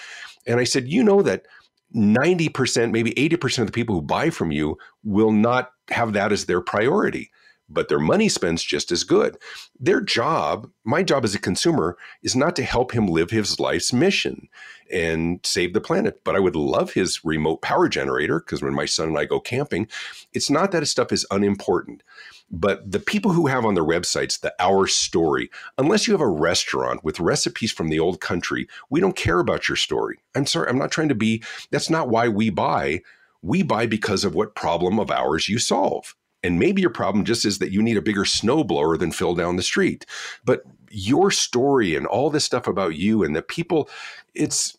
And 0.47 0.61
I 0.61 0.65
said, 0.65 0.89
You 0.89 1.03
know 1.03 1.23
that 1.23 1.47
90%, 1.95 2.91
maybe 2.91 3.13
80% 3.13 3.59
of 3.61 3.67
the 3.67 3.73
people 3.73 3.95
who 3.95 4.03
buy 4.03 4.31
from 4.31 4.51
you 4.51 4.77
will 5.05 5.31
not 5.31 5.71
have 5.91 6.13
that 6.15 6.33
as 6.33 6.47
their 6.47 6.61
priority, 6.61 7.31
but 7.69 7.89
their 7.89 7.99
money 7.99 8.29
spends 8.29 8.63
just 8.63 8.93
as 8.93 9.05
good. 9.05 9.39
Their 9.79 10.01
job, 10.01 10.71
my 10.85 11.03
job 11.03 11.25
as 11.25 11.35
a 11.35 11.39
consumer, 11.39 11.97
is 12.23 12.37
not 12.37 12.55
to 12.57 12.63
help 12.63 12.93
him 12.93 13.07
live 13.07 13.31
his 13.31 13.59
life's 13.59 13.93
mission 13.93 14.49
and 14.93 15.41
save 15.45 15.73
the 15.73 15.81
planet. 15.81 16.21
But 16.25 16.37
I 16.37 16.41
would 16.41 16.57
love 16.57 16.93
his 16.93 17.25
remote 17.25 17.63
power 17.63 17.89
generator 17.89 18.41
because 18.41 18.63
when 18.63 18.75
my 18.75 18.85
son 18.85 19.09
and 19.09 19.19
I 19.19 19.25
go 19.25 19.41
camping, 19.41 19.89
it's 20.33 20.51
not 20.51 20.73
that 20.73 20.87
stuff 20.87 21.13
is 21.13 21.27
unimportant. 21.31 22.03
But 22.51 22.91
the 22.93 23.01
people 23.01 23.33
who 23.33 23.47
have 23.47 23.65
on 23.65 23.75
their 23.75 23.85
websites 23.85 24.39
the 24.39 24.55
Our 24.61 24.87
Story, 24.87 25.51
unless 25.79 26.07
you 26.07 26.13
have 26.13 26.21
a 26.21 26.29
restaurant 26.29 27.03
with 27.03 27.19
recipes 27.19 27.73
from 27.73 27.89
the 27.89 27.99
old 27.99 28.21
country, 28.21 28.69
we 28.91 29.01
don't 29.01 29.17
care 29.17 29.41
about 29.41 29.69
your 29.69 29.77
story. 29.77 30.19
I'm 30.35 30.47
sorry, 30.47 30.69
I'm 30.69 30.79
not 30.79 30.93
trying 30.93 31.09
to 31.09 31.15
be, 31.15 31.43
that's 31.71 31.91
not 31.91 32.09
why 32.09 32.29
we 32.29 32.51
buy. 32.51 33.01
We 33.43 33.63
buy 33.63 33.87
because 33.87 34.25
of 34.25 34.35
what 34.35 34.55
problem 34.55 35.01
of 35.01 35.11
ours 35.11 35.49
you 35.49 35.59
solve. 35.59 36.15
And 36.45 36.61
maybe 36.61 36.81
your 36.81 36.91
problem 36.91 37.25
just 37.25 37.45
is 37.45 37.59
that 37.59 37.73
you 37.73 37.83
need 37.83 37.97
a 37.97 38.03
bigger 38.03 38.23
snowblower 38.23 38.99
than 38.99 39.11
Phil 39.11 39.35
down 39.35 39.57
the 39.57 39.63
street. 39.63 40.07
But 40.45 40.63
your 40.91 41.33
story 41.33 41.97
and 41.97 42.07
all 42.07 42.31
this 42.31 42.45
stuff 42.45 42.69
about 42.69 42.95
you 42.95 43.25
and 43.25 43.35
the 43.35 43.43
people, 43.43 43.89
it's 44.35 44.79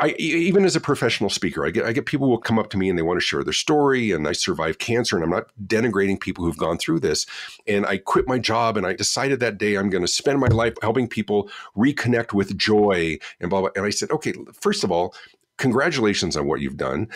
I, 0.00 0.14
even 0.18 0.64
as 0.64 0.74
a 0.74 0.80
professional 0.80 1.28
speaker, 1.28 1.66
I 1.66 1.70
get 1.70 1.84
I 1.84 1.92
get 1.92 2.06
people 2.06 2.30
will 2.30 2.38
come 2.38 2.58
up 2.58 2.70
to 2.70 2.78
me 2.78 2.88
and 2.88 2.98
they 2.98 3.02
want 3.02 3.20
to 3.20 3.26
share 3.26 3.44
their 3.44 3.52
story. 3.52 4.10
And 4.10 4.26
I 4.26 4.32
survived 4.32 4.78
cancer, 4.78 5.16
and 5.16 5.24
I'm 5.24 5.30
not 5.30 5.50
denigrating 5.66 6.18
people 6.18 6.44
who've 6.44 6.56
gone 6.56 6.78
through 6.78 7.00
this. 7.00 7.26
And 7.66 7.84
I 7.84 7.98
quit 7.98 8.26
my 8.26 8.38
job, 8.38 8.78
and 8.78 8.86
I 8.86 8.94
decided 8.94 9.40
that 9.40 9.58
day 9.58 9.74
I'm 9.74 9.90
going 9.90 10.04
to 10.04 10.08
spend 10.08 10.40
my 10.40 10.48
life 10.48 10.74
helping 10.80 11.08
people 11.08 11.50
reconnect 11.76 12.32
with 12.32 12.56
joy 12.56 13.18
and 13.38 13.50
blah 13.50 13.60
blah. 13.60 13.70
And 13.76 13.84
I 13.84 13.90
said, 13.90 14.10
okay, 14.10 14.32
first 14.54 14.82
of 14.82 14.90
all, 14.90 15.14
congratulations 15.58 16.36
on 16.36 16.46
what 16.46 16.60
you've 16.60 16.78
done. 16.78 17.08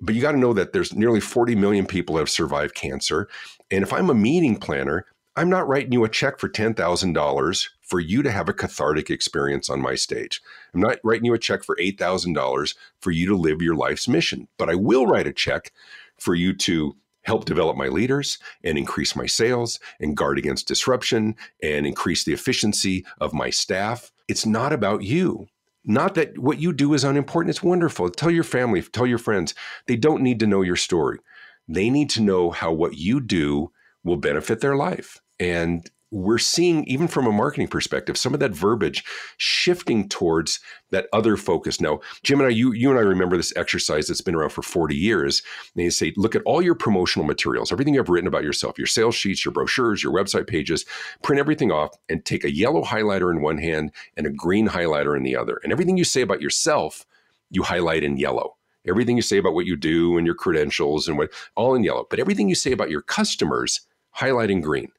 But 0.00 0.14
you 0.14 0.20
got 0.20 0.32
to 0.32 0.38
know 0.38 0.52
that 0.52 0.72
there's 0.72 0.94
nearly 0.94 1.20
40 1.20 1.54
million 1.54 1.86
people 1.86 2.16
have 2.16 2.28
survived 2.28 2.74
cancer. 2.74 3.28
And 3.70 3.82
if 3.82 3.92
I'm 3.92 4.10
a 4.10 4.14
meeting 4.14 4.56
planner, 4.56 5.06
I'm 5.36 5.50
not 5.50 5.68
writing 5.68 5.92
you 5.92 6.04
a 6.04 6.08
check 6.08 6.38
for 6.38 6.48
$10,000 6.48 7.68
for 7.82 8.00
you 8.00 8.22
to 8.22 8.30
have 8.30 8.48
a 8.48 8.54
cathartic 8.54 9.10
experience 9.10 9.68
on 9.68 9.82
my 9.82 9.94
stage. 9.94 10.40
I'm 10.72 10.80
not 10.80 10.98
writing 11.04 11.26
you 11.26 11.34
a 11.34 11.38
check 11.38 11.62
for 11.62 11.76
$8,000 11.76 12.74
for 13.00 13.10
you 13.10 13.28
to 13.28 13.36
live 13.36 13.60
your 13.60 13.74
life's 13.74 14.08
mission, 14.08 14.48
but 14.56 14.70
I 14.70 14.74
will 14.74 15.06
write 15.06 15.26
a 15.26 15.32
check 15.32 15.72
for 16.18 16.34
you 16.34 16.54
to 16.54 16.96
help 17.22 17.44
develop 17.44 17.76
my 17.76 17.88
leaders 17.88 18.38
and 18.64 18.78
increase 18.78 19.14
my 19.14 19.26
sales 19.26 19.78
and 20.00 20.16
guard 20.16 20.38
against 20.38 20.68
disruption 20.68 21.34
and 21.62 21.86
increase 21.86 22.24
the 22.24 22.32
efficiency 22.32 23.04
of 23.20 23.34
my 23.34 23.50
staff. 23.50 24.12
It's 24.28 24.46
not 24.46 24.72
about 24.72 25.02
you. 25.02 25.48
Not 25.86 26.14
that 26.16 26.36
what 26.38 26.58
you 26.60 26.72
do 26.72 26.94
is 26.94 27.04
unimportant. 27.04 27.50
It's 27.50 27.62
wonderful. 27.62 28.10
Tell 28.10 28.30
your 28.30 28.44
family, 28.44 28.82
tell 28.82 29.06
your 29.06 29.18
friends. 29.18 29.54
They 29.86 29.96
don't 29.96 30.22
need 30.22 30.40
to 30.40 30.46
know 30.46 30.62
your 30.62 30.76
story. 30.76 31.20
They 31.68 31.90
need 31.90 32.10
to 32.10 32.22
know 32.22 32.50
how 32.50 32.72
what 32.72 32.98
you 32.98 33.20
do 33.20 33.70
will 34.04 34.16
benefit 34.16 34.60
their 34.60 34.76
life 34.76 35.20
And 35.38 35.88
we're 36.12 36.38
seeing, 36.38 36.84
even 36.84 37.08
from 37.08 37.26
a 37.26 37.32
marketing 37.32 37.66
perspective, 37.66 38.16
some 38.16 38.32
of 38.32 38.40
that 38.40 38.52
verbiage 38.52 39.04
shifting 39.38 40.08
towards 40.08 40.60
that 40.90 41.08
other 41.12 41.36
focus. 41.36 41.80
Now, 41.80 42.00
Jim 42.22 42.40
and 42.40 42.46
I, 42.46 42.50
you, 42.50 42.72
you 42.72 42.90
and 42.90 42.98
I 42.98 43.02
remember 43.02 43.36
this 43.36 43.52
exercise 43.56 44.06
that's 44.06 44.20
been 44.20 44.36
around 44.36 44.50
for 44.50 44.62
40 44.62 44.94
years. 44.94 45.42
You 45.74 45.90
say, 45.90 46.12
look 46.16 46.36
at 46.36 46.42
all 46.46 46.62
your 46.62 46.76
promotional 46.76 47.26
materials, 47.26 47.72
everything 47.72 47.94
you've 47.94 48.08
written 48.08 48.28
about 48.28 48.44
yourself, 48.44 48.78
your 48.78 48.86
sales 48.86 49.16
sheets, 49.16 49.44
your 49.44 49.52
brochures, 49.52 50.02
your 50.02 50.12
website 50.12 50.46
pages, 50.46 50.84
print 51.22 51.40
everything 51.40 51.72
off 51.72 51.96
and 52.08 52.24
take 52.24 52.44
a 52.44 52.54
yellow 52.54 52.84
highlighter 52.84 53.32
in 53.32 53.42
one 53.42 53.58
hand 53.58 53.90
and 54.16 54.26
a 54.26 54.30
green 54.30 54.68
highlighter 54.68 55.16
in 55.16 55.24
the 55.24 55.36
other. 55.36 55.60
And 55.64 55.72
everything 55.72 55.96
you 55.96 56.04
say 56.04 56.20
about 56.20 56.40
yourself, 56.40 57.04
you 57.50 57.64
highlight 57.64 58.04
in 58.04 58.16
yellow. 58.16 58.56
Everything 58.88 59.16
you 59.16 59.22
say 59.22 59.38
about 59.38 59.54
what 59.54 59.66
you 59.66 59.74
do 59.74 60.16
and 60.16 60.24
your 60.24 60.36
credentials 60.36 61.08
and 61.08 61.18
what 61.18 61.32
all 61.56 61.74
in 61.74 61.82
yellow. 61.82 62.06
But 62.08 62.20
everything 62.20 62.48
you 62.48 62.54
say 62.54 62.70
about 62.70 62.90
your 62.90 63.02
customers, 63.02 63.80
highlight 64.12 64.50
in 64.50 64.60
green 64.60 64.92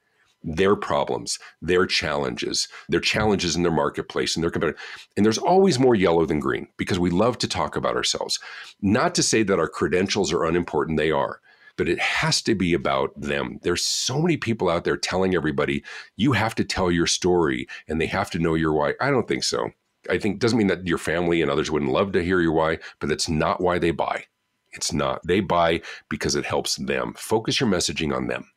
their 0.44 0.76
problems, 0.76 1.40
their 1.62 1.86
challenges, 1.86 2.68
their 2.90 3.00
hmm. 3.00 3.06
challenges 3.06 3.56
in 3.56 3.64
their 3.64 3.72
marketplace 3.72 4.36
and 4.36 4.44
their 4.44 4.52
competitor. 4.52 4.80
And 5.16 5.26
there's 5.26 5.38
always 5.38 5.80
more 5.80 5.96
yellow 5.96 6.26
than 6.26 6.40
green 6.40 6.68
because 6.78 7.00
we 7.00 7.10
love 7.10 7.38
to 7.40 7.48
talk 7.48 7.76
about 7.76 7.96
ourselves. 7.96 8.40
Not 8.82 9.16
to 9.16 9.24
say 9.24 9.44
that 9.44 9.60
our 9.60 9.68
credentials 9.68 10.32
are 10.32 10.46
unimportant, 10.46 10.98
they 10.98 11.12
are. 11.12 11.42
But 11.76 11.90
it 11.90 12.00
has 12.00 12.42
to 12.44 12.56
be 12.56 12.74
about 12.74 13.20
them. 13.20 13.60
There's 13.62 13.86
so 13.86 14.20
many 14.20 14.36
people 14.36 14.68
out 14.68 14.84
there 14.84 14.98
telling 14.98 15.36
everybody, 15.36 15.84
you 16.16 16.32
have 16.32 16.56
to 16.56 16.64
tell 16.64 16.90
your 16.90 17.06
story 17.06 17.68
and 17.88 18.02
they 18.02 18.08
have 18.08 18.32
to 18.32 18.40
know 18.40 18.56
your 18.56 18.74
why. 18.74 18.94
I 19.00 19.12
don't 19.12 19.28
think 19.28 19.44
so. 19.44 19.70
I 20.10 20.18
think 20.18 20.40
doesn't 20.40 20.58
mean 20.58 20.68
that 20.68 20.88
your 20.88 20.98
family 20.98 21.42
and 21.42 21.52
others 21.52 21.70
wouldn't 21.70 21.92
love 21.92 22.14
to 22.14 22.24
hear 22.24 22.42
your 22.42 22.54
why, 22.54 22.80
but 23.00 23.10
that's 23.10 23.30
not 23.30 23.62
why 23.62 23.78
they 23.78 23.92
buy. 23.92 24.26
It's 24.72 24.94
not. 24.94 25.26
They 25.26 25.40
buy 25.40 25.82
because 26.10 26.36
it 26.36 26.46
helps 26.46 26.76
them. 26.76 27.14
Focus 27.18 27.60
your 27.60 27.70
messaging 27.70 28.16
on 28.16 28.28
them. 28.28 28.50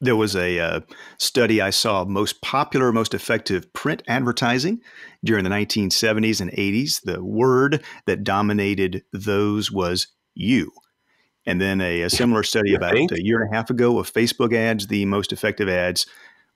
There 0.00 0.16
was 0.16 0.34
a 0.34 0.58
uh, 0.58 0.80
study 1.18 1.60
I 1.60 1.70
saw 1.70 2.04
most 2.04 2.40
popular, 2.40 2.92
most 2.92 3.12
effective 3.12 3.70
print 3.72 4.02
advertising 4.08 4.80
during 5.24 5.44
the 5.44 5.50
1970s 5.50 6.40
and 6.40 6.50
80s. 6.52 7.02
The 7.02 7.22
word 7.22 7.84
that 8.06 8.24
dominated 8.24 9.02
those 9.12 9.70
was 9.70 10.08
you. 10.34 10.72
And 11.46 11.60
then 11.60 11.80
a, 11.80 12.02
a 12.02 12.10
similar 12.10 12.42
study 12.42 12.74
about 12.74 12.96
a 12.96 13.22
year 13.22 13.42
and 13.42 13.52
a 13.52 13.56
half 13.56 13.70
ago 13.70 13.98
of 13.98 14.12
Facebook 14.12 14.54
ads, 14.54 14.86
the 14.86 15.04
most 15.06 15.32
effective 15.32 15.68
ads 15.68 16.06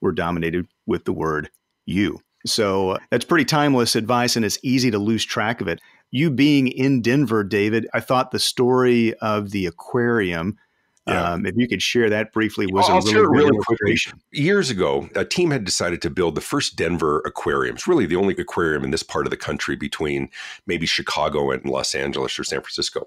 were 0.00 0.12
dominated 0.12 0.66
with 0.86 1.04
the 1.04 1.12
word 1.12 1.50
you. 1.86 2.20
So 2.46 2.90
uh, 2.90 2.98
that's 3.10 3.24
pretty 3.24 3.46
timeless 3.46 3.96
advice, 3.96 4.36
and 4.36 4.44
it's 4.44 4.58
easy 4.62 4.90
to 4.90 4.98
lose 4.98 5.24
track 5.24 5.60
of 5.60 5.68
it. 5.68 5.80
You 6.10 6.30
being 6.30 6.68
in 6.68 7.00
Denver, 7.02 7.42
David, 7.42 7.88
I 7.94 8.00
thought 8.00 8.30
the 8.30 8.38
story 8.38 9.14
of 9.14 9.50
the 9.50 9.66
aquarium 9.66 10.58
yeah. 11.06 11.32
Um, 11.32 11.44
if 11.44 11.54
you 11.56 11.68
could 11.68 11.82
share 11.82 12.08
that 12.08 12.32
briefly, 12.32 12.66
was 12.66 12.88
I'll, 12.88 13.06
a 13.06 13.28
really, 13.28 13.50
really 13.50 13.58
quickly. 13.58 13.98
Years 14.32 14.70
ago, 14.70 15.10
a 15.14 15.24
team 15.24 15.50
had 15.50 15.64
decided 15.64 16.00
to 16.02 16.08
build 16.10 16.34
the 16.34 16.40
first 16.40 16.76
Denver 16.76 17.22
aquarium. 17.26 17.74
It's 17.74 17.86
really 17.86 18.06
the 18.06 18.16
only 18.16 18.34
aquarium 18.36 18.84
in 18.84 18.90
this 18.90 19.02
part 19.02 19.26
of 19.26 19.30
the 19.30 19.36
country 19.36 19.76
between 19.76 20.30
maybe 20.66 20.86
Chicago 20.86 21.50
and 21.50 21.62
Los 21.66 21.94
Angeles 21.94 22.38
or 22.38 22.44
San 22.44 22.60
Francisco. 22.60 23.04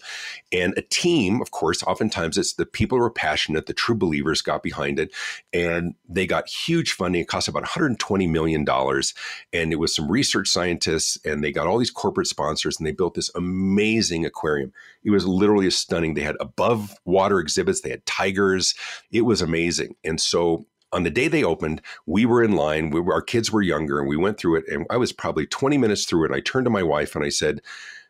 And 0.51 0.77
a 0.77 0.83
team, 0.83 1.41
of 1.41 1.49
course, 1.49 1.81
oftentimes 1.83 2.37
it's 2.37 2.53
the 2.53 2.67
people 2.67 2.99
who 2.99 3.03
are 3.03 3.09
passionate, 3.09 3.65
the 3.65 3.73
true 3.73 3.95
believers 3.95 4.43
got 4.43 4.61
behind 4.61 4.99
it, 4.99 5.11
and 5.51 5.95
they 6.07 6.27
got 6.27 6.47
huge 6.47 6.91
funding. 6.91 7.21
It 7.21 7.27
cost 7.27 7.47
about 7.47 7.63
120 7.63 8.27
million 8.27 8.63
dollars, 8.63 9.15
and 9.51 9.73
it 9.73 9.77
was 9.77 9.95
some 9.95 10.11
research 10.11 10.49
scientists, 10.49 11.17
and 11.25 11.43
they 11.43 11.51
got 11.51 11.65
all 11.65 11.79
these 11.79 11.89
corporate 11.89 12.27
sponsors, 12.27 12.77
and 12.77 12.85
they 12.85 12.91
built 12.91 13.15
this 13.15 13.31
amazing 13.33 14.23
aquarium. 14.23 14.71
It 15.03 15.09
was 15.09 15.25
literally 15.25 15.69
stunning. 15.71 16.13
They 16.13 16.21
had 16.21 16.35
above 16.39 16.93
water 17.05 17.39
exhibits 17.39 17.81
they 17.87 17.91
had 17.91 18.05
tigers. 18.05 18.75
It 19.11 19.21
was 19.21 19.41
amazing. 19.41 19.95
And 20.03 20.19
so 20.19 20.65
on 20.91 21.03
the 21.03 21.09
day 21.09 21.27
they 21.27 21.43
opened, 21.43 21.81
we 22.05 22.25
were 22.25 22.43
in 22.43 22.55
line. 22.55 22.89
We 22.89 22.99
were, 22.99 23.13
our 23.13 23.21
kids 23.21 23.51
were 23.51 23.61
younger, 23.61 23.99
and 23.99 24.07
we 24.07 24.17
went 24.17 24.37
through 24.37 24.57
it. 24.57 24.65
And 24.69 24.85
I 24.89 24.97
was 24.97 25.11
probably 25.11 25.45
20 25.45 25.77
minutes 25.77 26.05
through 26.05 26.25
it. 26.25 26.31
And 26.31 26.35
I 26.35 26.41
turned 26.41 26.65
to 26.65 26.71
my 26.71 26.83
wife 26.83 27.15
and 27.15 27.23
I 27.23 27.29
said, 27.29 27.61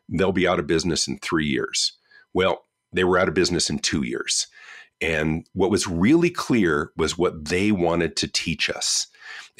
"They'll 0.08 0.32
be 0.32 0.48
out 0.48 0.58
of 0.58 0.66
business 0.66 1.06
in 1.06 1.18
three 1.18 1.46
years." 1.46 1.92
Well, 2.34 2.66
they 2.92 3.04
were 3.04 3.18
out 3.18 3.28
of 3.28 3.34
business 3.34 3.70
in 3.70 3.78
two 3.78 4.02
years. 4.02 4.46
And 5.00 5.46
what 5.52 5.70
was 5.70 5.86
really 5.86 6.30
clear 6.30 6.90
was 6.96 7.16
what 7.16 7.46
they 7.46 7.70
wanted 7.70 8.16
to 8.16 8.28
teach 8.28 8.68
us 8.68 9.06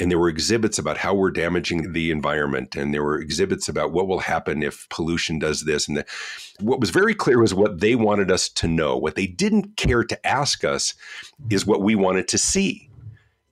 and 0.00 0.10
there 0.10 0.18
were 0.18 0.28
exhibits 0.28 0.78
about 0.78 0.96
how 0.96 1.14
we're 1.14 1.30
damaging 1.30 1.92
the 1.92 2.10
environment 2.10 2.76
and 2.76 2.94
there 2.94 3.02
were 3.02 3.18
exhibits 3.18 3.68
about 3.68 3.92
what 3.92 4.06
will 4.06 4.20
happen 4.20 4.62
if 4.62 4.88
pollution 4.90 5.38
does 5.38 5.64
this 5.64 5.88
and 5.88 5.96
the, 5.96 6.06
what 6.60 6.80
was 6.80 6.90
very 6.90 7.14
clear 7.14 7.40
was 7.40 7.54
what 7.54 7.80
they 7.80 7.94
wanted 7.94 8.30
us 8.30 8.48
to 8.48 8.68
know. 8.68 8.96
What 8.96 9.14
they 9.14 9.26
didn't 9.26 9.76
care 9.76 10.04
to 10.04 10.26
ask 10.26 10.64
us 10.64 10.94
is 11.50 11.66
what 11.66 11.82
we 11.82 11.94
wanted 11.94 12.28
to 12.28 12.38
see. 12.38 12.88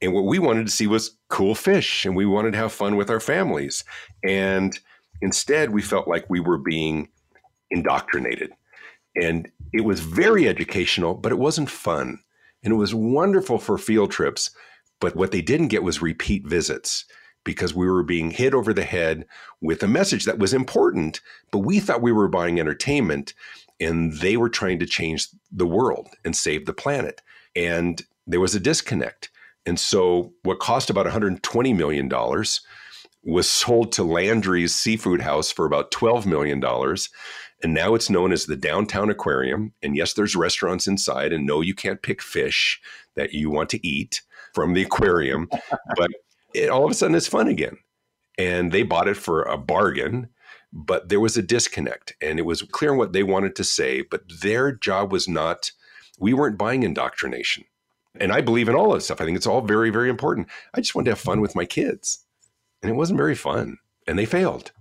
And 0.02 0.12
what 0.12 0.24
we 0.24 0.38
wanted 0.38 0.66
to 0.66 0.72
see 0.72 0.86
was 0.86 1.16
cool 1.28 1.54
fish 1.54 2.04
and 2.04 2.14
we 2.14 2.26
wanted 2.26 2.52
to 2.52 2.58
have 2.58 2.72
fun 2.72 2.96
with 2.96 3.10
our 3.10 3.20
families. 3.20 3.84
And 4.22 4.78
instead 5.20 5.70
we 5.70 5.82
felt 5.82 6.08
like 6.08 6.28
we 6.28 6.40
were 6.40 6.58
being 6.58 7.08
indoctrinated. 7.70 8.52
And 9.20 9.50
it 9.72 9.84
was 9.84 10.00
very 10.00 10.48
educational 10.48 11.14
but 11.14 11.32
it 11.32 11.38
wasn't 11.38 11.70
fun. 11.70 12.20
And 12.62 12.72
it 12.72 12.76
was 12.76 12.94
wonderful 12.94 13.58
for 13.58 13.78
field 13.78 14.10
trips 14.10 14.50
but 15.00 15.16
what 15.16 15.30
they 15.30 15.42
didn't 15.42 15.68
get 15.68 15.82
was 15.82 16.02
repeat 16.02 16.46
visits 16.46 17.04
because 17.44 17.74
we 17.74 17.88
were 17.88 18.02
being 18.02 18.30
hit 18.30 18.54
over 18.54 18.74
the 18.74 18.84
head 18.84 19.24
with 19.60 19.82
a 19.82 19.88
message 19.88 20.24
that 20.24 20.38
was 20.38 20.52
important, 20.52 21.20
but 21.50 21.60
we 21.60 21.78
thought 21.78 22.02
we 22.02 22.12
were 22.12 22.28
buying 22.28 22.58
entertainment 22.58 23.34
and 23.78 24.12
they 24.14 24.36
were 24.36 24.48
trying 24.48 24.78
to 24.80 24.86
change 24.86 25.28
the 25.52 25.66
world 25.66 26.08
and 26.24 26.34
save 26.34 26.66
the 26.66 26.74
planet. 26.74 27.22
And 27.54 28.02
there 28.26 28.40
was 28.40 28.54
a 28.54 28.60
disconnect. 28.60 29.30
And 29.64 29.78
so 29.78 30.32
what 30.42 30.58
cost 30.58 30.90
about 30.90 31.06
$120 31.06 31.76
million 31.76 32.10
was 33.22 33.50
sold 33.50 33.92
to 33.92 34.04
Landry's 34.04 34.74
Seafood 34.74 35.20
House 35.20 35.50
for 35.50 35.66
about 35.66 35.90
$12 35.90 36.26
million. 36.26 36.62
And 37.62 37.74
now 37.74 37.94
it's 37.94 38.10
known 38.10 38.32
as 38.32 38.46
the 38.46 38.56
Downtown 38.56 39.10
Aquarium. 39.10 39.72
And 39.82 39.96
yes, 39.96 40.14
there's 40.14 40.36
restaurants 40.36 40.86
inside. 40.86 41.32
And 41.32 41.46
no, 41.46 41.60
you 41.60 41.74
can't 41.74 42.02
pick 42.02 42.22
fish 42.22 42.80
that 43.14 43.34
you 43.34 43.50
want 43.50 43.70
to 43.70 43.86
eat 43.86 44.22
from 44.56 44.72
the 44.72 44.82
aquarium, 44.82 45.50
but 45.96 46.10
it, 46.54 46.70
all 46.70 46.86
of 46.86 46.90
a 46.90 46.94
sudden 46.94 47.14
it's 47.14 47.28
fun 47.28 47.46
again. 47.46 47.76
And 48.38 48.72
they 48.72 48.84
bought 48.84 49.06
it 49.06 49.18
for 49.18 49.42
a 49.42 49.58
bargain, 49.58 50.30
but 50.72 51.10
there 51.10 51.20
was 51.20 51.36
a 51.36 51.42
disconnect 51.42 52.14
and 52.22 52.38
it 52.38 52.46
was 52.46 52.62
clear 52.62 52.94
what 52.94 53.12
they 53.12 53.22
wanted 53.22 53.54
to 53.56 53.64
say, 53.64 54.00
but 54.00 54.22
their 54.40 54.72
job 54.72 55.12
was 55.12 55.28
not, 55.28 55.72
we 56.18 56.32
weren't 56.32 56.56
buying 56.56 56.84
indoctrination. 56.84 57.64
And 58.18 58.32
I 58.32 58.40
believe 58.40 58.70
in 58.70 58.74
all 58.74 58.92
of 58.92 58.96
this 58.96 59.04
stuff. 59.04 59.20
I 59.20 59.26
think 59.26 59.36
it's 59.36 59.46
all 59.46 59.60
very, 59.60 59.90
very 59.90 60.08
important. 60.08 60.48
I 60.72 60.80
just 60.80 60.94
wanted 60.94 61.06
to 61.06 61.10
have 61.10 61.20
fun 61.20 61.42
with 61.42 61.54
my 61.54 61.66
kids. 61.66 62.24
And 62.82 62.90
it 62.90 62.94
wasn't 62.96 63.18
very 63.18 63.34
fun. 63.34 63.76
And 64.06 64.18
they 64.18 64.24
failed. 64.24 64.72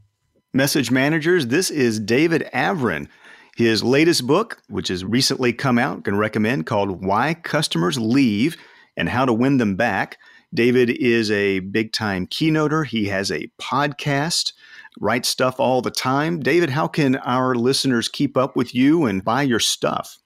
Message 0.54 0.90
managers, 0.90 1.48
this 1.48 1.70
is 1.70 2.00
David 2.00 2.50
Avrin. 2.54 3.10
His 3.58 3.84
latest 3.84 4.26
book, 4.26 4.62
which 4.70 4.88
has 4.88 5.04
recently 5.04 5.52
come 5.52 5.78
out, 5.78 6.06
can 6.06 6.16
recommend 6.16 6.66
called 6.66 7.04
Why 7.04 7.34
Customers 7.34 8.00
Leave 8.00 8.56
and 8.98 9.10
how 9.10 9.26
to 9.26 9.34
win 9.34 9.58
them 9.58 9.76
back. 9.76 10.18
David 10.54 10.90
is 10.90 11.30
a 11.32 11.60
big 11.60 11.92
time 11.92 12.28
keynoter. 12.28 12.86
He 12.86 13.06
has 13.06 13.32
a 13.32 13.50
podcast, 13.62 14.54
writes 15.00 15.28
stuff 15.28 15.60
all 15.60 15.82
the 15.82 15.92
time. 15.92 16.40
David, 16.40 16.70
how 16.70 16.88
can 16.88 17.18
our 17.18 17.56
listeners 17.56 18.08
keep 18.08 18.38
up 18.38 18.56
with 18.56 18.74
you 18.74 19.06
and 19.06 19.24
buy 19.24 19.42
your 19.42 19.60
stuff? 19.60 20.18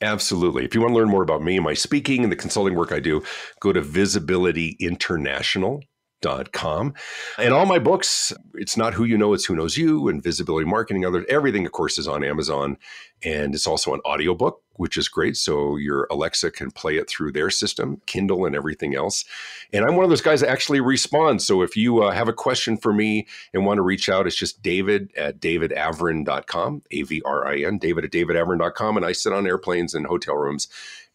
Absolutely. 0.00 0.64
If 0.64 0.74
you 0.74 0.80
want 0.80 0.92
to 0.92 0.96
learn 0.96 1.08
more 1.08 1.22
about 1.22 1.42
me, 1.42 1.58
my 1.60 1.74
speaking, 1.74 2.22
and 2.22 2.32
the 2.32 2.36
consulting 2.36 2.74
work 2.74 2.92
I 2.92 3.00
do, 3.00 3.22
go 3.60 3.72
to 3.72 3.80
Visibility 3.80 4.76
International 4.80 5.80
com. 6.52 6.94
And 7.38 7.52
all 7.52 7.66
my 7.66 7.78
books, 7.78 8.32
it's 8.54 8.76
not 8.76 8.94
who 8.94 9.04
you 9.04 9.18
know, 9.18 9.34
it's 9.34 9.44
who 9.44 9.56
knows 9.56 9.76
you, 9.76 10.08
and 10.08 10.22
visibility 10.22 10.66
marketing, 10.66 11.04
other 11.04 11.24
everything, 11.28 11.66
of 11.66 11.72
course, 11.72 11.98
is 11.98 12.08
on 12.08 12.24
Amazon. 12.24 12.78
And 13.22 13.54
it's 13.54 13.66
also 13.66 13.94
an 13.94 14.00
audiobook, 14.06 14.62
which 14.76 14.96
is 14.96 15.08
great. 15.08 15.36
So 15.36 15.76
your 15.76 16.06
Alexa 16.10 16.50
can 16.50 16.70
play 16.70 16.96
it 16.96 17.08
through 17.08 17.32
their 17.32 17.50
system, 17.50 18.00
Kindle 18.06 18.44
and 18.44 18.56
everything 18.56 18.94
else. 18.94 19.24
And 19.72 19.84
I'm 19.84 19.96
one 19.96 20.04
of 20.04 20.10
those 20.10 20.20
guys 20.20 20.40
that 20.40 20.50
actually 20.50 20.80
responds. 20.80 21.46
So 21.46 21.62
if 21.62 21.76
you 21.76 22.02
uh, 22.02 22.12
have 22.12 22.28
a 22.28 22.32
question 22.32 22.76
for 22.76 22.92
me 22.92 23.26
and 23.52 23.64
want 23.64 23.78
to 23.78 23.82
reach 23.82 24.08
out, 24.08 24.26
it's 24.26 24.36
just 24.36 24.62
david 24.62 25.12
at 25.16 25.40
davidavrin.com, 25.40 26.82
A 26.90 27.02
V 27.02 27.22
R 27.24 27.46
I 27.46 27.58
N, 27.58 27.78
david 27.78 28.04
at 28.04 28.10
davidavrin.com. 28.10 28.96
And 28.96 29.06
I 29.06 29.12
sit 29.12 29.32
on 29.32 29.46
airplanes 29.46 29.94
and 29.94 30.06
hotel 30.06 30.34
rooms 30.34 30.68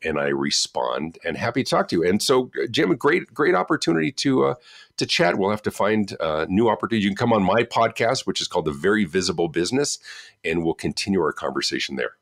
and 0.03 0.19
I 0.19 0.27
respond 0.27 1.17
and 1.25 1.37
happy 1.37 1.63
to 1.63 1.69
talk 1.69 1.87
to 1.89 1.97
you. 1.97 2.07
And 2.07 2.21
so, 2.21 2.51
uh, 2.61 2.67
Jim, 2.69 2.95
great, 2.95 3.33
great 3.33 3.55
opportunity 3.55 4.11
to 4.13 4.45
uh, 4.45 4.55
to 4.97 5.05
chat. 5.05 5.37
We'll 5.37 5.49
have 5.49 5.61
to 5.63 5.71
find 5.71 6.15
uh, 6.19 6.45
new 6.49 6.69
opportunities. 6.69 7.03
You 7.03 7.11
can 7.11 7.17
come 7.17 7.33
on 7.33 7.43
my 7.43 7.63
podcast, 7.63 8.25
which 8.25 8.41
is 8.41 8.47
called 8.47 8.65
The 8.65 8.71
Very 8.71 9.05
Visible 9.05 9.47
Business, 9.47 9.99
and 10.43 10.63
we'll 10.63 10.73
continue 10.73 11.21
our 11.21 11.33
conversation 11.33 11.95
there. 11.95 12.18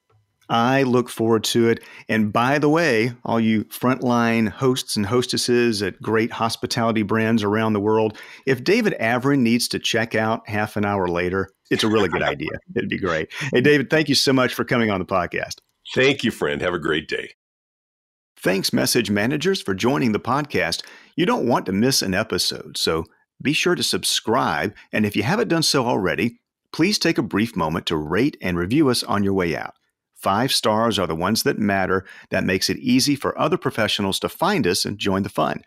I 0.50 0.84
look 0.84 1.10
forward 1.10 1.44
to 1.46 1.70
it. 1.70 1.84
And 2.08 2.32
by 2.32 2.60
the 2.60 2.70
way, 2.70 3.14
all 3.26 3.40
you 3.40 3.66
frontline 3.66 4.50
hosts 4.50 4.96
and 4.96 5.06
hostesses 5.06 5.82
at 5.82 6.02
great 6.02 6.32
hospitality 6.32 7.04
brands 7.04 7.44
around 7.44 7.74
the 7.74 7.80
world, 7.80 8.18
if 8.46 8.64
David 8.64 8.96
Avrin 9.00 9.40
needs 9.40 9.68
to 9.70 9.80
check 9.80 10.16
out 10.16 10.48
half 10.48 10.78
an 10.78 10.86
hour 10.86 11.08
later, 11.08 11.50
it's 11.70 11.84
a 11.84 11.90
really 11.90 12.10
good 12.10 12.24
idea. 12.24 12.52
It'd 12.76 12.90
be 12.90 13.00
great. 13.00 13.30
Hey, 13.52 13.62
David, 13.62 13.90
thank 13.90 14.10
you 14.10 14.16
so 14.16 14.32
much 14.34 14.54
for 14.54 14.64
coming 14.64 14.90
on 14.90 15.00
the 15.00 15.06
podcast. 15.06 15.56
Thank 15.94 16.24
you, 16.24 16.32
friend. 16.32 16.62
Have 16.62 16.74
a 16.74 16.80
great 16.80 17.08
day. 17.08 17.32
Thanks, 18.40 18.72
message 18.72 19.10
managers, 19.10 19.62
for 19.62 19.74
joining 19.74 20.12
the 20.12 20.20
podcast. 20.20 20.84
You 21.16 21.26
don't 21.26 21.48
want 21.48 21.66
to 21.66 21.72
miss 21.72 22.02
an 22.02 22.14
episode, 22.14 22.78
so 22.78 23.06
be 23.42 23.52
sure 23.54 23.76
to 23.76 23.84
subscribe. 23.84 24.76
And 24.92 25.06
if 25.06 25.16
you 25.16 25.24
haven't 25.24 25.48
done 25.48 25.64
so 25.64 25.86
already, 25.86 26.40
please 26.72 27.00
take 27.00 27.18
a 27.18 27.24
brief 27.24 27.56
moment 27.56 27.88
to 27.88 27.98
rate 27.98 28.38
and 28.42 28.58
review 28.58 28.90
us 28.90 29.04
on 29.04 29.24
your 29.24 29.34
way 29.34 29.56
out. 29.56 29.74
Five 30.18 30.52
stars 30.52 30.98
are 30.98 31.08
the 31.08 31.16
ones 31.16 31.44
that 31.44 31.60
matter. 31.60 32.04
That 32.32 32.44
makes 32.44 32.70
it 32.70 32.78
easy 32.78 33.16
for 33.16 33.38
other 33.38 33.58
professionals 33.58 34.20
to 34.20 34.30
find 34.30 34.66
us 34.66 34.84
and 34.84 34.98
join 34.98 35.24
the 35.24 35.30
fun. 35.30 35.64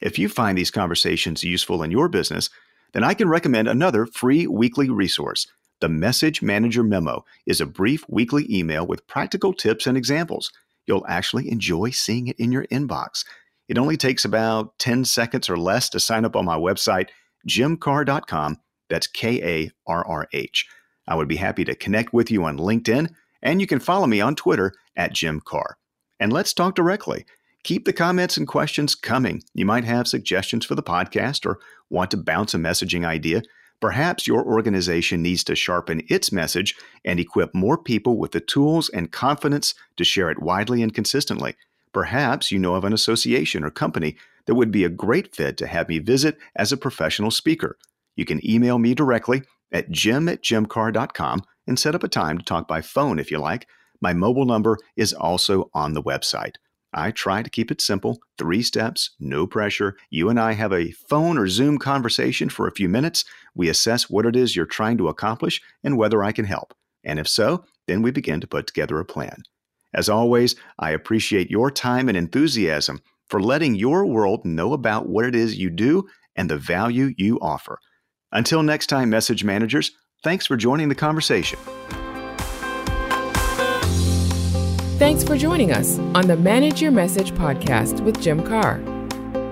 If 0.00 0.18
you 0.18 0.28
find 0.28 0.56
these 0.56 0.70
conversations 0.70 1.42
useful 1.42 1.82
in 1.82 1.90
your 1.90 2.08
business, 2.08 2.48
then 2.92 3.02
I 3.02 3.14
can 3.14 3.28
recommend 3.28 3.66
another 3.66 4.06
free 4.06 4.46
weekly 4.46 4.88
resource. 4.88 5.48
The 5.80 5.88
Message 5.88 6.42
Manager 6.42 6.82
Memo 6.82 7.24
is 7.46 7.60
a 7.60 7.66
brief 7.66 8.04
weekly 8.08 8.46
email 8.48 8.86
with 8.86 9.06
practical 9.06 9.52
tips 9.52 9.86
and 9.86 9.96
examples. 9.96 10.52
You'll 10.86 11.06
actually 11.08 11.50
enjoy 11.50 11.90
seeing 11.90 12.28
it 12.28 12.38
in 12.38 12.52
your 12.52 12.66
inbox. 12.66 13.24
It 13.68 13.78
only 13.78 13.96
takes 13.96 14.24
about 14.24 14.78
10 14.78 15.04
seconds 15.04 15.50
or 15.50 15.58
less 15.58 15.88
to 15.90 16.00
sign 16.00 16.24
up 16.24 16.36
on 16.36 16.44
my 16.44 16.56
website, 16.56 17.08
jimkarrh.com. 17.48 18.58
That's 18.88 19.06
K 19.06 19.42
A 19.42 19.70
R 19.86 20.06
R 20.06 20.28
H. 20.32 20.66
I 21.06 21.14
would 21.14 21.28
be 21.28 21.36
happy 21.36 21.64
to 21.64 21.74
connect 21.74 22.12
with 22.12 22.30
you 22.30 22.44
on 22.44 22.58
LinkedIn, 22.58 23.12
and 23.42 23.60
you 23.60 23.66
can 23.66 23.80
follow 23.80 24.06
me 24.06 24.20
on 24.20 24.34
Twitter 24.34 24.72
at 24.96 25.12
Jim 25.12 25.40
Karrh. 25.40 25.74
And 26.20 26.32
let's 26.32 26.52
talk 26.52 26.74
directly. 26.74 27.24
Keep 27.64 27.84
the 27.84 27.92
comments 27.92 28.36
and 28.36 28.46
questions 28.46 28.94
coming. 28.94 29.42
You 29.54 29.66
might 29.66 29.84
have 29.84 30.08
suggestions 30.08 30.64
for 30.64 30.74
the 30.74 30.82
podcast 30.82 31.44
or 31.44 31.58
want 31.90 32.10
to 32.12 32.16
bounce 32.16 32.54
a 32.54 32.58
messaging 32.58 33.04
idea. 33.04 33.42
Perhaps 33.80 34.26
your 34.26 34.44
organization 34.44 35.22
needs 35.22 35.44
to 35.44 35.54
sharpen 35.54 36.02
its 36.08 36.32
message 36.32 36.74
and 37.04 37.20
equip 37.20 37.54
more 37.54 37.78
people 37.78 38.18
with 38.18 38.32
the 38.32 38.40
tools 38.40 38.88
and 38.88 39.12
confidence 39.12 39.74
to 39.96 40.04
share 40.04 40.30
it 40.30 40.42
widely 40.42 40.82
and 40.82 40.94
consistently. 40.94 41.54
Perhaps 41.92 42.50
you 42.50 42.58
know 42.58 42.74
of 42.74 42.84
an 42.84 42.92
association 42.92 43.64
or 43.64 43.70
company 43.70 44.16
that 44.46 44.54
would 44.54 44.72
be 44.72 44.84
a 44.84 44.88
great 44.88 45.34
fit 45.34 45.56
to 45.58 45.66
have 45.66 45.88
me 45.88 45.98
visit 45.98 46.38
as 46.56 46.72
a 46.72 46.76
professional 46.76 47.30
speaker. 47.30 47.76
You 48.16 48.24
can 48.24 48.44
email 48.48 48.78
me 48.78 48.94
directly 48.94 49.42
at 49.70 49.90
jim 49.90 50.28
at 50.28 50.42
jimkarrh.com 50.42 51.42
and 51.68 51.78
set 51.78 51.94
up 51.94 52.02
a 52.02 52.08
time 52.08 52.38
to 52.38 52.44
talk 52.44 52.66
by 52.66 52.80
phone 52.80 53.18
if 53.18 53.30
you 53.30 53.38
like. 53.38 53.68
My 54.00 54.12
mobile 54.12 54.46
number 54.46 54.78
is 54.96 55.12
also 55.12 55.70
on 55.74 55.92
the 55.92 56.02
website. 56.02 56.54
I 56.92 57.10
try 57.10 57.42
to 57.42 57.50
keep 57.50 57.70
it 57.70 57.82
simple, 57.82 58.18
three 58.38 58.62
steps, 58.62 59.10
no 59.20 59.46
pressure. 59.46 59.96
You 60.10 60.30
and 60.30 60.40
I 60.40 60.52
have 60.52 60.72
a 60.72 60.92
phone 60.92 61.36
or 61.36 61.46
Zoom 61.46 61.78
conversation 61.78 62.48
for 62.48 62.66
a 62.66 62.74
few 62.74 62.88
minutes. 62.88 63.24
We 63.54 63.68
assess 63.68 64.08
what 64.08 64.24
it 64.24 64.34
is 64.34 64.56
you're 64.56 64.66
trying 64.66 64.96
to 64.98 65.08
accomplish 65.08 65.60
and 65.84 65.98
whether 65.98 66.24
I 66.24 66.32
can 66.32 66.46
help. 66.46 66.72
And 67.04 67.18
if 67.18 67.28
so, 67.28 67.64
then 67.86 68.02
we 68.02 68.10
begin 68.10 68.40
to 68.40 68.46
put 68.46 68.66
together 68.66 68.98
a 68.98 69.04
plan. 69.04 69.42
As 69.92 70.08
always, 70.08 70.54
I 70.78 70.90
appreciate 70.90 71.50
your 71.50 71.70
time 71.70 72.08
and 72.08 72.16
enthusiasm 72.16 73.00
for 73.28 73.42
letting 73.42 73.74
your 73.74 74.06
world 74.06 74.44
know 74.44 74.72
about 74.72 75.08
what 75.08 75.26
it 75.26 75.34
is 75.34 75.58
you 75.58 75.70
do 75.70 76.08
and 76.36 76.48
the 76.48 76.56
value 76.56 77.12
you 77.18 77.38
offer. 77.40 77.78
Until 78.32 78.62
next 78.62 78.86
time, 78.86 79.10
message 79.10 79.44
managers, 79.44 79.92
thanks 80.22 80.46
for 80.46 80.56
joining 80.56 80.88
the 80.88 80.94
conversation. 80.94 81.58
Thanks 84.98 85.22
for 85.22 85.36
joining 85.36 85.70
us 85.70 85.98
on 86.14 86.26
the 86.26 86.36
Manage 86.36 86.82
Your 86.82 86.90
Message 86.90 87.30
podcast 87.32 88.00
with 88.00 88.20
Jim 88.20 88.40
Karrh. 88.40 88.98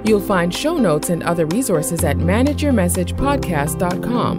You'll 0.09 0.21
find 0.21 0.53
show 0.55 0.77
notes 0.77 1.11
and 1.11 1.23
other 1.23 1.47
resources 1.47 2.03
at 2.05 2.17
manageyourmessagepodcast.com 2.17 4.39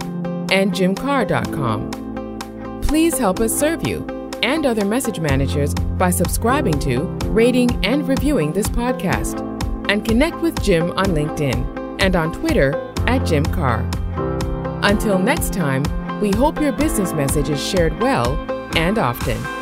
and 0.50 0.72
jimkarrh.com. 0.72 2.80
Please 2.82 3.18
help 3.18 3.40
us 3.40 3.58
serve 3.58 3.86
you 3.86 4.06
and 4.42 4.66
other 4.66 4.84
message 4.84 5.20
managers 5.20 5.72
by 5.74 6.10
subscribing 6.10 6.78
to, 6.80 7.04
rating, 7.30 7.82
and 7.84 8.06
reviewing 8.06 8.52
this 8.52 8.68
podcast. 8.68 9.40
And 9.90 10.04
connect 10.04 10.36
with 10.42 10.62
Jim 10.62 10.90
on 10.92 11.06
LinkedIn 11.06 11.96
and 12.00 12.14
on 12.16 12.32
Twitter 12.32 12.74
at 13.06 13.26
Jim 13.26 13.44
Karrh. 13.46 13.84
Until 14.84 15.18
next 15.18 15.52
time, 15.52 15.82
we 16.20 16.30
hope 16.32 16.60
your 16.60 16.72
business 16.72 17.12
message 17.12 17.48
is 17.48 17.62
shared 17.62 18.00
well 18.00 18.36
and 18.76 18.98
often. 18.98 19.57